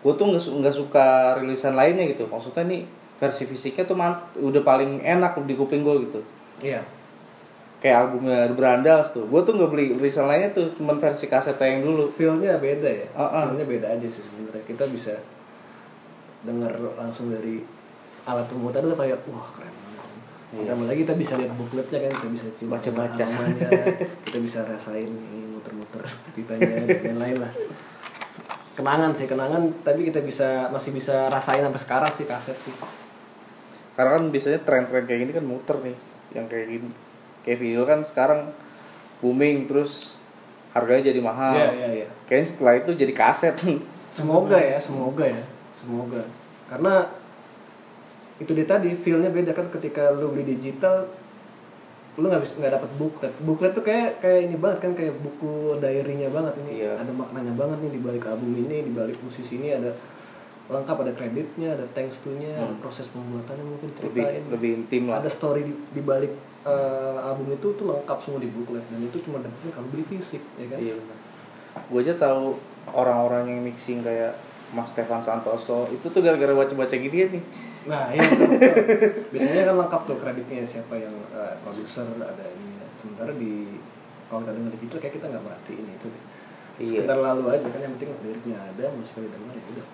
gue 0.00 0.12
tuh 0.12 0.26
nggak 0.26 0.40
su- 0.40 0.54
nggak 0.54 0.72
suka 0.72 1.06
rilisan 1.36 1.74
lainnya 1.74 2.08
gitu. 2.08 2.24
Maksudnya 2.24 2.64
nih 2.64 2.82
versi 3.16 3.44
fisiknya 3.44 3.84
tuh 3.84 3.94
man- 3.94 4.22
udah 4.34 4.62
paling 4.62 5.00
enak 5.00 5.36
di 5.44 5.54
kuping 5.54 5.82
gue 5.82 6.08
gitu. 6.08 6.20
Iya. 6.60 6.80
Kayak 7.78 7.96
albumnya 8.06 8.44
The 8.46 8.54
Brandals 8.54 9.08
tuh. 9.10 9.24
Gue 9.24 9.40
tuh 9.42 9.56
nggak 9.56 9.68
beli 9.68 9.92
rilisan 9.92 10.24
lainnya 10.24 10.52
tuh 10.52 10.72
cuman 10.74 10.96
versi 10.96 11.26
kasetnya 11.26 11.68
yang 11.70 11.82
dulu. 11.82 12.08
Feelnya 12.10 12.56
beda 12.56 12.88
ya? 12.88 13.06
Uh-uh. 13.10 13.52
feelnya 13.52 13.66
beda 13.66 13.86
aja 13.90 14.06
sih 14.06 14.20
sebenarnya. 14.22 14.64
Kita 14.64 14.84
bisa 14.86 15.12
dengar 16.40 16.72
langsung 16.94 17.28
dari 17.28 17.60
alat 18.22 18.46
pemutar 18.46 18.80
tuh 18.80 18.94
kayak 18.94 19.20
wah 19.26 19.48
keren 19.50 19.72
banget 20.50 20.66
Iya. 20.66 20.86
Lagi 20.86 21.00
kita 21.02 21.14
bisa 21.14 21.34
lihat 21.38 21.52
bookletnya 21.54 21.98
kan 22.04 22.10
kita 22.10 22.28
bisa 22.28 22.46
coba 22.58 22.70
Baca-baca. 22.76 23.24
kita 24.26 24.38
bisa 24.42 24.58
rasain 24.66 25.10
muter-muter 25.54 26.02
pitanya 26.34 26.66
dan 26.82 27.16
lain-lain 27.16 27.38
lah 27.46 27.52
kenangan 28.74 29.12
sih 29.12 29.28
kenangan 29.28 29.62
tapi 29.84 30.08
kita 30.08 30.24
bisa 30.24 30.72
masih 30.72 30.96
bisa 30.96 31.28
rasain 31.28 31.60
sampai 31.60 31.82
sekarang 31.84 32.10
sih 32.10 32.24
kaset 32.24 32.56
sih 32.64 32.72
karena 33.92 34.16
kan 34.16 34.24
biasanya 34.32 34.64
tren-tren 34.64 35.04
kayak 35.04 35.20
gini 35.28 35.32
kan 35.36 35.44
muter 35.44 35.76
nih 35.84 35.96
yang 36.32 36.46
kayak 36.48 36.66
gini 36.66 36.88
kayak 37.44 37.58
video 37.60 37.84
kan 37.84 38.00
sekarang 38.00 38.48
booming 39.20 39.68
terus 39.68 40.16
harganya 40.72 41.12
jadi 41.12 41.20
mahal 41.20 41.52
Iya 41.52 41.68
iya 41.76 41.88
iya 41.92 42.08
kayaknya 42.24 42.46
setelah 42.56 42.74
itu 42.80 42.90
jadi 42.96 43.12
kaset 43.12 43.54
Semoga 44.10 44.58
ya, 44.58 44.74
semoga 44.74 45.22
ya, 45.22 45.38
semoga. 45.70 46.18
Karena 46.66 47.06
itu 48.40 48.50
dia 48.50 48.64
tadi 48.64 48.96
feelnya 48.96 49.28
beda 49.28 49.52
kan 49.52 49.68
ketika 49.68 50.10
lu 50.10 50.32
beli 50.32 50.56
digital, 50.56 51.04
lu 52.16 52.26
nggak 52.26 52.42
bisa 52.42 52.56
nggak 52.56 52.74
dapat 52.80 52.90
booklet. 52.96 53.32
Booklet 53.44 53.72
tuh 53.72 53.84
kayak 53.84 54.18
kayak 54.18 54.48
ini 54.48 54.56
banget 54.56 54.78
kan 54.80 54.92
kayak 54.96 55.14
buku 55.20 55.76
diary-nya 55.76 56.32
banget 56.32 56.56
ini. 56.64 56.82
Iya. 56.82 56.96
Ada 56.96 57.12
maknanya 57.12 57.52
banget 57.54 57.78
nih 57.84 57.90
di 57.94 58.00
balik 58.00 58.24
album 58.26 58.56
ini, 58.56 58.76
di 58.82 58.92
balik 58.92 59.20
musisi 59.20 59.60
ini 59.60 59.76
ada 59.76 59.92
lengkap 60.70 60.96
ada 61.02 61.12
kreditnya, 61.12 61.74
ada 61.74 61.82
thanks 61.92 62.22
to-nya, 62.22 62.54
ada 62.54 62.70
Hmm. 62.70 62.78
proses 62.78 63.10
pembuatannya 63.10 63.64
mungkin 63.66 63.90
lebih 64.06 64.22
ceritain. 64.22 64.42
lebih 64.54 64.70
intim 64.78 65.02
lah 65.10 65.18
Ada 65.18 65.26
story 65.28 65.66
di, 65.66 65.74
di 65.74 65.98
balik 66.00 66.30
eh, 66.62 67.18
album 67.20 67.50
itu 67.50 67.74
tuh 67.74 67.90
lengkap 67.90 68.18
semua 68.22 68.38
di 68.38 68.46
booklet 68.46 68.84
dan 68.86 69.02
itu 69.02 69.18
cuma 69.20 69.42
dapetnya 69.42 69.72
kalau 69.74 69.88
beli 69.90 70.04
fisik 70.06 70.38
ya 70.54 70.66
kan. 70.68 70.78
iya 70.78 70.94
benar 70.94 71.16
gue 71.90 72.00
aja 72.02 72.14
tahu 72.14 72.54
orang-orang 72.92 73.48
yang 73.48 73.60
mixing 73.64 73.98
kayak 74.00 74.36
Mas 74.70 74.90
Stefan 74.90 75.18
Santoso 75.18 75.90
itu 75.90 76.06
tuh 76.06 76.20
gara-gara 76.20 76.54
baca-baca 76.54 76.92
gini 76.92 77.18
nih 77.32 77.42
Nah, 77.88 78.12
iya. 78.12 78.20
Biasanya 79.32 79.62
kan 79.72 79.76
lengkap 79.80 80.02
tuh 80.04 80.16
kreditnya 80.20 80.64
siapa 80.68 80.94
yang 81.00 81.14
eh, 81.32 81.54
produser 81.64 82.04
ada 82.20 82.44
ini. 82.52 82.76
Sementara 82.98 83.32
di 83.32 83.80
kalau 84.28 84.44
kita 84.44 84.52
dengar 84.52 84.72
digital 84.76 84.98
kayak 85.00 85.14
kita 85.16 85.26
nggak 85.32 85.44
merhatiin 85.44 85.86
itu. 85.88 86.08
Iya. 86.80 87.04
Sekedar 87.04 87.18
lalu 87.20 87.44
aja 87.52 87.66
kan 87.68 87.80
yang 87.80 87.92
penting 87.96 88.10
liriknya 88.20 88.58
ada, 88.60 88.84
musiknya 88.92 89.22
didengar 89.28 89.54
ya 89.56 89.64
udah. 89.72 89.86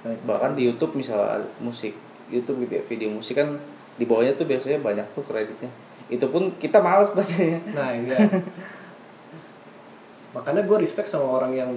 Nah, 0.00 0.12
bahkan 0.24 0.50
di 0.56 0.62
YouTube 0.64 0.96
misalnya 0.96 1.44
musik 1.60 1.92
YouTube 2.32 2.64
gitu 2.64 2.72
ya 2.80 2.82
video 2.88 3.08
musik 3.12 3.36
kan 3.36 3.60
di 4.00 4.08
bawahnya 4.08 4.32
tuh 4.32 4.48
biasanya 4.48 4.80
banyak 4.80 5.04
tuh 5.12 5.20
kreditnya 5.20 5.68
itu 6.10 6.26
pun 6.26 6.50
kita 6.56 6.80
males 6.80 7.12
bacanya 7.12 7.60
Nah, 7.70 7.92
iya. 7.94 8.18
Makanya 10.30 10.62
gue 10.62 10.76
respect 10.82 11.10
sama 11.10 11.26
orang 11.42 11.52
yang 11.54 11.70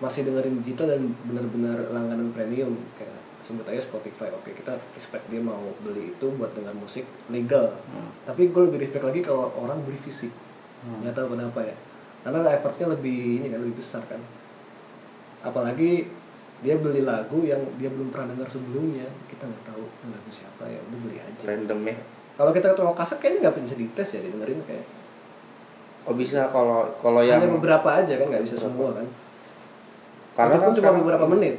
masih 0.00 0.28
dengerin 0.28 0.60
digital 0.60 0.92
dan 0.92 1.12
benar-benar 1.24 1.88
langganan 1.92 2.28
premium 2.36 2.76
kayak 3.00 3.15
sebut 3.46 3.62
aja 3.70 3.78
Spotify. 3.78 4.28
Oke, 4.34 4.50
kita 4.50 4.74
expect 4.98 5.30
dia 5.30 5.38
mau 5.38 5.62
beli 5.86 6.10
itu 6.12 6.26
buat 6.34 6.50
dengar 6.58 6.74
musik 6.74 7.06
legal. 7.30 7.78
Hmm. 7.86 8.10
Tapi 8.26 8.50
gue 8.50 8.62
lebih 8.66 8.82
respect 8.82 9.06
lagi 9.06 9.22
kalau 9.22 9.54
orang 9.54 9.78
beli 9.86 9.96
fisik. 10.02 10.34
Hmm. 10.82 11.06
Nggak 11.06 11.14
tahu 11.14 11.38
kenapa 11.38 11.62
ya. 11.62 11.76
Karena 12.26 12.50
effortnya 12.50 12.86
lebih 12.98 13.42
ini 13.42 13.46
kan 13.54 13.62
lebih 13.62 13.78
besar 13.78 14.02
kan. 14.10 14.18
Apalagi 15.46 16.10
dia 16.66 16.74
beli 16.74 17.06
lagu 17.06 17.46
yang 17.46 17.62
dia 17.78 17.86
belum 17.86 18.10
pernah 18.10 18.34
dengar 18.34 18.50
sebelumnya. 18.50 19.06
Kita 19.30 19.46
nggak 19.46 19.64
tahu 19.70 19.84
lagu 20.10 20.30
siapa 20.34 20.66
ya, 20.66 20.82
udah 20.82 20.98
beli 21.06 21.18
aja. 21.22 21.42
random 21.46 21.80
ya 21.86 21.96
Kalau 22.36 22.50
kita 22.52 22.66
ke 22.72 22.76
toko 22.76 22.92
kaset 22.92 23.16
kayaknya 23.22 23.48
nggak 23.48 23.64
bisa 23.64 23.76
dites 23.78 24.08
ya 24.12 24.20
didengerin 24.20 24.60
kayak 24.66 24.84
oh 26.06 26.14
bisa 26.14 26.46
kalau 26.54 26.86
kalau 27.02 27.20
yang 27.20 27.42
hanya 27.42 27.50
beberapa 27.50 27.88
aja 27.98 28.14
kan 28.14 28.26
nggak 28.30 28.44
bisa 28.46 28.56
semua 28.56 28.94
kan 28.94 29.06
karena 30.38 30.54
kan 30.62 30.70
cuma 30.70 30.90
beberapa 31.02 31.26
menit 31.26 31.58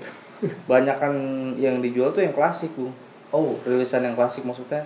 banyak 0.70 0.98
kan 1.02 1.14
yang 1.58 1.82
dijual 1.82 2.14
tuh 2.14 2.22
yang 2.22 2.34
klasik 2.34 2.70
bu 2.78 2.94
oh. 3.34 3.58
Rilisan 3.66 4.06
yang 4.06 4.16
klasik 4.16 4.46
maksudnya. 4.46 4.86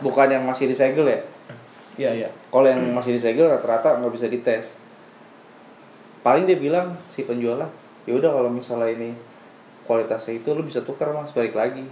Bukan 0.00 0.32
yang 0.32 0.44
masih 0.48 0.66
disegel 0.66 1.04
ya? 1.06 1.20
Iya 2.00 2.10
iya. 2.24 2.28
Kalau 2.48 2.66
yang 2.66 2.80
masih 2.96 3.14
disegel 3.16 3.48
rata-rata 3.48 4.00
nggak 4.00 4.12
bisa 4.16 4.26
dites. 4.26 4.80
Paling 6.24 6.44
dia 6.48 6.56
bilang 6.56 6.96
si 7.08 7.24
penjualnya 7.24 7.68
ya 8.08 8.16
udah 8.16 8.32
kalau 8.32 8.50
misalnya 8.50 8.88
ini 8.96 9.12
kualitasnya 9.84 10.40
itu 10.40 10.56
lu 10.56 10.64
bisa 10.64 10.80
tukar 10.80 11.12
mas 11.12 11.32
balik 11.36 11.52
lagi. 11.52 11.84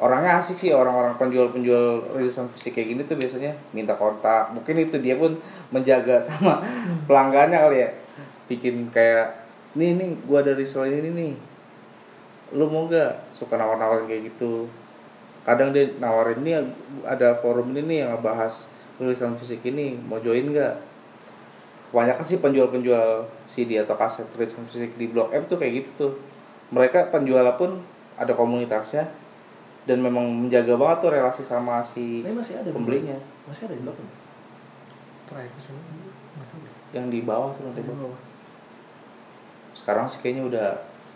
Orangnya 0.00 0.40
asik 0.40 0.56
sih 0.56 0.72
orang-orang 0.72 1.20
penjual-penjual 1.20 2.16
rilisan 2.16 2.48
fisik 2.56 2.80
kayak 2.80 2.88
gini 2.96 3.02
tuh 3.04 3.20
biasanya 3.20 3.52
minta 3.76 3.92
kontak. 3.96 4.48
Mungkin 4.56 4.88
itu 4.88 4.96
dia 4.96 5.16
pun 5.16 5.36
menjaga 5.68 6.20
sama 6.26 6.60
pelanggannya 7.04 7.58
kali 7.60 7.78
ya. 7.84 7.90
Bikin 8.48 8.88
kayak 8.92 9.44
nih 9.76 9.96
nih 9.96 10.08
gua 10.24 10.40
dari 10.40 10.64
risol 10.64 10.88
ini 10.88 11.10
nih 11.12 11.32
lu 12.54 12.66
mau 12.66 12.86
nggak 12.86 13.34
suka 13.34 13.54
nawar-nawarin 13.56 14.06
kayak 14.10 14.34
gitu? 14.34 14.66
Kadang 15.46 15.72
dia 15.72 15.88
nawarin 15.98 16.42
nih 16.44 16.60
ada 17.06 17.32
forum 17.38 17.72
ini 17.72 17.82
nih 17.86 17.98
yang 18.04 18.10
ngebahas 18.16 18.68
tulisan 19.00 19.32
fisik 19.38 19.64
ini 19.64 19.96
mau 19.96 20.20
join 20.20 20.52
nggak? 20.52 20.74
Kebanyakan 21.90 22.24
sih 22.26 22.38
penjual-penjual 22.38 23.26
CD 23.50 23.82
atau 23.82 23.98
kaset 23.98 24.26
tulisan 24.30 24.62
fisik 24.70 24.94
di 24.94 25.10
Blok 25.10 25.34
M 25.34 25.42
tuh 25.50 25.58
kayak 25.58 25.82
gitu 25.82 25.90
tuh. 25.98 26.12
Mereka 26.70 27.10
penjual 27.10 27.42
pun 27.58 27.82
ada 28.14 28.30
komunitasnya 28.36 29.10
dan 29.88 29.98
memang 30.04 30.28
menjaga 30.28 30.76
banget 30.76 30.98
tuh 31.02 31.10
relasi 31.10 31.42
sama 31.42 31.80
si 31.80 32.20
Tapi 32.20 32.36
masih 32.36 32.54
ada 32.60 32.68
di 32.68 32.76
pembelinya. 32.76 33.18
masih 33.48 33.64
ada 33.66 33.74
di 33.74 33.82
blok 33.82 33.96
M. 33.96 34.08
terakhir 35.24 35.50
deh 35.56 36.70
yang 36.90 37.06
di 37.06 37.22
bawah 37.22 37.54
tuh 37.54 37.62
nanti 37.64 37.80
bawah. 37.86 38.18
sekarang 39.78 40.10
sih 40.10 40.18
kayaknya 40.18 40.44
udah 40.46 40.68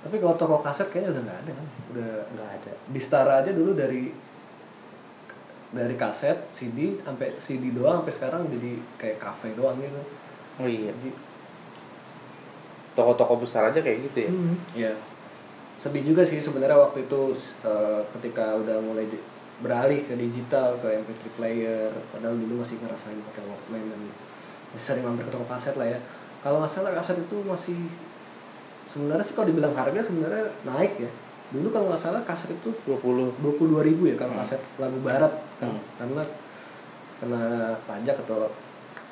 tapi 0.04 0.20
kalau 0.20 0.36
toko 0.36 0.60
kaset 0.60 0.92
kayaknya 0.92 1.16
udah 1.16 1.22
nggak 1.24 1.38
ada 1.40 1.50
kan? 1.56 1.66
Udah 1.96 2.10
nggak 2.36 2.50
ada. 2.60 2.72
Di 2.92 3.00
Stara 3.00 3.40
aja 3.40 3.50
dulu 3.50 3.72
dari 3.72 4.12
dari 5.74 5.94
kaset 5.96 6.46
CD 6.52 7.00
sampai 7.02 7.34
CD 7.40 7.72
doang 7.72 8.04
sampai 8.04 8.14
sekarang 8.14 8.42
jadi 8.46 8.78
kayak 9.00 9.18
cafe 9.18 9.56
doang 9.56 9.80
gitu. 9.80 9.98
Oh 10.60 10.68
iya. 10.68 10.92
Jadi 10.92 11.10
toko-toko 12.94 13.42
besar 13.42 13.74
aja 13.74 13.82
kayak 13.82 13.98
gitu 14.06 14.18
ya? 14.28 14.30
Hmm. 14.30 14.56
ya 14.72 14.92
sedih 15.74 16.14
juga 16.14 16.22
sih 16.24 16.38
sebenarnya 16.40 16.78
waktu 16.78 17.04
itu 17.04 17.34
eh, 17.66 18.00
ketika 18.16 18.56
udah 18.56 18.78
mulai 18.80 19.04
di- 19.10 19.20
beralih 19.60 20.06
ke 20.06 20.14
digital 20.16 20.78
ke 20.78 20.88
MP3 21.02 21.22
player 21.36 21.90
padahal 22.14 22.38
dulu 22.38 22.62
masih 22.62 22.78
ngerasain 22.80 23.18
pakai 23.30 23.42
Walkman 23.44 23.82
dan 23.90 24.00
masih 24.72 24.86
sering 24.86 25.04
mampir 25.04 25.26
ke 25.26 25.32
toko 25.34 25.44
kaset 25.44 25.74
lah 25.74 25.86
ya. 25.90 25.98
Kalau 26.40 26.62
nggak 26.62 26.70
salah 26.72 26.94
kaset 26.94 27.18
itu 27.18 27.36
masih 27.42 27.90
sebenarnya 28.94 29.24
sih 29.26 29.34
kalau 29.34 29.50
dibilang 29.50 29.74
harga 29.74 29.98
sebenarnya 29.98 30.46
naik 30.62 31.02
ya. 31.02 31.10
Dulu 31.50 31.68
kalau 31.74 31.90
nggak 31.90 31.98
salah 32.00 32.22
kaset 32.22 32.54
itu 32.54 32.70
20 32.86 33.34
22.000 33.42 33.82
ribu 33.82 34.06
ya 34.06 34.14
kalau 34.14 34.38
Hmm. 34.38 34.40
kaset 34.40 34.62
lagu 34.78 34.98
barat 35.02 35.32
kan. 35.58 35.74
Hmm. 35.74 35.82
karena 35.98 36.22
kena 37.18 37.42
pajak 37.84 38.16
atau 38.22 38.46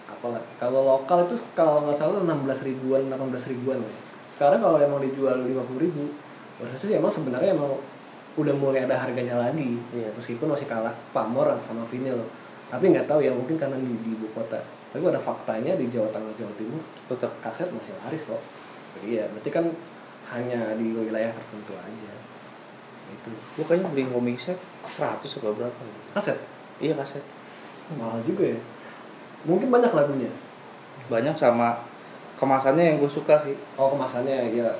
apalah. 0.07 0.43
Kalau 0.59 0.81
lokal 0.87 1.27
itu 1.27 1.35
kalau 1.59 1.83
nggak 1.83 1.99
salah 1.99 2.23
16 2.23 2.63
ribuan 2.63 3.11
18 3.11 3.51
ribuan 3.51 3.83
lah. 3.83 3.91
Ya. 3.91 4.01
sekarang 4.33 4.65
kalau 4.65 4.81
emang 4.81 5.03
dijual 5.05 5.45
50 5.45 5.77
ribu 5.77 6.09
berarti 6.57 6.77
sih 6.89 6.97
emang 6.97 7.13
sebenarnya 7.13 7.53
emang 7.53 7.77
udah 8.39 8.55
mulai 8.57 8.87
ada 8.87 8.97
harganya 8.97 9.37
lagi. 9.37 9.77
Iya. 9.93 10.09
meskipun 10.15 10.47
masih 10.47 10.71
kalah 10.71 10.95
pamor 11.11 11.53
sama 11.59 11.83
vinil. 11.91 12.17
Tapi 12.73 12.89
nggak 12.89 13.05
tahu 13.05 13.21
ya 13.21 13.29
mungkin 13.35 13.61
karena 13.61 13.77
di, 13.77 13.93
di 14.01 14.17
ibu 14.17 14.25
kota. 14.33 14.57
Tapi 14.93 15.05
ada 15.05 15.21
faktanya 15.21 15.77
di 15.77 15.89
Jawa 15.93 16.09
Tengah 16.13 16.33
Jawa 16.37 16.53
Timur 16.57 16.81
tetap 17.09 17.33
kaset 17.45 17.69
masih 17.73 17.93
laris 18.05 18.25
kok 18.25 18.41
iya 19.01 19.25
berarti 19.33 19.51
kan 19.51 19.65
hanya 20.33 20.77
di 20.77 20.93
wilayah 20.93 21.33
tertentu 21.33 21.73
aja. 21.77 22.13
Itu. 23.13 23.31
Gua 23.57 23.65
kayaknya 23.69 23.89
beli 23.93 24.05
homing 24.09 24.39
set 24.39 24.57
100 24.85 25.21
atau 25.25 25.53
berapa 25.53 25.73
gitu. 25.73 26.11
kaset? 26.13 26.39
Iya 26.81 26.97
kaset. 26.97 27.25
Mahal 27.97 28.21
juga 28.25 28.53
ya. 28.53 28.61
Mungkin 29.45 29.69
banyak 29.69 29.93
lagunya. 29.93 30.31
Banyak 31.13 31.37
sama 31.37 31.83
kemasannya 32.39 32.85
yang 32.95 32.97
gue 33.03 33.11
suka 33.11 33.43
sih. 33.45 33.57
Oh 33.77 33.93
kemasannya 33.93 34.51
ya 34.53 34.73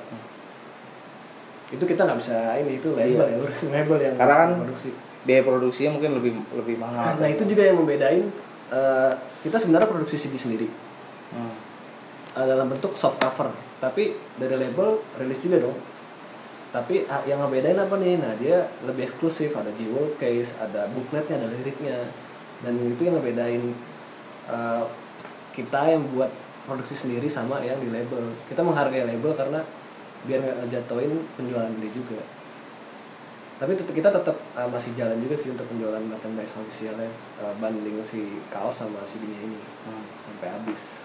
itu 1.73 1.83
kita 1.89 2.05
nggak 2.05 2.19
bisa 2.21 2.37
ini 2.61 2.77
itu 2.77 2.93
label 2.93 3.25
Iya. 3.25 3.33
ya 3.33 3.37
label 3.81 3.97
yang 3.97 4.13
Karena 4.13 4.35
kan 4.45 4.49
produksi. 4.61 4.89
biaya 5.25 5.41
produksinya 5.41 5.91
mungkin 5.97 6.11
lebih 6.21 6.31
lebih 6.53 6.75
mahal. 6.77 7.17
Nah 7.17 7.29
itu 7.29 7.43
juga 7.49 7.65
yang 7.65 7.81
membedain 7.81 8.29
eh, 8.69 9.11
kita 9.41 9.57
sebenarnya 9.57 9.89
produksi 9.89 10.15
CD 10.21 10.37
sendiri. 10.37 10.69
Hmm. 11.33 11.53
Eh, 12.35 12.45
dalam 12.45 12.67
bentuk 12.69 12.93
soft 12.97 13.21
cover. 13.21 13.53
Tapi 13.79 14.13
dari 14.37 14.55
label 14.57 15.01
rilis 15.21 15.39
juga 15.41 15.63
dong. 15.63 15.77
Tapi 16.73 17.05
ah, 17.05 17.21
yang 17.29 17.37
ngebedain 17.45 17.77
apa 17.77 17.95
nih? 18.01 18.17
Nah 18.17 18.33
dia 18.41 18.65
lebih 18.85 19.05
eksklusif. 19.05 19.53
Ada 19.53 19.69
di 19.77 19.85
case 20.17 20.57
ada 20.57 20.89
bookletnya 20.89 21.37
ada 21.37 21.47
liriknya. 21.53 22.09
Dan 22.65 22.81
itu 22.81 23.01
yang 23.05 23.21
ngebedain 23.21 23.63
eh, 24.49 24.83
kita 25.53 25.81
yang 25.93 26.03
buat 26.17 26.33
produksi 26.65 26.95
sendiri 26.97 27.29
sama 27.29 27.61
yang 27.61 27.77
di 27.77 27.93
label. 27.93 28.33
Kita 28.49 28.65
menghargai 28.65 29.05
label 29.05 29.37
karena 29.37 29.61
biar 30.23 30.39
nggak 30.39 30.57
ngejatuhin 30.65 31.11
penjualan 31.35 31.73
dia 31.77 31.91
juga. 31.91 32.21
Tapi 33.61 33.77
tetap 33.77 33.93
kita 33.93 34.09
tetap 34.09 34.35
eh, 34.57 34.69
masih 34.71 34.91
jalan 34.97 35.21
juga 35.21 35.35
sih 35.37 35.53
untuk 35.53 35.69
penjualan 35.69 36.01
merchandise 36.01 36.57
officialnya 36.57 37.07
eh, 37.37 37.53
banding 37.61 38.01
si 38.01 38.41
kaos 38.49 38.81
sama 38.81 39.05
CD-nya 39.05 39.39
ini. 39.45 39.59
Hmm. 39.83 40.07
sampai 40.23 40.47
habis 40.47 41.02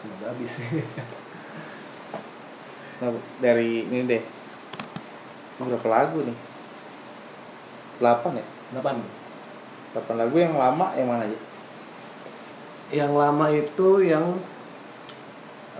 semoga 0.00 0.32
habis. 0.32 0.52
Nah, 3.00 3.16
dari 3.40 3.88
ini 3.88 4.04
deh. 4.04 4.20
Berapa 5.56 5.88
lagu 5.88 6.20
nih? 6.20 6.36
8 7.96 8.36
ya? 8.36 8.46
8 8.76 9.96
8 9.96 10.20
lagu 10.20 10.36
yang 10.36 10.56
lama 10.56 10.92
yang 10.92 11.08
mana 11.08 11.24
aja? 11.24 11.38
Yang 12.92 13.12
lama 13.16 13.46
itu 13.48 13.88
yang 14.04 14.36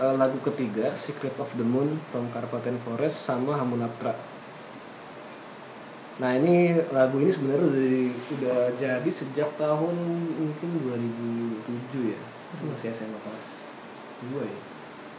eh, 0.01 0.15
lagu 0.17 0.37
ketiga 0.41 0.89
Secret 0.97 1.37
of 1.37 1.53
the 1.53 1.65
Moon 1.65 2.01
from 2.09 2.29
Carpathian 2.33 2.81
Forest 2.81 3.21
sama 3.21 3.53
Hamunaptra. 3.57 4.17
Nah 6.21 6.37
ini 6.37 6.77
lagu 6.89 7.21
ini 7.21 7.29
sebenarnya 7.29 7.69
udah, 7.69 7.85
udah 8.37 8.59
jadi 8.81 9.09
sejak 9.13 9.49
tahun 9.61 9.95
mungkin 10.37 10.69
2007 10.89 12.17
ya. 12.17 12.19
Itu 12.57 12.63
masih 12.65 12.93
SMA 12.97 13.17
kelas 13.21 13.60
2 14.29 14.45
ya 14.45 14.59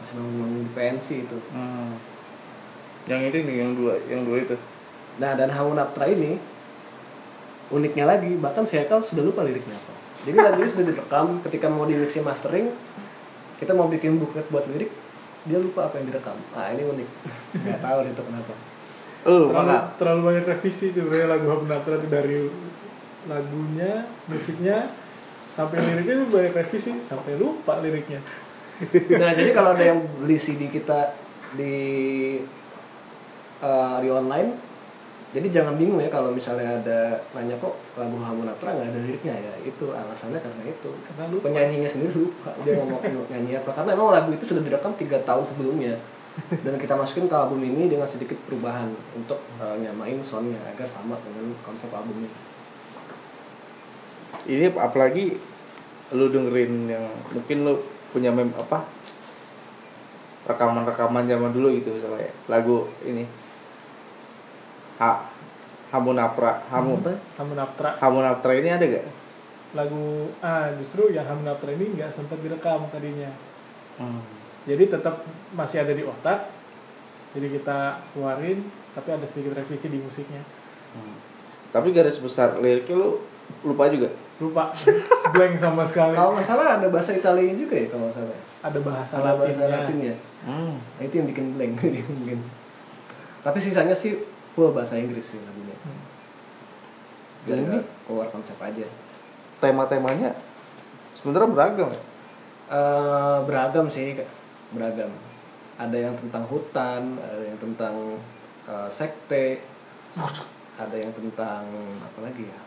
masih 0.03 0.19
bangun 0.19 0.67
pensi 0.75 1.15
itu 1.23 1.37
hmm. 1.55 1.91
yang 3.07 3.21
ini 3.23 3.39
nih 3.39 3.55
yang 3.63 3.71
dua 3.71 3.93
yang 4.11 4.27
dua 4.27 4.37
itu 4.43 4.55
Nah 5.21 5.37
dan 5.37 5.49
Hamunaptra 5.53 6.09
ini 6.09 6.41
uniknya 7.69 8.05
lagi 8.09 8.33
bahkan 8.37 8.65
saya 8.65 8.89
kan 8.89 9.01
sudah 9.01 9.25
lupa 9.25 9.45
liriknya 9.45 9.77
apa. 9.77 9.93
Jadi 10.23 10.37
lagu 10.39 10.59
ini 10.63 10.69
sudah 10.71 10.85
direkam 10.87 11.27
ketika 11.43 11.67
mau 11.67 11.85
di 11.85 11.99
mixing 11.99 12.25
mastering 12.25 12.71
kita 13.59 13.71
mau 13.75 13.87
bikin 13.91 14.17
booklet 14.17 14.47
buat 14.49 14.65
lirik 14.71 14.89
dia 15.43 15.59
lupa 15.59 15.91
apa 15.91 15.99
yang 16.01 16.09
direkam. 16.09 16.37
Ah 16.55 16.71
ini 16.73 16.83
unik. 16.87 17.09
Gak 17.67 17.79
tahu 17.83 17.97
itu 18.07 18.23
kenapa. 18.23 18.53
oh 19.23 19.47
terlalu, 19.55 19.75
terlalu 19.95 20.21
banyak 20.27 20.45
revisi 20.51 20.91
sebenarnya 20.91 21.27
lagu 21.31 21.47
Habnatra 21.47 21.95
itu 21.95 22.07
dari 22.11 22.39
lagunya 23.23 24.03
musiknya 24.27 24.91
sampai 25.55 25.79
liriknya 25.79 26.13
itu 26.19 26.25
banyak 26.27 26.53
revisi 26.59 26.91
sampai 26.99 27.39
lupa 27.39 27.79
liriknya 27.79 28.19
nah 29.21 29.31
jadi 29.37 29.49
kalau 29.53 29.77
ada 29.77 29.83
yang 29.93 29.99
beli 30.21 30.37
CD 30.37 30.67
kita 30.67 31.13
di 31.53 31.75
eh, 33.61 33.95
di 34.01 34.09
online 34.09 34.73
jadi 35.33 35.49
jangan 35.49 35.73
bingung 35.81 35.97
ya 35.97 36.13
kalau 36.13 36.29
misalnya 36.29 36.77
ada 36.77 37.17
nanya 37.33 37.57
kok 37.57 37.73
lagu 37.97 38.21
Hamunaptra 38.21 38.69
nggak 38.69 38.93
ada 38.93 38.99
liriknya 39.01 39.33
ya. 39.33 39.53
Itu 39.65 39.89
alasannya 39.89 40.37
karena 40.37 40.63
itu. 40.69 40.93
Karena 41.09 41.25
lupa. 41.33 41.49
penyanyinya 41.49 41.89
sendiri 41.89 42.13
lupa. 42.13 42.53
Dia 42.61 42.77
ngomong 42.77 43.01
mau 43.01 43.25
nyanyi 43.33 43.57
apa. 43.57 43.73
Karena 43.73 43.97
emang 43.97 44.13
lagu 44.13 44.29
itu 44.29 44.45
sudah 44.45 44.61
direkam 44.61 44.93
tiga 44.93 45.17
tahun 45.25 45.41
sebelumnya. 45.49 45.97
Dan 46.61 46.77
kita 46.77 46.93
masukin 46.93 47.25
ke 47.25 47.33
album 47.33 47.65
ini 47.65 47.89
dengan 47.89 48.05
sedikit 48.05 48.37
perubahan 48.45 48.93
untuk 49.17 49.41
eh, 49.57 49.75
nyamain 49.81 50.21
soundnya 50.21 50.61
agar 50.69 50.85
sama 50.85 51.17
dengan 51.25 51.57
konsep 51.65 51.89
albumnya. 51.89 52.29
Ini 54.45 54.69
apalagi 54.77 55.33
lu 56.13 56.29
dengerin 56.29 56.93
yang 56.93 57.09
mungkin 57.33 57.57
lu 57.65 57.81
punya 58.13 58.29
mem 58.29 58.53
apa 58.53 58.85
rekaman-rekaman 60.45 61.25
zaman 61.25 61.49
dulu 61.49 61.73
gitu 61.73 61.89
misalnya 61.97 62.29
lagu 62.45 62.85
ini 63.01 63.25
ha 65.01 65.25
Hamunapra 65.89 66.61
Hamu 66.69 67.01
apa 67.01 67.17
Hamunaptra 67.37 67.89
Hamunaptra 68.01 68.53
ini 68.57 68.69
ada 68.73 68.85
gak? 68.85 69.05
lagu 69.73 70.29
ah 70.45 70.69
justru 70.77 71.09
yang 71.09 71.25
Hamunaptra 71.25 71.73
ini 71.73 71.97
nggak 71.97 72.13
sempat 72.13 72.37
direkam 72.39 72.85
tadinya 72.93 73.33
Hmm. 73.93 74.25
jadi 74.65 74.89
tetap 74.89 75.21
masih 75.53 75.85
ada 75.85 75.93
di 75.93 76.01
otak 76.01 76.49
jadi 77.37 77.45
kita 77.61 78.01
keluarin 78.09 78.65
tapi 78.97 79.13
ada 79.13 79.21
sedikit 79.21 79.53
revisi 79.53 79.85
di 79.89 80.01
musiknya 80.01 80.41
Hmm. 80.93 81.17
Tapi 81.73 81.89
garis 81.89 82.21
besar 82.21 82.61
liriknya 82.61 82.93
lu 82.93 83.17
lupa 83.65 83.89
juga. 83.89 84.13
Lupa 84.37 84.73
blank 85.29 85.55
sama 85.55 85.83
sekali 85.83 86.13
kalau 86.13 86.33
nggak 86.33 86.45
salah 86.45 86.77
ada 86.77 86.87
bahasa 86.89 87.13
Italia 87.13 87.53
juga 87.53 87.75
ya 87.75 87.87
kalau 87.87 88.09
nggak 88.09 88.17
salah 88.17 88.37
ada 88.63 88.79
bahasa 88.79 89.13
ada 89.19 89.31
bahasa 89.35 89.61
latinnya 89.61 89.77
Latinnya 89.77 90.15
Hmm. 90.43 90.75
Nah, 90.75 91.03
itu 91.07 91.23
yang 91.23 91.27
bikin 91.31 91.55
blank 91.55 91.79
mungkin. 92.19 92.43
Tapi 93.39 93.57
sisanya 93.63 93.95
sih 93.95 94.19
full 94.51 94.75
bahasa 94.75 94.99
Inggris 94.99 95.23
sih 95.23 95.39
lagunya. 95.39 95.71
Hmm. 95.87 96.03
Dan 97.47 97.57
ini- 97.63 97.87
keluar 98.03 98.27
konsep 98.27 98.59
aja. 98.59 98.83
Tema-temanya 99.63 100.35
sebenarnya 101.15 101.47
beragam 101.47 101.89
ya. 101.95 102.01
Eh, 102.67 103.37
beragam 103.47 103.87
sih, 103.87 104.19
beragam. 104.75 105.15
Ada 105.79 106.11
yang 106.11 106.15
tentang 106.19 106.43
hutan, 106.51 107.15
ada 107.15 107.39
yang 107.39 107.55
tentang 107.55 108.19
eh, 108.67 108.89
sekte, 108.91 109.63
ada 110.75 110.95
yang 110.99 111.15
tentang 111.15 111.63
apa 112.03 112.19
lagi 112.19 112.51
ya? 112.51 112.59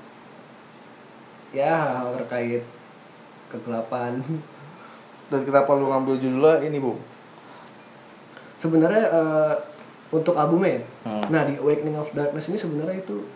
Ya 1.55 1.71
hal-hal 1.71 2.19
terkait 2.23 2.63
kegelapan. 3.51 4.23
Dan 5.31 5.41
kenapa 5.43 5.75
lu 5.75 5.91
ngambil 5.91 6.19
judulnya 6.23 6.63
ini, 6.63 6.79
Bu? 6.79 6.95
Sebenarnya 8.57 9.05
eh, 9.11 9.55
untuk 10.15 10.39
albumnya 10.39 10.79
ya. 10.79 10.83
Hmm. 11.07 11.25
Nah 11.31 11.43
di 11.47 11.59
Awakening 11.59 11.99
of 11.99 12.15
Darkness 12.15 12.47
ini 12.47 12.59
sebenarnya 12.59 13.03
itu 13.03 13.27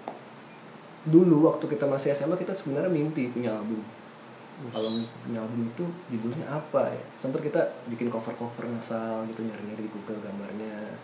dulu 1.09 1.49
waktu 1.49 1.65
kita 1.65 1.89
masih 1.89 2.13
SMA 2.13 2.37
kita 2.37 2.53
sebenarnya 2.55 2.93
mimpi 2.93 3.33
punya 3.35 3.57
album. 3.57 3.83
Kalau 4.71 4.93
punya 5.25 5.41
album 5.41 5.73
itu 5.73 5.85
judulnya 6.13 6.47
apa 6.53 6.93
ya? 6.93 7.03
Sempat 7.17 7.41
kita 7.41 7.61
bikin 7.89 8.13
cover-cover 8.13 8.69
ngasal 8.77 9.25
gitu 9.33 9.41
nyari-nyari 9.43 9.89
di 9.89 9.91
Google 9.91 10.21
gambarnya. 10.21 11.01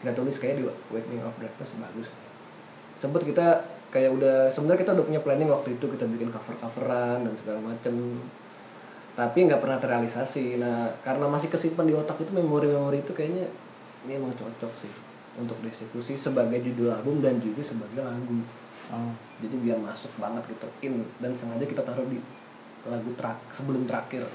Kita 0.00 0.14
tulis 0.16 0.38
kayak 0.38 0.62
di 0.62 0.64
Awakening 0.64 1.26
of 1.26 1.36
Darkness 1.36 1.76
bagus. 1.76 2.08
Sempat 2.96 3.26
kita 3.26 3.66
kayak 3.90 4.10
udah 4.14 4.36
sebenarnya 4.50 4.80
kita 4.86 4.92
udah 4.96 5.06
punya 5.06 5.20
planning 5.22 5.50
waktu 5.50 5.74
itu 5.78 5.84
kita 5.90 6.06
bikin 6.06 6.30
cover-coveran 6.30 7.26
dan 7.26 7.34
segala 7.34 7.58
macem. 7.62 8.22
Tapi 9.18 9.38
nggak 9.50 9.60
pernah 9.60 9.78
terrealisasi. 9.82 10.62
Nah 10.62 10.94
karena 11.02 11.26
masih 11.26 11.50
kesimpan 11.50 11.86
di 11.90 11.94
otak 11.94 12.22
itu 12.22 12.30
memori-memori 12.30 13.02
itu 13.02 13.12
kayaknya 13.12 13.50
ini 14.06 14.16
emang 14.16 14.32
cocok 14.38 14.72
sih 14.80 14.92
untuk 15.36 15.58
dieksekusi 15.62 16.16
sebagai 16.16 16.58
judul 16.62 16.94
album 16.94 17.20
dan 17.20 17.38
juga 17.42 17.62
sebagai 17.62 18.02
lagu. 18.02 18.42
Hmm. 18.90 19.14
jadi 19.38 19.54
biar 19.54 19.78
masuk 19.78 20.10
banget 20.18 20.42
gitu 20.50 20.66
in 20.82 21.06
dan 21.22 21.30
sengaja 21.30 21.62
kita 21.62 21.78
taruh 21.86 22.02
di 22.10 22.18
lagu 22.82 23.10
terak 23.14 23.38
sebelum 23.54 23.86
terakhir. 23.86 24.26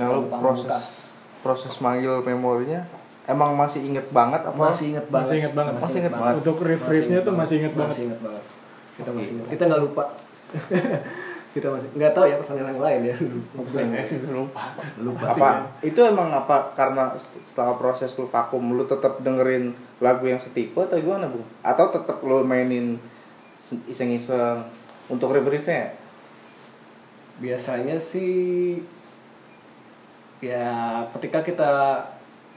Nah, 0.00 0.08
Lagu 0.08 0.32
proses 0.32 1.12
proses 1.44 1.74
manggil 1.84 2.24
memorinya 2.24 2.88
emang 3.28 3.54
masih 3.54 3.80
inget 3.86 4.06
banget 4.10 4.42
apa? 4.42 4.58
masih 4.58 4.96
inget 4.96 5.06
banget. 5.06 5.26
Masih 5.26 5.36
inget 5.38 5.54
banget. 5.54 5.72
Masih 5.78 5.98
inget 6.02 6.14
banget. 6.14 6.34
Untuk 6.42 6.56
riff-riffnya 6.62 7.18
tuh 7.22 7.34
masih 7.34 7.54
inget 7.62 7.74
banget. 7.74 7.90
masih 7.94 8.02
inget 8.10 8.20
banget. 8.20 8.44
Kita 8.92 9.10
masih 9.14 9.30
inget 9.36 9.46
kita 9.50 9.62
nggak 9.70 9.82
lupa. 9.82 10.04
Kita 11.52 11.68
masih 11.68 11.92
nggak 11.92 12.16
tahu 12.16 12.24
ya 12.24 12.40
personil 12.40 12.64
yang 12.64 12.80
lain 12.80 13.00
ya. 13.12 13.16
Lupa. 14.32 14.72
Lupa. 15.04 15.26
Apa 15.36 15.48
itu 15.84 16.00
emang 16.00 16.32
apa? 16.32 16.72
Karena 16.72 17.12
setelah 17.44 17.76
proses 17.76 18.16
lu 18.16 18.24
vakum 18.24 18.72
lu 18.72 18.88
tetap 18.88 19.20
dengerin 19.20 19.76
lagu 20.00 20.24
yang 20.24 20.40
setipe 20.40 20.80
atau 20.80 20.96
gimana 20.96 21.28
bu? 21.28 21.44
Atau 21.60 21.92
tetap 21.92 22.24
lu 22.24 22.40
mainin 22.40 22.96
se- 23.60 23.84
iseng-iseng 23.84 24.64
untuk 25.12 25.28
riff-riffnya? 25.36 25.92
Biasanya 27.36 28.00
sih 28.00 28.80
ya 30.40 31.04
ketika 31.12 31.44
kita 31.44 31.72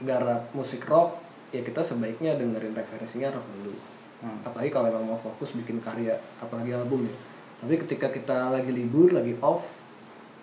garap 0.02 0.50
musik 0.52 0.84
rock 0.84 1.16
ya 1.48 1.60
kita 1.60 1.80
sebaiknya 1.80 2.34
dengerin 2.34 2.74
referensinya 2.74 3.32
rock 3.32 3.46
dulu 3.56 3.74
Hmm. 4.16 4.40
apalagi 4.40 4.72
kalau 4.72 4.88
memang 4.88 5.12
mau 5.12 5.20
fokus 5.20 5.52
bikin 5.52 5.76
karya 5.76 6.16
apalagi 6.40 6.72
album 6.72 7.04
ya 7.04 7.12
tapi 7.60 7.76
ketika 7.84 8.08
kita 8.08 8.48
lagi 8.48 8.72
libur 8.72 9.12
lagi 9.12 9.36
off 9.44 9.68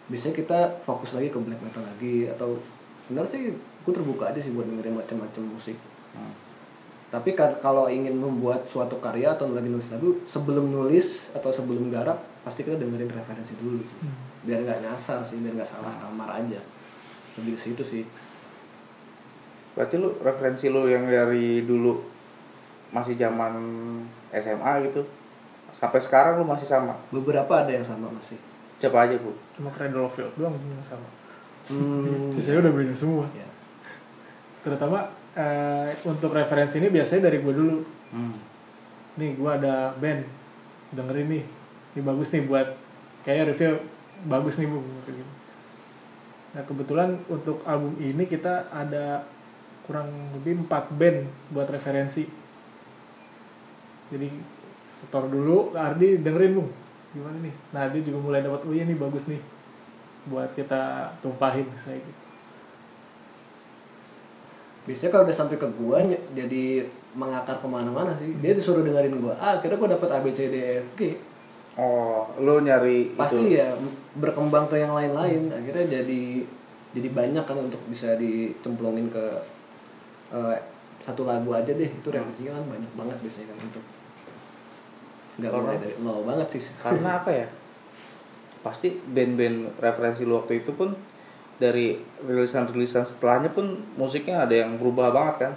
biasanya 0.06 0.38
kita 0.38 0.60
fokus 0.86 1.18
lagi 1.18 1.34
ke 1.34 1.41
black 1.41 1.58
metal 1.58 1.82
lagi 1.82 2.30
atau 2.30 2.62
sebenarnya 3.01 3.34
sih 3.34 3.49
gue 3.58 3.93
terbuka 3.97 4.30
aja 4.30 4.38
sih 4.38 4.54
buat 4.54 4.70
dengerin 4.70 4.93
macam-macam 4.93 5.58
musik 5.58 5.74
Hmm. 6.14 6.38
tapi 7.10 7.34
kalau 7.34 7.89
ingin 7.89 8.14
membuat 8.14 8.70
suatu 8.70 9.01
karya 9.01 9.34
atau 9.34 9.49
lagi 9.49 9.66
nulis 9.66 9.89
lagu 9.89 10.22
sebelum 10.30 10.70
nulis 10.70 11.34
atau 11.34 11.49
sebelum 11.49 11.89
garap 11.89 12.22
pasti 12.45 12.62
kita 12.62 12.78
dengerin 12.78 13.10
referensi 13.10 13.58
dulu 13.58 13.82
sih. 13.82 13.97
Hmm. 14.06 14.14
biar 14.45 14.62
nggak 14.62 14.86
nyasar 14.86 15.26
sih 15.26 15.41
biar 15.41 15.58
nggak 15.58 15.66
salah 15.66 15.89
kamar 15.97 16.45
aja 16.45 16.62
lebih 17.41 17.58
ke 17.58 17.62
situ 17.74 17.82
sih 17.82 18.04
berarti 19.74 19.95
lu 19.97 20.13
referensi 20.21 20.69
lu 20.69 20.86
yang 20.86 21.09
dari 21.09 21.65
dulu 21.65 21.97
masih 22.93 23.17
zaman 23.17 23.53
SMA 24.30 24.74
gitu 24.89 25.01
sampai 25.74 25.99
sekarang 25.99 26.38
lu 26.39 26.45
masih 26.45 26.69
sama? 26.69 26.93
Beberapa 27.09 27.65
ada 27.65 27.74
yang 27.74 27.84
sama 27.84 28.07
masih. 28.13 28.38
Siapa 28.78 29.09
aja 29.09 29.17
bu? 29.17 29.34
Cuma 29.57 29.74
Cradle 29.74 30.05
of 30.05 30.13
Filth 30.13 30.38
doang 30.38 30.53
yang 30.53 30.86
sama. 30.86 31.09
Hmm, 31.67 32.30
sisanya 32.38 32.69
udah 32.69 32.74
beda 32.78 32.93
semua. 32.93 33.26
Ya. 33.34 33.49
terutama 34.63 35.11
eh, 35.36 35.91
untuk 36.07 36.32
referensi 36.32 36.80
ini 36.80 36.88
biasanya 36.88 37.28
dari 37.28 37.43
gue 37.43 37.53
dulu. 37.53 37.78
Hmm. 38.13 38.38
nih 39.17 39.34
gue 39.36 39.51
ada 39.51 39.91
band. 39.97 40.21
Dengerin 40.93 41.28
nih. 41.34 41.43
Ini 41.97 42.01
bagus 42.05 42.30
nih 42.30 42.45
buat 42.45 42.78
kayaknya 43.26 43.43
review 43.51 43.74
bagus 44.30 44.61
nih 44.61 44.69
bu. 44.69 44.80
Kayak 45.03 45.17
gitu. 45.19 45.34
nah 46.53 46.61
kebetulan 46.69 47.09
untuk 47.34 47.65
album 47.65 47.97
ini 47.97 48.30
kita 48.30 48.69
ada 48.69 49.26
kurang 49.84 50.07
lebih 50.36 50.63
empat 50.63 50.91
band 50.95 51.27
buat 51.51 51.67
referensi. 51.67 52.23
Jadi 54.13 54.29
setor 54.93 55.27
dulu 55.27 55.73
Ardi 55.73 56.21
dengerin 56.21 56.55
bu 56.55 56.63
gimana 57.13 57.38
nih? 57.41 57.55
Nah 57.73 57.84
dia 57.91 58.01
juga 58.01 58.19
mulai 58.23 58.41
dapat 58.45 58.63
oh 58.63 58.73
iya 58.73 58.88
nih 58.88 58.97
bagus 58.97 59.25
nih 59.27 59.41
buat 60.29 60.55
kita 60.55 61.13
tumpahin 61.19 61.67
saya 61.75 61.99
gitu. 61.99 62.21
Biasanya 64.84 65.11
kalau 65.15 65.23
udah 65.27 65.36
sampai 65.36 65.57
ke 65.59 65.67
gua 65.79 66.03
jadi 66.36 66.88
mengakar 67.15 67.59
ke 67.59 67.67
mana-mana 67.67 68.15
sih. 68.15 68.31
Dia 68.39 68.55
disuruh 68.55 68.84
dengerin 68.84 69.19
gua 69.19 69.36
ah 69.39 69.59
kira 69.59 69.75
gua 69.75 69.93
dapat 69.93 70.09
A 70.11 70.19
B 70.23 70.31
C 70.31 70.47
D 70.47 70.55
E 70.55 70.73
F 70.79 70.88
G. 70.95 71.01
Oh 71.73 72.29
lu 72.38 72.61
nyari 72.61 73.17
pasti 73.17 73.41
itu 73.41 73.57
ya 73.57 73.73
berkembang 74.15 74.69
ke 74.69 74.77
yang 74.77 74.93
lain-lain. 74.93 75.49
Akhirnya 75.49 75.99
jadi 75.99 76.45
jadi 76.93 77.09
banyak 77.09 77.43
kan 77.49 77.57
untuk 77.57 77.81
bisa 77.89 78.13
dicemplungin 78.15 79.09
ke 79.09 79.25
eh, 80.34 80.57
satu 81.03 81.27
lagu 81.27 81.51
aja 81.51 81.71
deh 81.71 81.89
itu 81.91 82.07
referensinya 82.07 82.55
kan 82.57 82.65
banyak 82.79 82.91
banget 82.95 83.17
biasanya 83.21 83.47
kan 83.53 83.59
untuk 83.67 83.84
nggak 85.34 85.51
mulai 85.51 85.77
dari 85.81 85.95
nol 85.99 86.21
banget 86.23 86.47
sih. 86.57 86.63
Karena 86.79 87.19
apa 87.21 87.31
ya? 87.34 87.47
Pasti 88.63 88.95
band-band 88.95 89.75
referensi 89.81 90.23
lu 90.23 90.39
waktu 90.39 90.63
itu 90.63 90.71
pun 90.71 90.95
dari 91.57 91.99
rilisan-rilisan 92.23 93.05
setelahnya 93.05 93.51
pun 93.53 93.77
musiknya 93.99 94.45
ada 94.47 94.55
yang 94.55 94.79
berubah 94.79 95.11
banget 95.11 95.36
kan? 95.49 95.53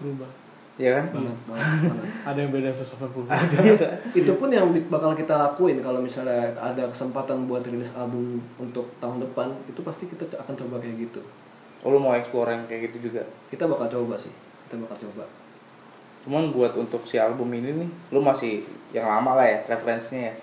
Berubah. 0.00 0.30
Ya 0.76 1.00
kan? 1.00 1.08
Banget, 1.08 1.36
banget, 1.48 1.68
banget. 1.88 2.08
ada 2.28 2.38
yang 2.38 2.50
beda 2.52 2.68
180 2.68 3.32
itu 4.20 4.32
pun 4.36 4.48
yang 4.52 4.68
bakal 4.92 5.16
kita 5.16 5.32
lakuin 5.32 5.80
kalau 5.80 6.04
misalnya 6.04 6.52
ada 6.52 6.84
kesempatan 6.92 7.48
buat 7.48 7.64
rilis 7.64 7.92
album 7.96 8.44
untuk 8.60 8.84
tahun 9.00 9.24
depan 9.24 9.56
itu 9.68 9.80
pasti 9.80 10.04
kita 10.04 10.28
akan 10.36 10.52
coba 10.52 10.76
kayak 10.84 11.08
gitu 11.08 11.24
lu 11.90 11.98
mau 12.02 12.14
explore 12.14 12.50
yang 12.50 12.64
kayak 12.66 12.90
gitu 12.90 13.10
juga? 13.10 13.22
Kita 13.50 13.70
bakal 13.70 13.86
coba 13.90 14.14
sih. 14.18 14.32
Kita 14.66 14.80
bakal 14.82 15.08
coba. 15.08 15.24
Cuman 16.26 16.50
buat 16.50 16.74
untuk 16.74 17.06
si 17.06 17.22
album 17.22 17.54
ini 17.54 17.70
nih 17.70 17.90
lu 18.10 18.18
masih 18.18 18.66
yang 18.90 19.06
lama 19.06 19.38
lah 19.38 19.46
ya 19.46 19.58
referensinya 19.70 20.26
ya? 20.26 20.34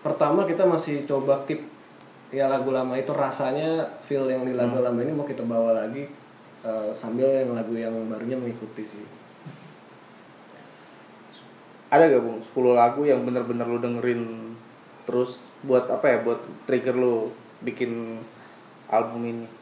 Pertama 0.00 0.48
kita 0.48 0.64
masih 0.64 1.04
coba 1.04 1.44
keep 1.44 1.68
ya 2.32 2.48
lagu 2.48 2.72
lama 2.72 2.96
itu 2.96 3.12
rasanya 3.12 3.84
feel 4.04 4.24
yang 4.28 4.48
di 4.48 4.56
lagu 4.56 4.80
lama 4.80 4.96
ini 5.00 5.12
mau 5.12 5.28
kita 5.28 5.44
bawa 5.44 5.76
lagi 5.84 6.08
eh, 6.64 6.90
sambil 6.96 7.28
yang 7.28 7.52
lagu 7.52 7.76
yang 7.76 7.92
barunya 8.08 8.40
mengikuti 8.40 8.88
sih. 8.88 9.06
Ada 11.88 12.08
gak 12.08 12.20
bung 12.20 12.40
10 12.40 12.76
lagu 12.76 13.00
yang 13.04 13.24
bener-bener 13.24 13.64
lu 13.64 13.80
dengerin 13.80 14.52
terus 15.08 15.40
buat 15.64 15.88
apa 15.88 16.04
ya 16.04 16.18
buat 16.20 16.40
trigger 16.68 16.92
lu 16.96 17.32
bikin 17.64 18.20
album 18.92 19.24
ini 19.24 19.57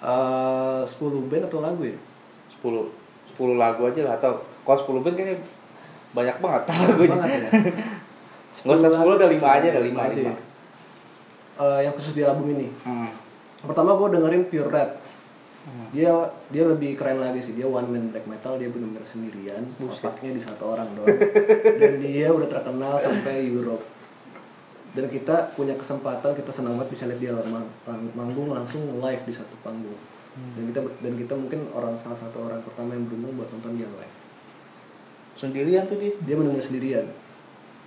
Eh 0.00 0.80
10 0.88 1.28
band 1.28 1.44
atau 1.44 1.60
lagu 1.60 1.82
ya? 1.84 1.96
10 2.60 3.36
10 3.36 3.60
lagu 3.60 3.82
aja 3.84 4.00
lah 4.04 4.14
atau 4.16 4.40
kalau 4.64 5.00
10 5.00 5.04
band 5.04 5.16
kayaknya 5.16 5.36
banyak 6.16 6.36
banget 6.40 6.62
lagunya 6.72 7.16
banget 7.20 7.30
ya. 7.30 7.50
Nggak 8.64 8.76
usah 8.80 8.90
10 8.96 9.18
ada 9.20 9.28
5 9.28 9.56
aja 9.60 9.66
ada 9.76 9.82
5 9.84 9.86
Lima 9.86 10.00
aja 10.08 10.20
5 10.20 10.24
ya. 10.24 10.34
Eh, 11.60 11.80
yang 11.84 11.92
khusus 11.92 12.16
di 12.16 12.24
album 12.24 12.56
ini. 12.56 12.68
Hmm. 12.84 13.12
pertama 13.60 13.92
gue 13.92 14.16
dengerin 14.16 14.48
Pure 14.48 14.72
Red. 14.72 14.90
Dia 15.92 16.32
dia 16.48 16.64
lebih 16.64 16.96
keren 16.96 17.20
lagi 17.20 17.44
sih 17.44 17.52
dia 17.52 17.68
one 17.68 17.84
man 17.84 18.08
black 18.08 18.24
metal 18.24 18.56
dia 18.56 18.72
benar-benar 18.72 19.04
sendirian 19.04 19.68
otaknya 19.76 20.32
di 20.32 20.40
satu 20.40 20.72
orang 20.72 20.88
doang. 20.96 21.20
Dan 21.76 22.00
dia 22.00 22.32
udah 22.32 22.48
terkenal 22.48 22.96
sampai 22.96 23.44
Europe 23.44 23.84
dan 24.90 25.06
kita 25.06 25.54
punya 25.54 25.78
kesempatan 25.78 26.34
kita 26.34 26.50
senang 26.50 26.74
banget 26.74 26.98
bisa 26.98 27.04
lihat 27.06 27.20
dia 27.22 27.30
mang- 27.46 27.70
manggung 28.18 28.50
langsung 28.50 28.82
live 28.98 29.22
di 29.22 29.34
satu 29.34 29.54
panggung. 29.62 29.98
Dan 30.30 30.70
kita 30.70 30.80
dan 31.02 31.12
kita 31.18 31.34
mungkin 31.34 31.70
orang 31.74 31.94
salah 31.98 32.18
satu 32.18 32.46
orang 32.46 32.62
pertama 32.62 32.94
yang 32.94 33.06
beruntung 33.06 33.34
buat 33.38 33.50
nonton 33.54 33.78
dia 33.78 33.86
live. 33.86 34.16
Sendirian 35.38 35.86
tuh 35.86 35.98
dia? 35.98 36.14
Dia 36.22 36.34
benar-benar 36.38 36.64
sendirian. 36.64 37.06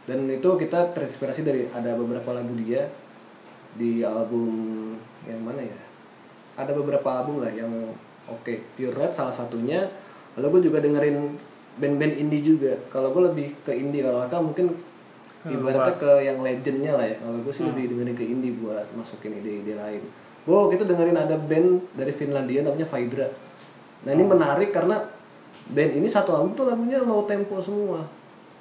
Dan 0.03 0.27
itu 0.27 0.49
kita 0.59 0.91
terinspirasi 0.91 1.47
dari 1.47 1.67
ada 1.71 1.95
beberapa 1.95 2.35
lagu 2.35 2.51
dia 2.59 2.91
di 3.79 4.03
album 4.03 4.51
yang 5.23 5.39
mana 5.43 5.63
ya? 5.63 5.79
Ada 6.59 6.75
beberapa 6.75 7.07
album 7.07 7.43
lah 7.43 7.51
yang 7.51 7.71
oke 8.27 8.53
Pure 8.75 8.95
Red 8.95 9.11
salah 9.15 9.31
satunya. 9.31 9.87
Lalu 10.35 10.59
gue 10.59 10.61
juga 10.71 10.83
dengerin 10.83 11.35
band-band 11.79 12.15
indie 12.19 12.43
juga. 12.43 12.75
Kalau 12.91 13.15
gue 13.15 13.23
lebih 13.31 13.47
ke 13.63 13.71
indie 13.71 14.03
kalau 14.03 14.23
Aka 14.23 14.37
mungkin 14.43 14.75
ibaratnya 15.47 15.95
ke 15.99 16.11
yang 16.23 16.39
legendnya 16.39 16.91
lah 16.95 17.05
ya. 17.07 17.17
Kalau 17.19 17.37
gue 17.43 17.53
sih 17.53 17.63
lebih 17.67 17.91
dengerin 17.91 18.15
ke 18.15 18.25
indie 18.25 18.55
buat 18.55 18.87
masukin 18.95 19.39
ide-ide 19.39 19.75
lain. 19.75 20.03
Gue 20.43 20.59
kita 20.75 20.83
dengerin 20.87 21.17
ada 21.19 21.35
band 21.35 21.95
dari 21.95 22.13
Finlandia 22.15 22.63
namanya 22.63 22.87
Vidra 22.87 23.29
nah 24.03 24.11
ini 24.11 24.23
menarik 24.27 24.75
karena 24.75 24.99
band 25.71 25.91
ini 25.95 26.11
satu 26.11 26.35
album 26.35 26.59
tuh 26.59 26.67
lagunya 26.67 26.99
low 26.99 27.23
tempo 27.23 27.63
semua. 27.63 28.03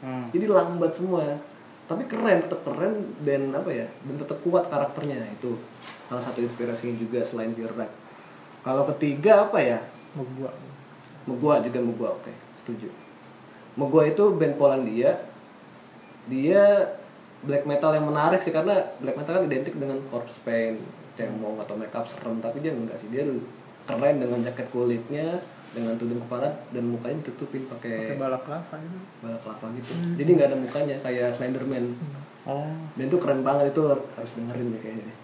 Hmm. 0.03 0.27
jadi 0.35 0.51
lambat 0.51 0.99
semua 0.99 1.39
tapi 1.87 2.11
keren 2.11 2.43
tetap 2.43 2.63
keren 2.65 3.15
dan 3.21 3.53
apa 3.53 3.71
ya? 3.71 3.87
Dan 4.07 4.17
tetap 4.17 4.39
kuat 4.47 4.71
karakternya 4.71 5.29
itu. 5.29 5.59
Salah 6.09 6.23
satu 6.23 6.41
inspirasinya 6.41 6.95
juga 6.97 7.21
selain 7.21 7.53
Red. 7.53 7.91
Kalau 8.63 8.87
ketiga 8.95 9.45
apa 9.51 9.59
ya? 9.61 9.79
Mau 10.15 10.25
gua 10.39 10.51
Megua 11.27 11.55
juga 11.61 11.79
Megua 11.83 12.09
oke. 12.17 12.33
Setuju. 12.63 12.89
Megua 13.77 14.09
itu 14.09 14.25
band 14.33 14.57
Polandia 14.57 15.21
dia 16.31 16.63
black 17.43 17.67
metal 17.67 17.91
yang 17.95 18.07
menarik 18.07 18.39
sih 18.39 18.55
karena 18.55 18.79
black 19.03 19.19
metal 19.19 19.41
kan 19.41 19.45
identik 19.47 19.75
dengan 19.75 19.99
corpse 20.11 20.39
paint 20.47 20.79
cemong 21.19 21.59
atau 21.61 21.75
makeup 21.75 22.07
serem 22.07 22.39
tapi 22.39 22.63
dia 22.63 22.73
enggak 22.75 22.99
sih. 22.99 23.11
Dia 23.11 23.27
keren 23.83 24.17
dengan 24.23 24.39
jaket 24.47 24.71
kulitnya 24.71 25.43
dengan 25.73 25.97
tudung 25.97 26.21
kepala 26.29 26.53
dan 26.71 26.85
mukanya 26.85 27.25
ditutupin 27.25 27.65
pakai 27.65 28.15
balap 28.21 28.45
lava 28.45 28.77
itu 28.77 28.99
balap 29.25 29.41
kelapa 29.41 29.67
gitu. 29.81 29.91
Jadi 30.21 30.31
nggak 30.37 30.49
ada 30.53 30.59
mukanya 30.61 30.97
kayak 31.01 31.33
Slenderman. 31.35 31.97
Oh. 32.45 32.69
Dan 32.95 33.09
itu 33.09 33.17
keren 33.17 33.41
banget 33.41 33.73
itu 33.73 33.83
harus 33.89 34.33
dengerin 34.37 34.77
deh 34.77 34.81
kayaknya 34.85 35.17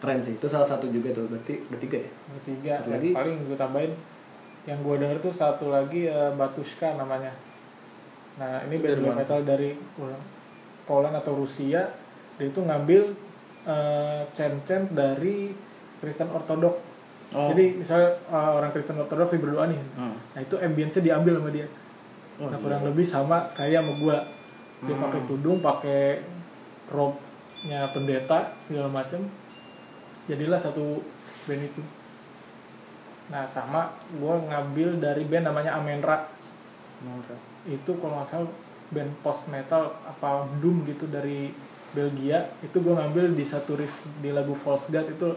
keren 0.00 0.18
sih 0.24 0.34
itu 0.34 0.46
salah 0.48 0.64
satu 0.64 0.88
juga 0.88 1.12
tuh 1.12 1.28
berarti 1.28 1.60
bertiga 1.68 2.00
ya? 2.00 2.10
Satu 2.32 2.50
dan 2.88 2.96
lagi? 2.96 3.10
paling 3.12 3.36
gue 3.44 3.58
tambahin 3.60 3.92
yang 4.64 4.80
gue 4.80 4.96
denger 4.96 5.18
tuh 5.20 5.32
satu 5.32 5.68
lagi 5.68 6.08
eh, 6.08 6.32
Batushka 6.32 6.96
namanya 6.96 7.30
nah 8.38 8.62
ini 8.68 8.76
band 8.78 9.00
black 9.02 9.16
metal 9.26 9.40
dari 9.42 9.70
Poland 10.86 11.14
atau 11.16 11.32
Rusia 11.34 11.82
dia 12.38 12.46
itu 12.46 12.60
ngambil 12.60 13.12
eh, 13.66 14.22
chant-chant 14.32 14.92
dari 14.94 15.52
Kristen 16.00 16.30
Ortodok 16.30 16.90
Oh. 17.30 17.46
jadi 17.54 17.78
misalnya 17.78 18.10
eh, 18.26 18.50
orang 18.58 18.74
Kristen 18.74 18.98
Ortodok 18.98 19.30
berdoa 19.38 19.70
nih. 19.70 19.78
Hmm. 19.94 20.18
nah 20.34 20.40
itu 20.42 20.58
ambience-nya 20.58 21.14
diambil 21.14 21.38
sama 21.38 21.50
dia. 21.54 21.66
Oh, 22.42 22.50
nah 22.50 22.58
iya. 22.58 22.64
kurang 22.66 22.82
lebih 22.90 23.06
sama 23.06 23.46
kayak 23.54 23.86
sama 23.86 23.92
gua. 24.02 24.18
Dia 24.82 24.94
Hmm. 24.98 25.04
pakai 25.06 25.20
tudung 25.30 25.58
pakai 25.62 26.26
robe-nya 26.90 27.86
pendeta 27.94 28.58
segala 28.58 28.90
macem. 28.90 29.30
Jadilah 30.26 30.58
satu 30.58 31.06
band 31.46 31.70
itu. 31.70 31.82
Nah 33.30 33.46
sama 33.46 33.94
gua 34.18 34.42
ngambil 34.50 34.98
dari 34.98 35.22
band 35.22 35.54
namanya 35.54 35.78
Amenra 35.78 36.26
itu 37.68 37.90
kalau 38.00 38.20
nggak 38.20 38.28
salah 38.28 38.50
band 38.90 39.12
post 39.22 39.46
metal 39.52 39.92
apa 40.02 40.48
doom 40.58 40.82
gitu 40.88 41.06
dari 41.10 41.52
Belgia. 41.92 42.48
Itu 42.64 42.80
gue 42.80 42.94
ngambil 42.94 43.34
di 43.34 43.44
satu 43.44 43.76
riff 43.76 43.92
di 44.22 44.30
lagu 44.32 44.54
False 44.56 44.88
God 44.88 45.06
itu 45.10 45.28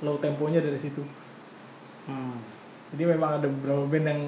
low 0.00 0.16
temponya 0.20 0.60
dari 0.62 0.78
situ. 0.78 1.02
Hmm. 2.06 2.38
jadi 2.94 3.18
memang 3.18 3.42
ada 3.42 3.50
beberapa 3.50 3.82
band 3.90 4.06
yang 4.06 4.22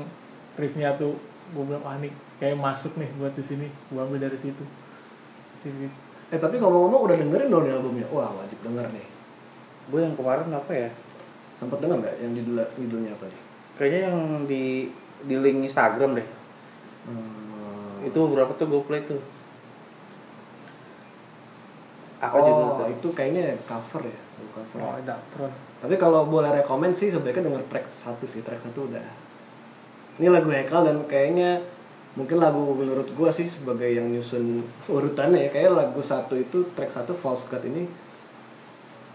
riffnya 0.58 0.98
tuh 0.98 1.14
gue 1.54 1.62
bilang 1.62 1.78
wah 1.86 1.94
nih 1.94 2.10
kayak 2.42 2.58
masuk 2.58 2.98
nih 2.98 3.06
buat 3.16 3.32
di 3.32 3.44
sini. 3.44 3.66
Gue 3.88 4.00
ambil 4.02 4.28
dari 4.28 4.38
situ. 4.38 4.64
Sisi 5.54 5.86
eh 6.28 6.36
tapi 6.36 6.60
ngomong-ngomong 6.60 7.08
udah 7.08 7.16
dengerin 7.16 7.48
dong 7.48 7.64
nih 7.64 7.72
albumnya? 7.72 8.06
Wah 8.12 8.34
wajib 8.34 8.58
denger 8.66 8.86
nih. 8.92 9.06
Gue 9.88 10.00
yang 10.04 10.14
kemarin 10.18 10.50
apa 10.52 10.72
ya? 10.74 10.90
Sempet 11.56 11.78
denger 11.80 12.02
nggak 12.04 12.16
yang 12.20 12.32
judul 12.36 12.58
judulnya 12.76 13.10
apa 13.14 13.24
nih? 13.30 13.40
Kayaknya 13.78 14.00
yang 14.10 14.18
di 14.50 14.64
di 15.24 15.34
link 15.38 15.66
Instagram 15.70 16.18
deh 16.18 16.37
Hmm. 17.08 18.04
itu 18.04 18.18
beberapa 18.20 18.52
tuh 18.52 18.66
gue 18.68 18.82
play 18.84 19.02
tuh? 19.08 19.20
Apa 22.18 22.36
oh 22.36 22.42
judul 22.44 22.68
tuh 22.76 22.88
itu 22.92 23.08
kayaknya 23.16 23.56
cover 23.64 24.04
ya 24.04 24.18
cover. 24.52 24.78
Oh 24.82 24.92
ada 24.98 25.16
Tron. 25.32 25.50
Tapi 25.78 25.94
kalau 25.96 26.26
boleh 26.26 26.50
rekomend 26.50 26.92
sih 26.92 27.08
sebaiknya 27.08 27.48
denger 27.48 27.64
track 27.70 27.86
satu 27.88 28.26
sih 28.26 28.42
track 28.42 28.60
satu 28.60 28.90
udah. 28.90 29.06
Ini 30.18 30.28
lagu 30.28 30.50
Hekal 30.50 30.82
dan 30.84 30.98
kayaknya 31.06 31.62
mungkin 32.18 32.42
lagu 32.42 32.74
menurut 32.74 33.06
gua 33.14 33.30
sih 33.30 33.46
sebagai 33.46 33.86
yang 33.86 34.10
nyusun 34.10 34.66
urutannya 34.90 35.46
ya 35.46 35.50
kayak 35.54 35.70
lagu 35.70 36.02
satu 36.02 36.34
itu 36.34 36.66
track 36.74 36.90
satu 36.90 37.14
False 37.14 37.46
God 37.46 37.62
ini 37.70 37.86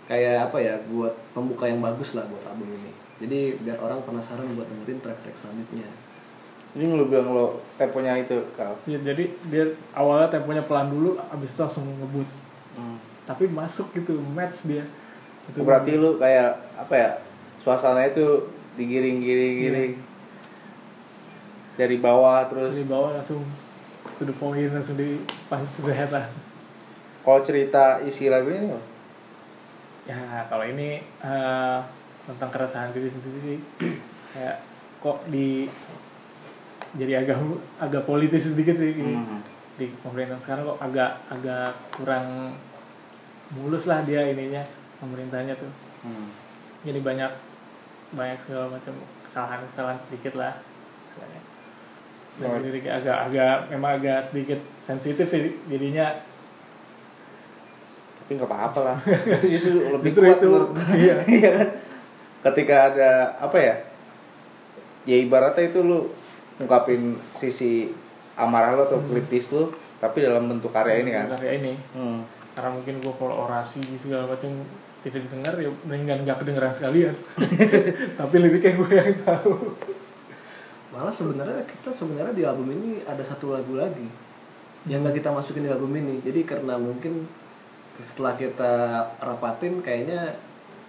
kayak 0.07 0.51
apa 0.51 0.57
ya 0.63 0.79
buat 0.87 1.11
pembuka 1.35 1.67
yang 1.67 1.83
bagus 1.83 2.15
lah 2.15 2.23
buat 2.27 2.43
album 2.47 2.71
ini. 2.71 2.91
Jadi 3.23 3.39
biar 3.63 3.79
orang 3.79 4.03
penasaran 4.03 4.47
buat 4.55 4.67
dengerin 4.67 4.99
track-track 4.99 5.37
selanjutnya 5.39 5.87
ini 6.73 6.89
lu 6.89 7.05
bilang 7.05 7.29
lo 7.29 7.61
temponya 7.77 8.17
itu 8.17 8.33
kal 8.57 8.73
ya, 8.89 8.97
jadi 8.97 9.29
dia 9.49 9.65
awalnya 9.93 10.33
temponya 10.33 10.65
pelan 10.65 10.89
dulu 10.89 11.21
abis 11.29 11.53
itu 11.53 11.61
langsung 11.61 11.85
ngebut. 11.85 12.29
Hmm. 12.73 12.97
tapi 13.29 13.45
masuk 13.45 13.93
gitu 13.93 14.17
match 14.33 14.65
dia. 14.65 14.81
Itu 15.45 15.61
berarti 15.61 15.93
lu 15.93 16.17
kayak 16.17 16.57
apa 16.73 16.93
ya 16.97 17.09
suasana 17.61 18.09
itu 18.09 18.49
digiring-giring-giring 18.73 20.01
dari 21.77 21.97
bawah 22.01 22.49
dari 22.49 22.51
terus 22.51 22.89
bawah 22.89 23.13
langsung 23.13 23.45
to 24.17 24.25
the 24.25 24.35
point 24.35 24.69
langsung 24.73 24.97
di 24.97 25.21
pas 25.45 25.61
to 25.61 25.81
the 25.85 25.93
head 25.93 26.09
lah. 26.09 26.25
Kalau 27.23 27.39
cerita 27.45 28.01
isi 28.03 28.27
lagunya 28.27 28.65
ini 28.65 28.69
ya 30.03 30.19
kalau 30.49 30.65
ini 30.67 30.99
eh, 31.05 31.77
tentang 32.27 32.49
keresahan 32.49 32.89
diri 32.91 33.07
sendiri 33.07 33.39
sih. 33.39 33.59
Kayak 34.33 34.57
kok 34.99 35.19
di 35.29 35.69
jadi 36.93 37.13
agak 37.19 37.37
agak 37.79 38.03
politis 38.03 38.45
sedikit 38.45 38.75
sih 38.75 38.93
ini. 38.93 39.13
Hmm. 39.13 39.41
di 39.73 39.89
pemerintahan 39.99 40.37
sekarang 40.37 40.63
kok 40.67 40.79
agak 40.79 41.11
agak 41.27 41.67
kurang 41.89 42.53
mulus 43.51 43.85
lah 43.85 44.01
dia 44.01 44.21
ininya 44.23 44.61
pemerintahnya 44.97 45.53
tuh 45.53 45.71
Hmm. 46.01 46.29
jadi 46.81 46.99
banyak 46.99 47.31
banyak 48.11 48.37
segala 48.37 48.67
macam 48.69 48.91
kesalahan 49.23 49.63
kesalahan 49.65 49.97
sedikit 49.97 50.35
lah 50.35 50.53
dan 51.15 52.49
Oh. 52.49 52.57
jadi 52.57 52.79
agak 52.91 53.17
agak 53.29 53.53
memang 53.69 53.91
agak 53.95 54.19
sedikit 54.21 54.57
sensitif 54.77 55.25
sih 55.25 55.53
jadinya 55.65 56.17
tapi 58.17 58.31
nggak 58.35 58.49
apa-apa 58.49 58.79
lah 58.83 58.97
itu 59.37 59.47
justru 59.49 59.85
lebih 59.85 60.09
Justru 60.09 60.23
kuat 60.23 60.37
itu, 60.37 60.47
menurut 60.47 60.71
gua. 60.71 60.91
iya. 60.93 61.15
Iya 61.39 61.49
kan 61.53 61.67
ketika 62.43 62.75
ada 62.89 63.11
apa 63.37 63.57
ya 63.57 63.75
ya 65.05 65.15
ibaratnya 65.17 65.63
itu 65.65 65.79
lu 65.79 65.99
ungkapin 66.61 67.17
sisi 67.33 67.89
amarah 68.37 68.77
lo 68.77 68.83
atau 68.89 68.99
kritis 69.05 69.49
lu 69.53 69.73
tapi 70.03 70.19
dalam 70.19 70.51
bentuk 70.51 70.73
karya 70.73 70.99
ini 70.99 71.11
kan? 71.15 71.31
Karya 71.39 71.51
ini. 71.63 71.73
Hmm. 71.95 72.21
karena 72.53 72.69
mungkin 72.69 73.01
gue 73.01 73.13
kalau 73.17 73.49
orasi 73.49 73.81
segala 73.97 74.29
macam 74.29 74.61
tidak 75.01 75.25
didengar 75.25 75.57
ya 75.57 75.73
mendingan 75.89 76.21
nggak 76.21 76.37
kedengeran 76.37 76.69
sekalian. 76.69 77.15
Tapi 78.19 78.35
liriknya 78.37 78.77
gue 78.77 78.89
yang 78.93 79.17
tahu. 79.25 79.73
Malah 80.93 81.09
sebenarnya 81.09 81.65
kita 81.65 81.89
sebenarnya 81.89 82.37
di 82.37 82.45
album 82.45 82.69
ini 82.77 83.01
ada 83.09 83.25
satu 83.25 83.57
lagu 83.57 83.73
lagi 83.73 84.05
yang 84.85 85.01
nggak 85.01 85.17
kita 85.17 85.33
masukin 85.33 85.65
di 85.65 85.71
album 85.73 85.97
ini. 85.97 86.21
Jadi 86.21 86.45
karena 86.45 86.77
mungkin 86.77 87.25
setelah 87.97 88.37
kita 88.37 88.73
rapatin 89.17 89.81
kayaknya 89.81 90.37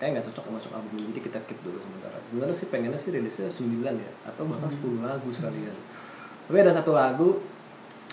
kayak 0.04 0.20
nggak 0.20 0.26
cocok 0.28 0.44
masuk 0.52 0.72
album 0.76 1.00
jadi 1.08 1.20
kita 1.24 1.38
keep 1.48 1.56
dulu 1.64 1.80
sementara. 1.80 2.20
Sebenarnya 2.28 2.52
sih 2.52 2.68
pengennya 2.68 3.00
sih 3.00 3.08
rilisnya 3.08 3.48
9 3.48 4.04
ya 4.04 4.12
atau 4.28 4.44
bahkan 4.44 4.68
10 4.68 5.00
lagu 5.00 5.28
sekalian. 5.32 5.76
Tapi 6.44 6.56
ada 6.60 6.76
satu 6.76 6.92
lagu 6.92 7.40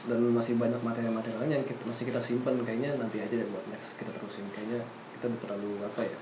dan 0.07 0.23
masih 0.31 0.55
banyak 0.55 0.79
materi-materi 0.79 1.35
lain 1.35 1.59
yang 1.59 1.65
kita, 1.67 1.83
masih 1.83 2.07
kita 2.07 2.23
simpan 2.23 2.55
kayaknya 2.63 2.95
nanti 2.95 3.19
aja 3.19 3.35
deh 3.35 3.43
buat 3.51 3.67
next 3.67 3.99
kita 3.99 4.07
terusin. 4.15 4.47
Kayaknya 4.55 4.87
kita 5.19 5.27
udah 5.27 5.39
terlalu 5.43 5.71
apa 5.83 6.01
ya 6.07 6.17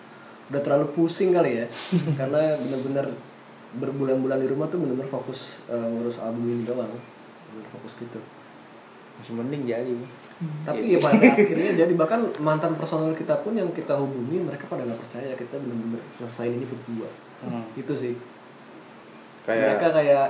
udah 0.50 0.62
terlalu 0.66 0.86
pusing 0.98 1.38
kali 1.38 1.62
ya. 1.62 1.66
Karena 2.20 2.58
bener-bener 2.58 3.14
berbulan-bulan 3.78 4.42
di 4.42 4.48
rumah 4.50 4.66
tuh 4.74 4.82
bener-bener 4.82 5.06
fokus 5.06 5.62
eh, 5.70 5.78
ngurus 5.78 6.18
album 6.18 6.50
ini 6.50 6.66
doang. 6.66 6.90
Bener 7.54 7.66
fokus 7.70 7.94
gitu. 8.02 8.18
Masih 9.22 9.38
mending 9.38 9.70
jadi 9.70 9.94
tapi 10.64 10.96
ya 10.96 11.00
pada 11.04 11.36
akhirnya 11.36 11.72
jadi 11.76 11.94
bahkan 12.00 12.24
mantan 12.40 12.80
personal 12.80 13.12
kita 13.12 13.44
pun 13.44 13.60
yang 13.60 13.68
kita 13.76 13.92
hubungi 13.92 14.40
mereka 14.40 14.72
pada 14.72 14.88
nggak 14.88 14.96
percaya 15.04 15.36
kita 15.36 15.60
benar-benar 15.60 16.00
selesai 16.16 16.48
ini 16.48 16.64
berdua. 16.64 17.10
Hmm. 17.44 17.68
itu 17.76 17.94
sih. 17.96 18.16
Kayak 19.44 19.80
mereka 19.80 19.88
kayak 20.00 20.28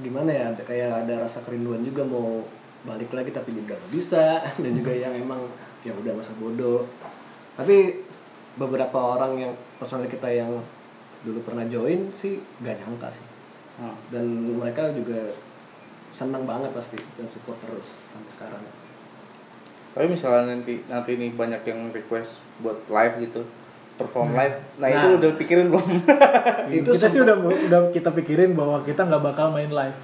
gimana 0.00 0.30
ya 0.32 0.44
ada- 0.52 0.64
kayak 0.64 0.90
ada 1.04 1.14
rasa 1.28 1.44
kerinduan 1.44 1.84
juga 1.84 2.04
mau 2.04 2.44
balik 2.88 3.12
lagi 3.12 3.28
tapi 3.28 3.52
juga 3.52 3.76
nggak 3.76 3.92
bisa. 3.92 4.40
Dan 4.62 4.80
juga 4.80 4.92
yang 4.96 5.12
emang 5.12 5.44
ya 5.84 5.92
udah 5.92 6.12
masa 6.16 6.32
bodoh. 6.40 6.88
Tapi 7.60 8.04
beberapa 8.56 9.20
orang 9.20 9.36
yang 9.36 9.52
personal 9.76 10.08
kita 10.08 10.32
yang 10.32 10.64
dulu 11.28 11.44
pernah 11.44 11.66
join 11.66 12.08
sih 12.14 12.38
gak 12.62 12.78
nyangka 12.78 13.10
sih. 13.10 13.26
Hmm. 13.78 13.94
dan 14.10 14.26
mereka 14.58 14.90
juga 14.90 15.30
senang 16.10 16.42
banget 16.42 16.74
pasti 16.74 16.98
dan 17.14 17.30
support 17.30 17.62
terus 17.62 17.86
sampai 18.10 18.30
sekarang 18.34 18.62
tapi 19.98 20.14
misalnya 20.14 20.54
nanti 20.54 20.78
nanti 20.86 21.18
nih 21.18 21.34
banyak 21.34 21.58
yang 21.66 21.90
request 21.90 22.38
buat 22.62 22.86
live 22.86 23.18
gitu 23.18 23.42
perform 23.98 24.30
live. 24.30 24.54
Nah, 24.78 24.86
Nah. 24.86 24.94
itu 24.94 25.06
udah 25.18 25.30
pikirin 25.34 25.74
belum? 25.74 25.90
Itu 26.70 26.94
kita 26.94 27.10
sih 27.10 27.18
udah 27.18 27.34
udah 27.34 27.80
kita 27.90 28.14
pikirin 28.14 28.54
bahwa 28.54 28.86
kita 28.86 29.02
nggak 29.02 29.18
bakal 29.26 29.50
main 29.50 29.74
live. 29.74 29.98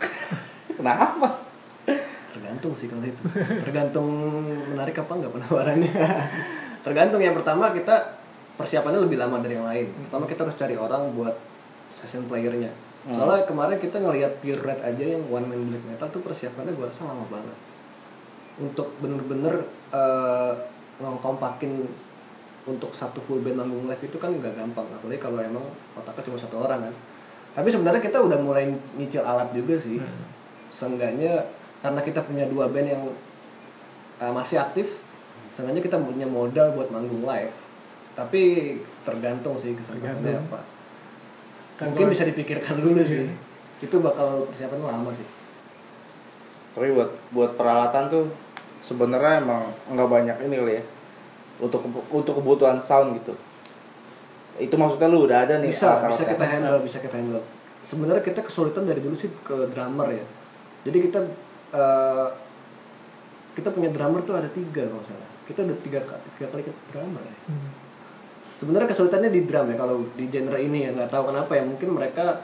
Kenapa? 0.80 1.44
Tergantung 2.32 2.72
sih 2.72 2.88
kalau 2.88 3.04
itu. 3.04 3.20
Tergantung 3.68 4.08
menarik 4.72 4.96
apa 4.96 5.12
enggak 5.12 5.32
penawarannya. 5.36 5.92
Tergantung 6.88 7.20
yang 7.20 7.36
pertama 7.36 7.68
kita 7.76 8.16
persiapannya 8.56 9.04
lebih 9.04 9.20
lama 9.20 9.44
dari 9.44 9.60
yang 9.60 9.68
lain. 9.68 9.92
Pertama 10.08 10.24
kita 10.24 10.48
harus 10.48 10.56
cari 10.56 10.80
orang 10.80 11.12
buat 11.12 11.36
session 12.00 12.24
playernya. 12.32 12.72
Soalnya 13.04 13.44
kemarin 13.44 13.76
kita 13.76 14.00
ngelihat 14.00 14.40
pure 14.40 14.64
red 14.64 14.80
aja 14.80 15.04
yang 15.04 15.28
one 15.28 15.44
man 15.44 15.68
black 15.68 15.84
metal 15.84 16.08
tuh 16.08 16.24
persiapannya 16.24 16.72
gua 16.72 16.88
rasa 16.88 17.04
lama 17.04 17.28
banget 17.28 17.67
untuk 18.58 18.90
bener-bener 18.98 19.66
eh, 19.94 20.52
ngkompakin 20.98 21.86
untuk 22.68 22.92
satu 22.92 23.22
full 23.24 23.40
band 23.40 23.64
manggung 23.64 23.88
live 23.88 24.04
itu 24.04 24.18
kan 24.20 24.28
nggak 24.34 24.54
gampang. 24.58 24.84
Apalagi 24.92 25.20
kalau 25.22 25.40
emang 25.40 25.64
otaknya 25.96 26.22
cuma 26.28 26.36
satu 26.36 26.56
orang 26.60 26.90
kan. 26.90 26.94
Tapi 27.56 27.68
sebenarnya 27.72 28.02
kita 28.04 28.20
udah 28.20 28.38
mulai 28.44 28.68
nyicil 28.98 29.24
alat 29.24 29.50
juga 29.56 29.74
sih. 29.80 29.98
Seenggaknya 30.68 31.48
karena 31.80 32.00
kita 32.04 32.20
punya 32.26 32.44
dua 32.44 32.68
band 32.68 32.88
yang 32.92 33.04
uh, 34.20 34.32
masih 34.34 34.60
aktif 34.60 35.00
seenggaknya 35.56 35.82
kita 35.82 35.98
punya 35.98 36.26
modal 36.28 36.76
buat 36.76 36.92
manggung 36.92 37.24
live. 37.24 37.54
Tapi 38.14 38.42
tergantung 39.02 39.58
sih 39.58 39.74
kesempatannya 39.74 40.22
Tergantung. 40.22 40.46
apa. 40.52 40.60
Kan 41.78 41.84
mungkin 41.94 42.10
bisa 42.12 42.26
dipikirkan 42.28 42.78
dulu 42.78 43.02
sih. 43.02 43.26
Iya. 43.26 43.46
itu 43.78 43.94
bakal 44.02 44.42
persiapan 44.50 44.90
lama 44.90 45.10
sih. 45.14 45.22
Tapi 46.74 46.90
buat 46.98 47.14
buat 47.30 47.54
peralatan 47.54 48.10
tuh 48.10 48.26
sebenarnya 48.88 49.44
emang 49.44 49.68
nggak 49.92 50.08
banyak 50.08 50.36
ini 50.48 50.54
kali 50.56 50.74
ya. 50.80 50.84
Untuk 51.60 51.84
untuk 52.08 52.32
kebutuhan 52.40 52.80
sound 52.80 53.20
gitu. 53.20 53.36
Itu 54.56 54.74
maksudnya 54.80 55.12
lu 55.12 55.28
udah 55.28 55.44
ada 55.44 55.60
nih 55.60 55.68
bisa 55.68 56.00
alat-alatnya? 56.00 56.16
bisa 56.16 56.24
kita 56.32 56.44
handle 56.48 56.78
bisa 56.80 56.98
kita 57.04 57.16
handle. 57.20 57.44
Sebenarnya 57.84 58.22
kita 58.24 58.40
kesulitan 58.40 58.88
dari 58.88 59.00
dulu 59.04 59.14
sih 59.14 59.28
ke 59.44 59.68
drummer 59.70 60.08
ya. 60.08 60.24
Jadi 60.88 60.98
kita 61.04 61.20
uh, 61.76 62.28
kita 63.52 63.68
punya 63.74 63.92
drummer 63.92 64.24
tuh 64.24 64.40
ada 64.40 64.48
tiga 64.48 64.88
kalau 64.88 65.04
salah. 65.04 65.28
Kita 65.44 65.64
udah 65.64 65.78
tiga, 65.84 66.00
tiga 66.38 66.46
kali 66.48 66.62
ke 66.64 66.72
drummer 66.94 67.22
ya. 67.22 67.36
Sebenarnya 68.58 68.90
kesulitannya 68.90 69.30
di 69.30 69.46
drum 69.46 69.70
ya 69.70 69.76
kalau 69.78 69.96
di 70.16 70.24
genre 70.32 70.58
ini 70.58 70.88
ya. 70.88 70.90
Nggak 70.96 71.10
tahu 71.12 71.30
kenapa 71.30 71.52
ya 71.54 71.62
mungkin 71.66 71.88
mereka 71.94 72.42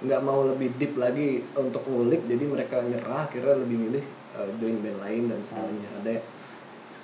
nggak 0.00 0.20
mau 0.24 0.48
lebih 0.48 0.72
deep 0.80 0.96
lagi 0.96 1.44
untuk 1.52 1.84
ngulik 1.84 2.24
jadi 2.24 2.44
mereka 2.48 2.80
nyerah 2.80 3.28
akhirnya 3.28 3.60
lebih 3.60 3.76
milih 3.76 4.04
uh, 4.40 4.48
join 4.56 4.80
band 4.80 4.98
lain 5.04 5.22
dan 5.28 5.40
segalanya 5.44 5.88
ada 6.00 6.14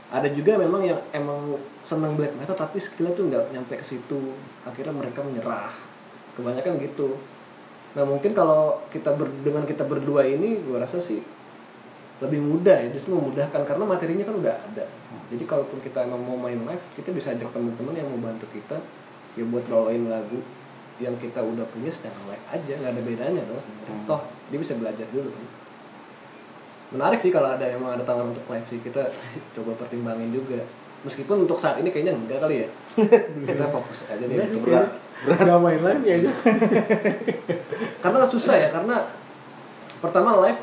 ada 0.06 0.28
juga 0.30 0.54
memang 0.54 0.86
yang 0.86 1.00
emang 1.10 1.58
senang 1.82 2.14
black 2.14 2.30
metal 2.38 2.54
tapi 2.54 2.78
skillnya 2.78 3.14
tuh 3.18 3.26
nggak 3.26 3.50
nyampe 3.50 3.74
ke 3.74 3.86
situ. 3.86 4.38
Akhirnya 4.62 4.94
mereka 4.94 5.18
menyerah. 5.26 5.74
Kebanyakan 6.38 6.78
gitu. 6.78 7.18
Nah 7.98 8.04
mungkin 8.06 8.30
kalau 8.36 8.86
kita 8.92 9.16
ber, 9.18 9.26
dengan 9.42 9.66
kita 9.66 9.82
berdua 9.82 10.22
ini 10.28 10.62
gua 10.62 10.86
rasa 10.86 11.02
sih 11.02 11.22
lebih 12.16 12.40
mudah 12.40 12.80
ya 12.80 12.88
justru 12.96 13.12
memudahkan 13.12 13.66
karena 13.66 13.84
materinya 13.84 14.24
kan 14.24 14.36
udah 14.40 14.54
ada. 14.54 14.86
Jadi 15.26 15.44
kalaupun 15.44 15.82
kita 15.82 16.06
emang 16.06 16.22
mau 16.22 16.38
main 16.38 16.56
live 16.56 16.84
kita 16.94 17.10
bisa 17.10 17.34
ajak 17.34 17.50
teman-teman 17.50 17.98
yang 17.98 18.08
mau 18.08 18.30
bantu 18.30 18.46
kita 18.54 18.78
ya 19.34 19.44
buat 19.44 19.66
bawain 19.66 20.06
lagu 20.06 20.38
yang 20.96 21.12
kita 21.20 21.44
udah 21.44 21.66
punya 21.74 21.90
secara 21.90 22.16
live 22.30 22.46
aja. 22.54 22.72
Nggak 22.78 22.92
ada 22.94 23.02
bedanya 23.02 23.42
dong 23.42 23.58
sebenarnya. 23.58 23.90
Hmm. 23.90 24.06
toh 24.06 24.22
dia 24.54 24.58
bisa 24.62 24.78
belajar 24.78 25.06
dulu 25.10 25.34
kan 25.34 25.65
menarik 26.90 27.18
sih 27.18 27.34
kalau 27.34 27.54
ada 27.54 27.66
emang 27.66 27.94
ada 27.98 28.04
tawaran 28.06 28.30
untuk 28.30 28.46
live 28.46 28.66
sih. 28.68 28.78
Kita 28.80 29.02
coba 29.58 29.72
pertimbangin 29.78 30.30
juga. 30.30 30.60
Meskipun 31.04 31.46
untuk 31.46 31.58
saat 31.60 31.78
ini 31.78 31.90
kayaknya 31.90 32.18
enggak 32.18 32.42
kali 32.42 32.66
ya. 32.66 32.68
Kita 33.48 33.64
fokus 33.70 34.10
aja 34.10 34.22
deh 34.22 34.36
sih, 34.36 34.58
untuk 34.58 34.66
kayaknya 34.66 34.90
nggak 35.26 35.60
main 35.62 35.80
live 35.80 36.02
ya 36.02 36.14
aja. 36.18 36.30
Karena 38.02 38.26
susah 38.26 38.54
ya 38.58 38.68
karena 38.68 38.96
pertama 39.98 40.36
live 40.44 40.60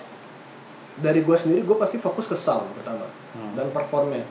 dari 1.01 1.25
gue 1.25 1.37
sendiri 1.37 1.65
gue 1.65 1.73
pasti 1.73 1.97
fokus 1.97 2.29
ke 2.29 2.37
sound 2.37 2.69
pertama 2.77 3.09
Hmm. 3.33 3.57
dan 3.57 3.73
performnya. 3.73 4.21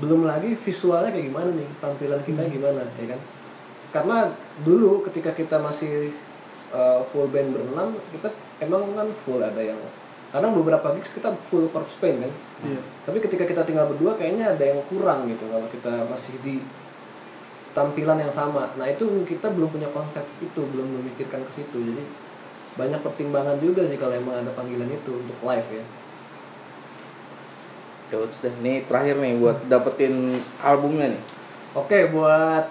Belum 0.00 0.24
lagi 0.24 0.56
visualnya 0.56 1.12
kayak 1.12 1.28
gimana 1.28 1.52
nih 1.52 1.68
tampilan 1.84 2.20
kita 2.24 2.48
gimana 2.48 2.80
ya 2.96 3.12
kan? 3.12 3.20
Karena 3.92 4.16
dulu 4.64 5.04
ketika 5.04 5.36
kita 5.36 5.60
masih 5.60 6.16
uh, 6.72 7.04
full 7.12 7.28
band 7.28 7.52
berenam 7.52 7.92
kita 8.08 8.32
emang 8.64 8.88
kan 8.96 9.08
full 9.20 9.36
ada 9.44 9.60
yang 9.60 9.76
kadang 10.28 10.52
beberapa 10.52 10.92
gigs 11.00 11.16
kita 11.16 11.32
full 11.48 11.72
corpse 11.72 11.96
paint 12.00 12.20
kan? 12.20 12.32
Iya. 12.68 12.80
Tapi 13.08 13.18
ketika 13.24 13.48
kita 13.48 13.64
tinggal 13.64 13.88
berdua 13.88 14.16
kayaknya 14.20 14.52
ada 14.52 14.64
yang 14.64 14.80
kurang 14.92 15.24
gitu 15.24 15.44
kalau 15.48 15.64
kita 15.72 15.92
masih 16.04 16.34
di 16.44 16.60
tampilan 17.72 18.20
yang 18.20 18.32
sama. 18.32 18.68
Nah 18.76 18.84
itu 18.88 19.08
kita 19.24 19.48
belum 19.48 19.72
punya 19.72 19.88
konsep 19.94 20.24
itu 20.44 20.60
belum 20.60 21.00
memikirkan 21.00 21.40
ke 21.48 21.52
situ. 21.62 21.78
Jadi 21.80 22.02
banyak 22.76 23.00
pertimbangan 23.00 23.56
juga 23.58 23.88
sih 23.88 23.96
kalau 23.96 24.14
emang 24.14 24.44
ada 24.44 24.52
panggilan 24.52 24.90
itu 24.92 25.12
untuk 25.16 25.38
live 25.46 25.68
ya. 25.72 25.84
Ya 28.08 28.16
udah 28.24 28.38
deh 28.40 28.54
nih 28.64 28.76
terakhir 28.88 29.16
nih 29.20 29.32
buat 29.36 29.58
dapetin 29.68 30.40
albumnya 30.60 31.16
nih. 31.16 31.22
Oke 31.76 32.08
buat 32.08 32.64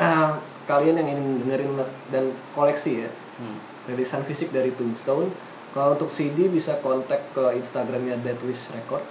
ah, 0.00 0.40
kalian 0.64 1.00
yang 1.00 1.08
ingin 1.16 1.44
dengerin 1.44 1.70
dan 2.08 2.24
koleksi 2.56 3.08
ya. 3.08 3.10
Hmm. 3.40 3.56
rilisan 3.88 4.20
fisik 4.28 4.52
dari 4.52 4.68
Tombstone 4.76 5.32
kalau 5.70 5.94
untuk 5.94 6.10
CD 6.10 6.50
bisa 6.50 6.82
kontak 6.82 7.30
ke 7.30 7.44
Instagramnya 7.54 8.18
Deadwish 8.26 8.74
Record. 8.74 9.06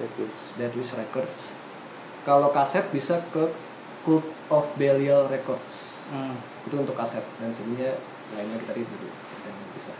Bagus. 0.00 0.56
Deadwish 0.56 0.96
Records. 0.96 1.52
Kalau 2.24 2.48
kaset 2.48 2.88
bisa 2.88 3.20
ke 3.28 3.52
Cult 4.08 4.24
of 4.48 4.64
Belial 4.80 5.28
Records. 5.28 5.92
Hmm. 6.06 6.38
itu 6.64 6.74
untuk 6.78 6.96
kaset. 6.96 7.22
Dan 7.42 7.52
CD-nya 7.52 7.92
lainnya 8.32 8.56
kita 8.62 8.72
review 8.72 8.96
dulu. 9.04 9.12
Kita 9.12 9.50
bisa. 9.76 9.92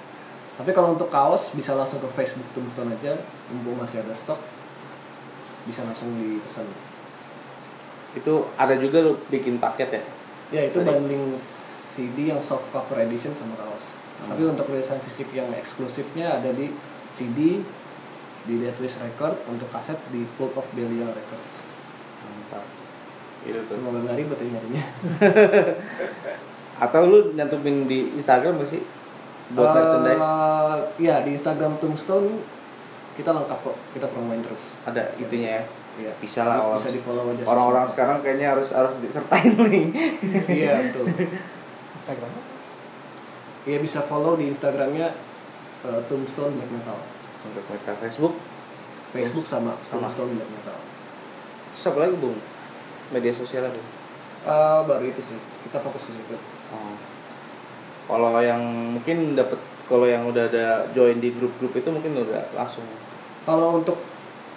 Tapi 0.57 0.71
kalau 0.73 0.97
untuk 0.97 1.13
kaos 1.13 1.53
bisa 1.53 1.77
langsung 1.77 2.01
ke 2.01 2.09
Facebook 2.09 2.49
Tombstone 2.57 2.97
aja. 2.97 3.21
Mumpung 3.53 3.77
masih 3.77 4.01
ada 4.01 4.17
stok 4.17 4.41
bisa 5.69 5.85
langsung 5.85 6.09
dipesan. 6.17 6.65
Itu 8.17 8.49
ada 8.57 8.73
juga 8.81 9.05
lu 9.05 9.21
bikin 9.29 9.61
paket 9.61 9.93
ya? 9.93 10.03
Ya 10.57 10.63
itu 10.71 10.79
Baik. 10.81 10.89
bundling 10.89 11.37
CD 11.37 12.33
yang 12.33 12.41
soft 12.41 12.71
cover 12.71 12.97
edition 13.03 13.35
sama 13.35 13.59
kaos 13.59 14.06
Hmm. 14.17 14.29
tapi 14.29 14.43
untuk 14.45 14.67
rilisan 14.67 14.99
fisik 15.03 15.29
yang 15.31 15.53
eksklusifnya 15.53 16.37
ada 16.37 16.51
di 16.51 16.73
CD 17.09 17.61
di 18.43 18.55
Deadwish 18.57 18.97
Record 18.97 19.43
untuk 19.47 19.69
kaset 19.69 19.99
di 20.09 20.25
Cult 20.35 20.55
of 20.55 20.67
Belial 20.71 21.09
Records. 21.09 21.61
Mantap. 22.23 22.65
Itu 23.43 23.59
tuh 23.63 23.75
semoga 23.77 24.13
ribet 24.13 24.37
ya 24.37 24.49
nyarinya. 24.49 24.85
Atau 26.85 27.03
lu 27.05 27.19
nyantumin 27.33 27.85
di 27.85 28.13
Instagram 28.13 28.61
gak 28.61 28.71
sih? 28.71 28.83
Buat 29.49 29.65
Eh, 29.65 29.75
merchandise? 29.75 30.27
ya 30.99 31.23
di 31.23 31.31
Instagram 31.33 31.79
Tombstone 31.79 32.43
kita 33.15 33.31
lengkap 33.31 33.59
kok. 33.63 33.77
Kita 33.93 34.07
promoin 34.07 34.41
terus. 34.41 34.63
Ada 34.83 35.15
itunya 35.17 35.51
ya? 35.53 35.65
Iya. 35.97 36.13
bisa 36.21 36.45
lah 36.45 36.61
orang- 36.61 36.77
bisa 36.77 36.93
di 36.93 37.01
follow 37.01 37.33
aja 37.33 37.41
orang-orang 37.49 37.89
sekarang 37.89 38.21
kayaknya 38.21 38.53
harus 38.53 38.69
harus 38.69 38.93
disertain 39.01 39.57
nih. 39.57 39.89
Iya 40.45 40.93
betul. 40.93 41.09
Instagram 41.97 42.31
iya 43.67 43.79
bisa 43.83 44.01
follow 44.07 44.39
di 44.39 44.49
Instagramnya 44.49 45.13
eh, 45.85 46.01
Tombstone 46.07 46.55
Black 46.57 46.71
Metal 46.71 46.99
sampai 47.43 47.63
mereka 47.67 47.93
Facebook 48.01 48.35
Facebook 49.13 49.47
sama, 49.47 49.77
Sama. 49.85 50.07
Tombstone 50.09 50.39
Black 50.39 50.51
Metal 50.51 50.79
Terus 51.77 51.93
apa 51.93 51.99
lagi 52.09 52.17
bung? 52.17 52.41
Media 53.13 53.33
sosial 53.37 53.69
apa? 53.69 53.77
Eh, 54.47 54.81
baru 54.89 55.05
itu 55.05 55.21
sih 55.21 55.39
kita 55.67 55.83
fokus 55.83 56.09
ke 56.09 56.13
situ 56.17 56.39
Oh. 56.67 56.99
Kalau 58.11 58.43
yang 58.43 58.59
mungkin 58.99 59.39
dapat 59.39 59.55
kalau 59.87 60.03
yang 60.03 60.27
udah 60.27 60.51
ada 60.51 60.83
join 60.91 61.23
di 61.23 61.31
grup-grup 61.31 61.79
itu 61.79 61.89
mungkin 61.95 62.27
udah 62.27 62.43
langsung. 62.59 62.83
kalau 63.47 63.79
untuk 63.79 64.03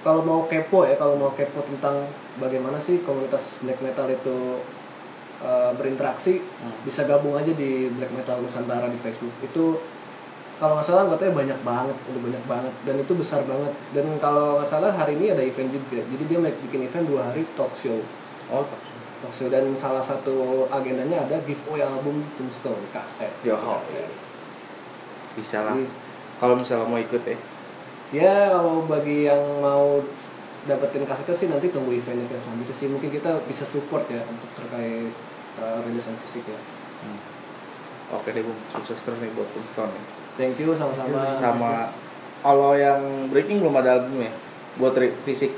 kalau 0.01 0.25
mau 0.25 0.49
kepo 0.49 0.89
ya 0.89 0.97
kalau 0.97 1.13
mau 1.13 1.29
kepo 1.37 1.61
tentang 1.69 2.09
bagaimana 2.41 2.81
sih 2.81 3.05
komunitas 3.05 3.61
black 3.61 3.77
metal 3.85 4.09
itu 4.09 4.57
eh, 5.39 5.71
berinteraksi 5.73 6.39
Hmm. 6.41 6.73
bisa 6.83 7.03
gabung 7.03 7.33
aja 7.33 7.49
di 7.49 7.69
black 7.89 8.11
metal 8.11 8.39
nusantara 8.39 8.85
di 8.85 8.97
facebook 8.97 9.31
itu 9.39 9.79
kalau 10.55 10.75
nggak 10.75 10.85
salah 10.85 11.01
anggotanya 11.05 11.31
banyak 11.33 11.59
banget 11.63 11.97
udah 12.05 12.21
banyak 12.21 12.43
banget 12.45 12.73
dan 12.83 12.95
itu 12.97 13.13
besar 13.13 13.41
banget 13.43 13.71
dan 13.89 14.05
kalau 14.17 14.57
nggak 14.57 14.67
salah 14.67 14.91
hari 14.91 15.15
ini 15.15 15.31
ada 15.31 15.39
event 15.39 15.69
juga 15.69 16.03
jadi 16.03 16.23
dia 16.25 16.39
make- 16.39 16.59
bikin 16.61 16.83
event 16.83 17.05
dua 17.05 17.21
hari 17.25 17.47
talk 17.53 17.71
show 17.73 17.95
Oh. 18.49 18.67
talk 19.19 19.31
show 19.31 19.47
dan 19.47 19.71
salah 19.73 20.01
satu 20.01 20.35
agendanya 20.67 21.21
ada 21.21 21.39
giveaway 21.41 21.79
album 21.79 22.19
Tombstone 22.35 22.83
kaset 22.89 23.31
Yo. 23.41 23.55
kaset 23.55 24.07
Bisa 25.31 25.61
lah. 25.61 25.75
Kalau 26.35 26.55
misalnya 26.55 26.83
mau 26.83 26.97
ikut 26.97 27.21
ya. 27.21 27.37
ya 28.11 28.35
kalau 28.49 28.83
bagi 28.83 29.23
yang 29.23 29.39
mau 29.59 30.01
dapetin 30.67 31.07
kasetnya 31.07 31.35
sih 31.35 31.47
nanti 31.47 31.71
tunggu 31.71 31.95
event-event 31.95 32.41
selanjutnya 32.43 32.75
sih. 32.75 32.87
Mungkin 32.91 33.09
kita 33.13 33.39
bisa 33.47 33.63
support 33.63 34.09
ya 34.11 34.19
untuk 34.27 34.49
terkait 34.57 35.13
uh, 35.61 35.79
rilisan 35.85 36.15
fisik 36.25 36.43
ya. 36.49 36.59
Hmm. 37.05 37.19
Oke 38.19 38.33
deh 38.33 38.41
bung, 38.41 38.57
sukses 38.73 38.99
terus 39.05 39.21
nih 39.21 39.29
buat 39.37 39.45
Tombstone. 39.53 39.93
nih. 39.93 40.03
thank 40.33 40.57
you 40.57 40.73
sama-sama. 40.73 41.29
Sama. 41.37 41.93
Kalau 42.41 42.73
yang 42.73 43.29
breaking 43.29 43.61
belum 43.61 43.77
ada 43.79 44.01
album 44.01 44.25
ya? 44.25 44.33
Buat 44.81 44.97
fisik. 45.27 45.53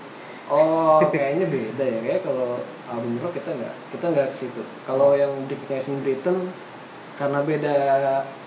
oh 0.51 0.99
kayaknya 1.15 1.47
beda 1.47 1.85
ya. 1.85 1.99
Kayak 2.03 2.21
kalau 2.27 2.59
album 2.91 3.23
rock 3.23 3.33
kita 3.39 3.55
nggak 3.55 3.73
kita 3.95 4.05
nggak 4.11 4.27
ke 4.33 4.35
situ. 4.35 4.61
Kalau 4.83 5.15
yang 5.15 5.31
Dick 5.47 5.63
Nation 5.71 6.03
Britain 6.03 6.51
karena 7.15 7.39
beda 7.45 7.75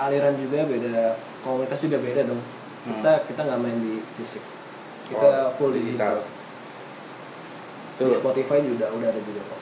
aliran 0.03 0.35
juga 0.37 0.67
beda 0.69 1.17
komunitas 1.41 1.81
juga 1.81 1.97
beda 2.03 2.29
dong. 2.29 2.43
Kita 2.85 3.13
kita 3.25 3.41
nggak 3.41 3.61
main 3.65 3.79
di 3.81 3.95
fisik. 4.21 4.45
Kita 5.09 5.49
Oh, 5.49 5.53
full 5.57 5.73
digital, 5.77 6.25
Itu 7.95 8.03
di 8.05 8.15
Spotify 8.15 8.59
juga 8.61 8.91
udah 8.91 9.09
ada 9.09 9.21
juga 9.21 9.43
kok 9.45 9.61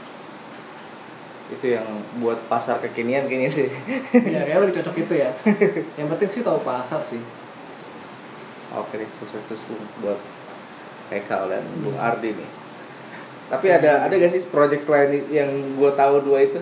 itu 1.52 1.66
yang 1.68 1.84
buat 2.16 2.48
pasar 2.48 2.80
kekinian 2.80 3.28
kayaknya 3.28 3.52
sih. 3.52 3.68
ya 4.24 4.40
kayaknya 4.40 4.60
lebih 4.64 4.76
cocok 4.80 4.96
itu 5.04 5.14
ya 5.20 5.28
yang 6.00 6.08
penting 6.08 6.30
sih 6.30 6.40
tahu 6.40 6.64
pasar 6.64 7.04
sih 7.04 7.20
Oke 8.72 8.96
deh, 8.96 9.10
sukses 9.20 9.44
terus 9.44 9.60
tuh 9.68 9.76
buat 10.00 10.16
Hekal 11.12 11.52
dan 11.52 11.60
Bung 11.84 11.92
Ardi 12.00 12.32
nih. 12.32 12.48
Tapi 13.52 13.68
ada 13.68 14.08
ada 14.08 14.14
gak 14.16 14.32
sih 14.32 14.48
project 14.48 14.88
selain 14.88 15.12
yang 15.28 15.76
gue 15.76 15.90
tahu 15.92 16.24
dua 16.24 16.40
itu? 16.40 16.56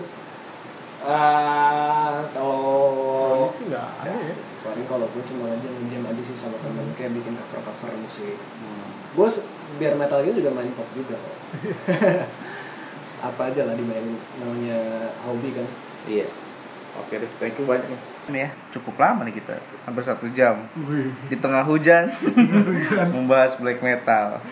ah 1.01 2.21
kalau 2.29 2.59
Proyek 3.41 3.53
sih 3.55 3.65
nggak 3.71 3.87
ada 4.03 4.11
ya. 4.11 4.35
paling 4.61 4.85
kalau 4.85 5.07
gue 5.07 5.23
cuma 5.25 5.49
aja 5.49 5.65
ngejam 5.65 6.03
aja 6.05 6.21
sih 6.21 6.35
sama 6.35 6.59
temen 6.61 6.91
kayak 6.93 7.15
bikin 7.15 7.33
cover 7.39 7.63
cover 7.63 7.89
musik 7.97 8.37
Hmm. 8.59 8.90
Gue 9.11 9.27
biar 9.79 9.93
metal 9.99 10.19
gitu 10.23 10.43
juga 10.43 10.51
main 10.55 10.71
pop 10.75 10.87
juga 10.95 11.15
apa 13.27 13.41
aja 13.53 13.61
lah 13.69 13.75
dimainin 13.77 14.17
namanya 14.39 14.79
hobi 15.27 15.53
kan 15.53 15.67
Iya. 16.09 16.25
Oke 16.91 17.23
deh, 17.23 17.29
thank 17.39 17.55
you 17.55 17.63
banyak 17.63 17.87
nih. 17.87 17.99
Ini 18.27 18.37
ya, 18.47 18.49
cukup 18.75 18.99
lama 18.99 19.23
nih 19.23 19.39
kita, 19.39 19.55
hampir 19.87 20.03
satu 20.03 20.27
jam 20.35 20.67
di 21.31 21.35
tengah 21.39 21.63
hujan 21.63 22.11
membahas 23.15 23.55
black 23.55 23.79
metal. 23.79 24.43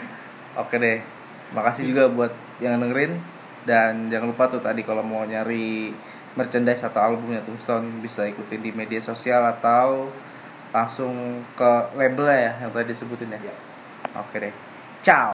Oke 0.55 0.79
deh, 0.79 1.03
makasih 1.51 1.91
juga 1.91 2.07
buat 2.07 2.31
yang 2.63 2.79
dengerin 2.79 3.19
dan 3.67 4.07
jangan 4.07 4.31
lupa 4.31 4.47
tuh 4.47 4.63
tadi 4.63 4.87
kalau 4.87 5.03
mau 5.03 5.27
nyari 5.27 5.91
merchandise 6.39 6.79
atau 6.87 7.11
albumnya 7.11 7.43
Tombstone 7.43 7.99
bisa 7.99 8.23
ikutin 8.23 8.63
di 8.63 8.71
media 8.71 9.03
sosial 9.03 9.43
atau 9.43 10.07
langsung 10.71 11.43
ke 11.59 11.71
label 11.99 12.29
ya 12.31 12.55
yang 12.63 12.71
tadi 12.71 12.95
disebutin 12.95 13.35
ya. 13.35 13.51
Oke 14.19 14.37
deh, 14.39 14.53
ciao. 15.01 15.27